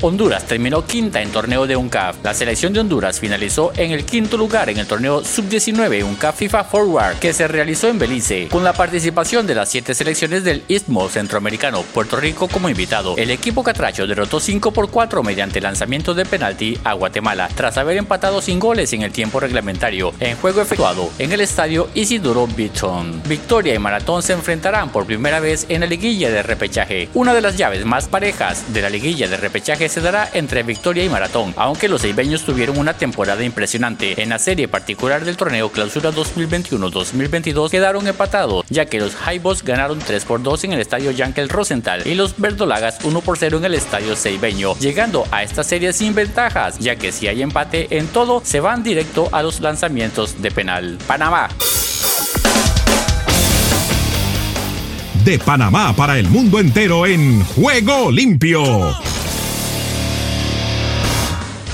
Honduras 0.00 0.46
terminó 0.46 0.84
quinta 0.86 1.20
en 1.20 1.32
torneo 1.32 1.66
de 1.66 1.76
UNCAF. 1.76 2.16
La 2.22 2.34
selección 2.34 2.72
de 2.72 2.80
Honduras 2.80 3.18
finalizó 3.18 3.72
en 3.76 3.90
el 3.90 4.04
quinto 4.04 4.36
lugar 4.36 4.70
en 4.70 4.78
el 4.78 4.86
torneo 4.86 5.24
sub-19 5.24 6.04
UNCAF 6.04 6.36
FIFA 6.36 6.64
Forward 6.64 7.18
que 7.18 7.32
se 7.32 7.48
realizó 7.48 7.88
en 7.88 7.98
Belice, 7.98 8.48
con 8.48 8.62
la 8.62 8.72
participación 8.72 9.46
de 9.46 9.56
las 9.56 9.70
siete 9.70 9.94
selecciones 9.94 10.44
del 10.44 10.62
Istmo 10.68 11.08
Centroamericano, 11.08 11.82
Puerto 11.82 12.16
Rico 12.16 12.46
como 12.46 12.68
invitado. 12.68 13.16
El 13.16 13.30
equipo 13.30 13.64
catracho 13.64 14.06
derrotó 14.06 14.38
5 14.38 14.72
por 14.72 14.90
4 14.90 15.22
mediante 15.22 15.60
lanzamiento 15.60 16.14
de 16.14 16.24
penalti 16.24 16.78
a 16.84 16.92
Guatemala, 16.92 17.48
tras 17.56 17.76
haber 17.76 17.96
empatado 17.96 18.40
sin 18.40 18.60
goles 18.60 18.92
en 18.92 19.02
el 19.02 19.10
tiempo 19.10 19.40
reglamentario, 19.40 20.12
en 20.20 20.36
juego 20.36 20.60
efectuado 20.60 21.10
en 21.18 21.32
el 21.32 21.40
estadio 21.40 21.88
Isidoro 21.94 22.46
Beaton. 22.46 23.22
Victoria 23.28 23.74
y 23.74 23.78
Maratón 23.78 24.22
se 24.22 24.32
enfrentarán 24.32 24.90
por 24.90 25.06
primera 25.06 25.40
vez 25.40 25.66
en 25.68 25.80
la 25.80 25.86
liguilla 25.86 26.30
de 26.30 26.42
repechaje, 26.42 27.08
una 27.14 27.34
de 27.34 27.40
las 27.40 27.56
llaves 27.56 27.84
más 27.84 28.06
parejas 28.06 28.72
de 28.72 28.82
la 28.82 28.90
liguilla 28.90 29.28
de 29.28 29.36
repechaje 29.36 29.87
se 29.88 30.00
dará 30.00 30.28
entre 30.32 30.62
Victoria 30.62 31.04
y 31.04 31.08
Maratón, 31.08 31.54
aunque 31.56 31.88
los 31.88 32.02
seibeños 32.02 32.44
tuvieron 32.44 32.78
una 32.78 32.94
temporada 32.94 33.42
impresionante. 33.44 34.22
En 34.22 34.30
la 34.30 34.38
serie 34.38 34.68
particular 34.68 35.24
del 35.24 35.36
torneo 35.36 35.70
Clausura 35.70 36.10
2021-2022 36.12 37.70
quedaron 37.70 38.06
empatados, 38.06 38.64
ya 38.68 38.86
que 38.86 39.00
los 39.00 39.14
Jaibos 39.14 39.62
ganaron 39.62 39.98
3 39.98 40.24
por 40.24 40.42
2 40.42 40.64
en 40.64 40.72
el 40.74 40.80
estadio 40.80 41.10
Yankel 41.10 41.48
Rosenthal 41.48 42.06
y 42.06 42.14
los 42.14 42.38
Verdolagas 42.38 42.98
1 43.04 43.20
por 43.20 43.38
0 43.38 43.58
en 43.58 43.64
el 43.64 43.74
estadio 43.74 44.16
Seibeño, 44.16 44.76
llegando 44.78 45.26
a 45.30 45.42
esta 45.42 45.64
serie 45.64 45.92
sin 45.92 46.14
ventajas, 46.14 46.78
ya 46.78 46.96
que 46.96 47.12
si 47.12 47.28
hay 47.28 47.42
empate 47.42 47.98
en 47.98 48.06
todo, 48.08 48.42
se 48.44 48.60
van 48.60 48.82
directo 48.82 49.28
a 49.32 49.42
los 49.42 49.60
lanzamientos 49.60 50.40
de 50.42 50.50
penal. 50.50 50.98
Panamá. 51.06 51.48
De 55.24 55.38
Panamá 55.38 55.94
para 55.94 56.18
el 56.18 56.28
mundo 56.28 56.58
entero 56.58 57.04
en 57.04 57.44
Juego 57.44 58.10
Limpio. 58.10 58.96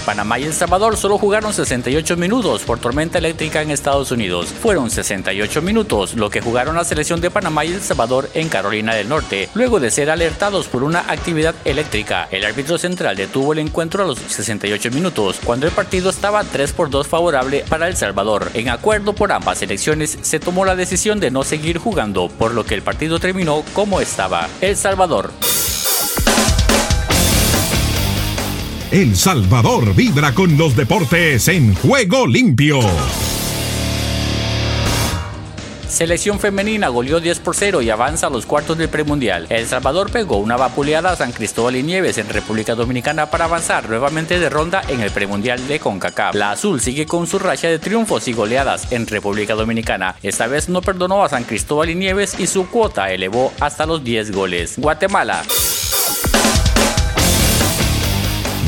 Panamá 0.04 0.38
y 0.38 0.44
El 0.44 0.52
Salvador 0.52 0.96
solo 0.96 1.18
jugaron 1.18 1.52
68 1.52 2.16
minutos 2.16 2.62
por 2.62 2.78
tormenta 2.78 3.18
eléctrica 3.18 3.62
en 3.62 3.70
Estados 3.70 4.10
Unidos. 4.10 4.48
Fueron 4.48 4.90
68 4.90 5.62
minutos 5.62 6.14
lo 6.14 6.30
que 6.30 6.40
jugaron 6.40 6.76
la 6.76 6.84
selección 6.84 7.20
de 7.20 7.30
Panamá 7.30 7.64
y 7.64 7.72
El 7.72 7.80
Salvador 7.80 8.28
en 8.34 8.48
Carolina 8.48 8.94
del 8.94 9.08
Norte, 9.08 9.48
luego 9.54 9.80
de 9.80 9.90
ser 9.90 10.10
alertados 10.10 10.66
por 10.66 10.84
una 10.84 11.00
actividad 11.00 11.54
eléctrica. 11.64 12.28
El 12.30 12.44
árbitro 12.44 12.78
central 12.78 13.16
detuvo 13.16 13.52
el 13.52 13.58
encuentro 13.60 14.04
a 14.04 14.06
los 14.06 14.18
68 14.18 14.90
minutos, 14.90 15.40
cuando 15.44 15.66
el 15.66 15.72
partido 15.72 16.10
estaba 16.10 16.44
3 16.44 16.72
por 16.72 16.90
2 16.90 17.06
favorable 17.06 17.64
para 17.68 17.88
El 17.88 17.96
Salvador. 17.96 18.50
En 18.54 18.68
acuerdo 18.68 19.14
por 19.14 19.32
ambas 19.32 19.58
selecciones, 19.58 20.18
se 20.20 20.40
tomó 20.40 20.64
la 20.64 20.76
decisión 20.76 21.20
de 21.20 21.30
no 21.30 21.44
seguir 21.44 21.78
jugando, 21.78 22.28
por 22.28 22.52
lo 22.52 22.64
que 22.64 22.74
el 22.74 22.82
partido 22.82 23.18
terminó 23.18 23.64
como 23.72 24.00
estaba. 24.00 24.48
El 24.60 24.76
Salvador. 24.76 25.32
El 28.94 29.16
Salvador 29.16 29.92
vibra 29.92 30.32
con 30.32 30.56
los 30.56 30.76
deportes 30.76 31.48
en 31.48 31.74
juego 31.74 32.28
limpio. 32.28 32.78
Selección 35.88 36.38
femenina 36.38 36.86
goleó 36.86 37.18
10 37.18 37.40
por 37.40 37.56
0 37.56 37.82
y 37.82 37.90
avanza 37.90 38.28
a 38.28 38.30
los 38.30 38.46
cuartos 38.46 38.78
del 38.78 38.88
premundial. 38.88 39.48
El 39.50 39.66
Salvador 39.66 40.12
pegó 40.12 40.36
una 40.36 40.56
vapuleada 40.56 41.10
a 41.10 41.16
San 41.16 41.32
Cristóbal 41.32 41.74
y 41.74 41.82
Nieves 41.82 42.18
en 42.18 42.28
República 42.28 42.76
Dominicana 42.76 43.30
para 43.30 43.46
avanzar 43.46 43.88
nuevamente 43.88 44.38
de 44.38 44.48
ronda 44.48 44.80
en 44.86 45.00
el 45.00 45.10
premundial 45.10 45.66
de 45.66 45.80
CONCACAF. 45.80 46.36
La 46.36 46.52
Azul 46.52 46.80
sigue 46.80 47.04
con 47.04 47.26
su 47.26 47.40
racha 47.40 47.66
de 47.66 47.80
triunfos 47.80 48.28
y 48.28 48.32
goleadas 48.32 48.92
en 48.92 49.08
República 49.08 49.54
Dominicana. 49.54 50.14
Esta 50.22 50.46
vez 50.46 50.68
no 50.68 50.82
perdonó 50.82 51.24
a 51.24 51.28
San 51.28 51.42
Cristóbal 51.42 51.90
y 51.90 51.96
Nieves 51.96 52.38
y 52.38 52.46
su 52.46 52.68
cuota 52.68 53.10
elevó 53.10 53.52
hasta 53.58 53.86
los 53.86 54.04
10 54.04 54.30
goles. 54.30 54.74
Guatemala. 54.76 55.42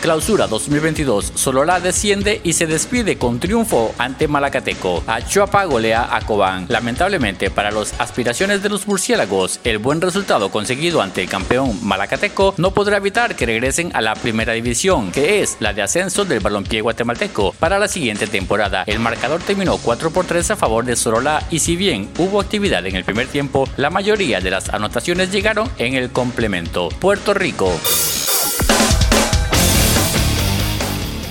Clausura 0.00 0.46
2022, 0.46 1.32
Sololá 1.34 1.80
desciende 1.80 2.40
y 2.44 2.52
se 2.52 2.66
despide 2.66 3.18
con 3.18 3.40
triunfo 3.40 3.94
ante 3.98 4.28
Malacateco. 4.28 5.02
Achuapa 5.06 5.64
golea 5.64 6.14
a 6.14 6.20
Cobán. 6.20 6.66
Lamentablemente 6.68 7.50
para 7.50 7.70
las 7.70 7.98
aspiraciones 7.98 8.62
de 8.62 8.68
los 8.68 8.86
murciélagos, 8.86 9.60
el 9.64 9.78
buen 9.78 10.00
resultado 10.00 10.50
conseguido 10.50 11.02
ante 11.02 11.22
el 11.22 11.28
campeón 11.28 11.78
Malacateco 11.82 12.54
no 12.56 12.72
podrá 12.72 12.98
evitar 12.98 13.34
que 13.34 13.46
regresen 13.46 13.90
a 13.94 14.00
la 14.00 14.14
primera 14.14 14.52
división, 14.52 15.10
que 15.12 15.42
es 15.42 15.56
la 15.60 15.72
de 15.72 15.82
ascenso 15.82 16.24
del 16.24 16.40
balompié 16.40 16.82
guatemalteco 16.82 17.52
para 17.58 17.78
la 17.78 17.88
siguiente 17.88 18.26
temporada. 18.26 18.84
El 18.86 19.00
marcador 19.00 19.40
terminó 19.42 19.78
4 19.78 20.10
por 20.10 20.26
3 20.26 20.52
a 20.52 20.56
favor 20.56 20.84
de 20.84 20.96
Sololá 20.96 21.42
y 21.50 21.58
si 21.58 21.76
bien 21.76 22.10
hubo 22.18 22.40
actividad 22.40 22.86
en 22.86 22.96
el 22.96 23.04
primer 23.04 23.26
tiempo, 23.28 23.68
la 23.76 23.90
mayoría 23.90 24.40
de 24.40 24.50
las 24.50 24.68
anotaciones 24.68 25.32
llegaron 25.32 25.70
en 25.78 25.94
el 25.94 26.10
complemento. 26.10 26.90
Puerto 27.00 27.34
Rico. 27.34 27.72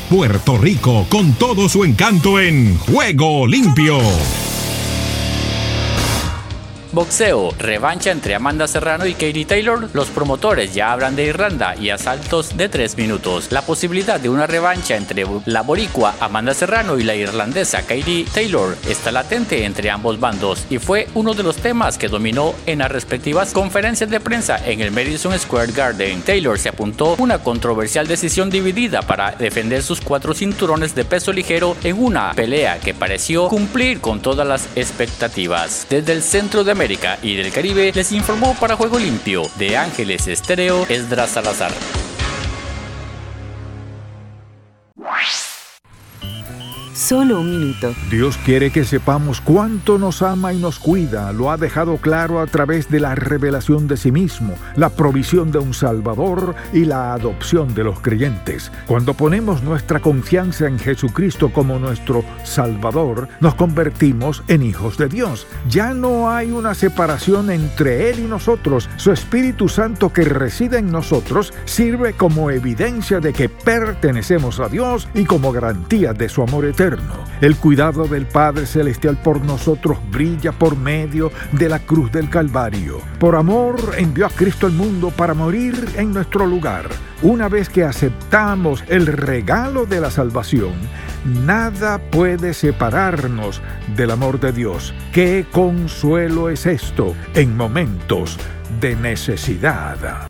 Puerto 0.10 0.58
Rico 0.58 1.06
con 1.10 1.34
todo 1.34 1.68
su 1.68 1.84
encanto 1.84 2.40
en 2.40 2.78
Juego 2.78 3.48
Limpio. 3.48 3.98
Boxeo, 6.96 7.54
revancha 7.60 8.10
entre 8.10 8.36
Amanda 8.36 8.70
Serrano 8.70 9.06
y 9.06 9.12
Katie 9.16 9.44
Taylor. 9.44 9.90
Los 9.92 10.08
promotores 10.08 10.74
ya 10.74 10.94
hablan 10.94 11.18
de 11.18 11.26
Irlanda 11.26 11.76
y 11.76 11.90
asaltos 11.90 12.56
de 12.56 12.70
3 12.70 12.96
minutos. 12.96 13.52
La 13.52 13.64
posibilidad 13.64 14.18
de 14.18 14.30
una 14.30 14.48
revancha 14.48 14.96
entre 14.96 15.26
la 15.46 15.62
boricua 15.62 16.16
Amanda 16.22 16.54
Serrano 16.54 16.98
y 16.98 17.04
la 17.04 17.14
irlandesa 17.14 17.82
Katie 17.82 18.24
Taylor 18.34 18.78
está 18.88 19.12
latente 19.12 19.66
entre 19.66 19.90
ambos 19.92 20.22
bandos 20.22 20.66
y 20.70 20.78
fue 20.78 21.10
uno 21.16 21.34
de 21.34 21.44
los 21.44 21.58
temas 21.58 21.98
que 21.98 22.08
dominó 22.08 22.56
en 22.66 22.80
las 22.80 22.90
respectivas 22.90 23.52
conferencias 23.52 24.10
de 24.10 24.22
prensa 24.22 24.58
en 24.66 24.80
el 24.80 24.92
Madison 24.92 25.38
Square 25.38 25.74
Garden. 25.74 26.22
Taylor 26.22 26.58
se 26.58 26.70
apuntó 26.70 27.18
una 27.20 27.40
controversial 27.40 28.08
decisión 28.08 28.50
dividida 28.50 29.02
para 29.02 29.32
defender 29.32 29.84
sus 29.84 30.00
cuatro 30.00 30.34
cinturones 30.34 30.96
de 30.96 31.04
peso 31.04 31.34
ligero 31.34 31.76
en 31.84 32.02
una 32.02 32.32
pelea 32.32 32.80
que 32.80 32.94
pareció 32.94 33.50
cumplir 33.50 34.00
con 34.00 34.22
todas 34.22 34.48
las 34.48 34.70
expectativas. 34.78 35.88
Desde 35.90 36.14
el 36.14 36.24
centro 36.24 36.64
de 36.64 36.85
Y 37.24 37.36
del 37.36 37.52
Caribe, 37.52 37.92
les 37.96 38.12
informó 38.12 38.56
para 38.60 38.76
Juego 38.76 39.00
Limpio 39.00 39.42
de 39.56 39.76
Ángeles 39.76 40.28
Estéreo 40.28 40.86
Esdras 40.88 41.32
Salazar. 41.32 41.72
Solo 47.06 47.42
un 47.42 47.52
minuto. 47.52 47.94
Dios 48.10 48.36
quiere 48.44 48.72
que 48.72 48.84
sepamos 48.84 49.40
cuánto 49.40 50.00
nos 50.00 50.24
ama 50.24 50.54
y 50.54 50.58
nos 50.58 50.80
cuida. 50.80 51.32
Lo 51.34 51.52
ha 51.52 51.58
dejado 51.58 51.98
claro 51.98 52.40
a 52.40 52.48
través 52.48 52.90
de 52.90 53.00
la 53.00 53.14
revelación 53.14 53.88
de 53.88 53.96
sí 53.96 54.12
mismo, 54.12 54.56
la 54.76 54.90
provisión 54.90 55.52
de 55.52 55.60
un 55.60 55.76
Salvador 55.76 56.56
y 56.74 56.86
la 56.86 57.14
adopción 57.14 57.76
de 57.76 57.84
los 57.84 58.00
creyentes. 58.00 58.72
Cuando 58.88 59.14
ponemos 59.14 59.62
nuestra 59.62 60.00
confianza 60.00 60.66
en 60.66 60.80
Jesucristo 60.80 61.54
como 61.54 61.78
nuestro 61.78 62.26
Salvador, 62.44 63.30
nos 63.40 63.54
convertimos 63.54 64.44
en 64.48 64.64
hijos 64.64 64.98
de 64.98 65.08
Dios. 65.08 65.46
Ya 65.70 65.94
no 65.94 66.32
hay 66.32 66.50
una 66.50 66.74
separación 66.74 67.52
entre 67.52 68.10
Él 68.10 68.18
y 68.22 68.24
nosotros. 68.24 68.90
Su 68.96 69.12
Espíritu 69.12 69.70
Santo 69.70 70.12
que 70.12 70.24
reside 70.24 70.80
en 70.80 70.92
nosotros 70.92 71.54
sirve 71.66 72.14
como 72.14 72.50
evidencia 72.50 73.20
de 73.20 73.32
que 73.32 73.48
pertenecemos 73.48 74.60
a 74.60 74.70
Dios 74.70 75.08
y 75.14 75.26
como 75.26 75.52
garantía 75.52 76.12
de 76.12 76.30
su 76.30 76.42
amor 76.42 76.66
El 77.42 77.58
cuidado 77.58 78.08
del 78.08 78.26
Padre 78.26 78.66
Celestial 78.66 79.18
por 79.22 79.42
nosotros 79.42 79.98
brilla 80.12 80.52
por 80.52 80.78
medio 80.78 81.32
de 81.52 81.70
la 81.70 81.80
cruz 81.80 82.12
del 82.12 82.30
Calvario. 82.30 83.00
Por 83.20 83.36
amor 83.36 83.76
envió 83.98 84.26
a 84.26 84.30
Cristo 84.30 84.68
al 84.68 84.74
mundo 84.74 85.12
para 85.12 85.34
morir 85.34 85.86
en 85.96 86.14
nuestro 86.14 86.46
lugar. 86.46 86.88
Una 87.22 87.50
vez 87.50 87.70
que 87.70 87.84
aceptamos 87.84 88.84
el 88.88 89.08
regalo 89.08 89.86
de 89.86 90.00
la 90.00 90.12
salvación, 90.12 90.74
nada 91.46 91.98
puede 91.98 92.54
separarnos 92.54 93.62
del 93.96 94.12
amor 94.12 94.40
de 94.40 94.52
Dios. 94.52 94.94
¡Qué 95.12 95.46
consuelo 95.52 96.50
es 96.50 96.66
esto 96.66 97.16
en 97.34 97.56
momentos 97.58 98.38
de 98.80 98.96
necesidad! 98.96 100.30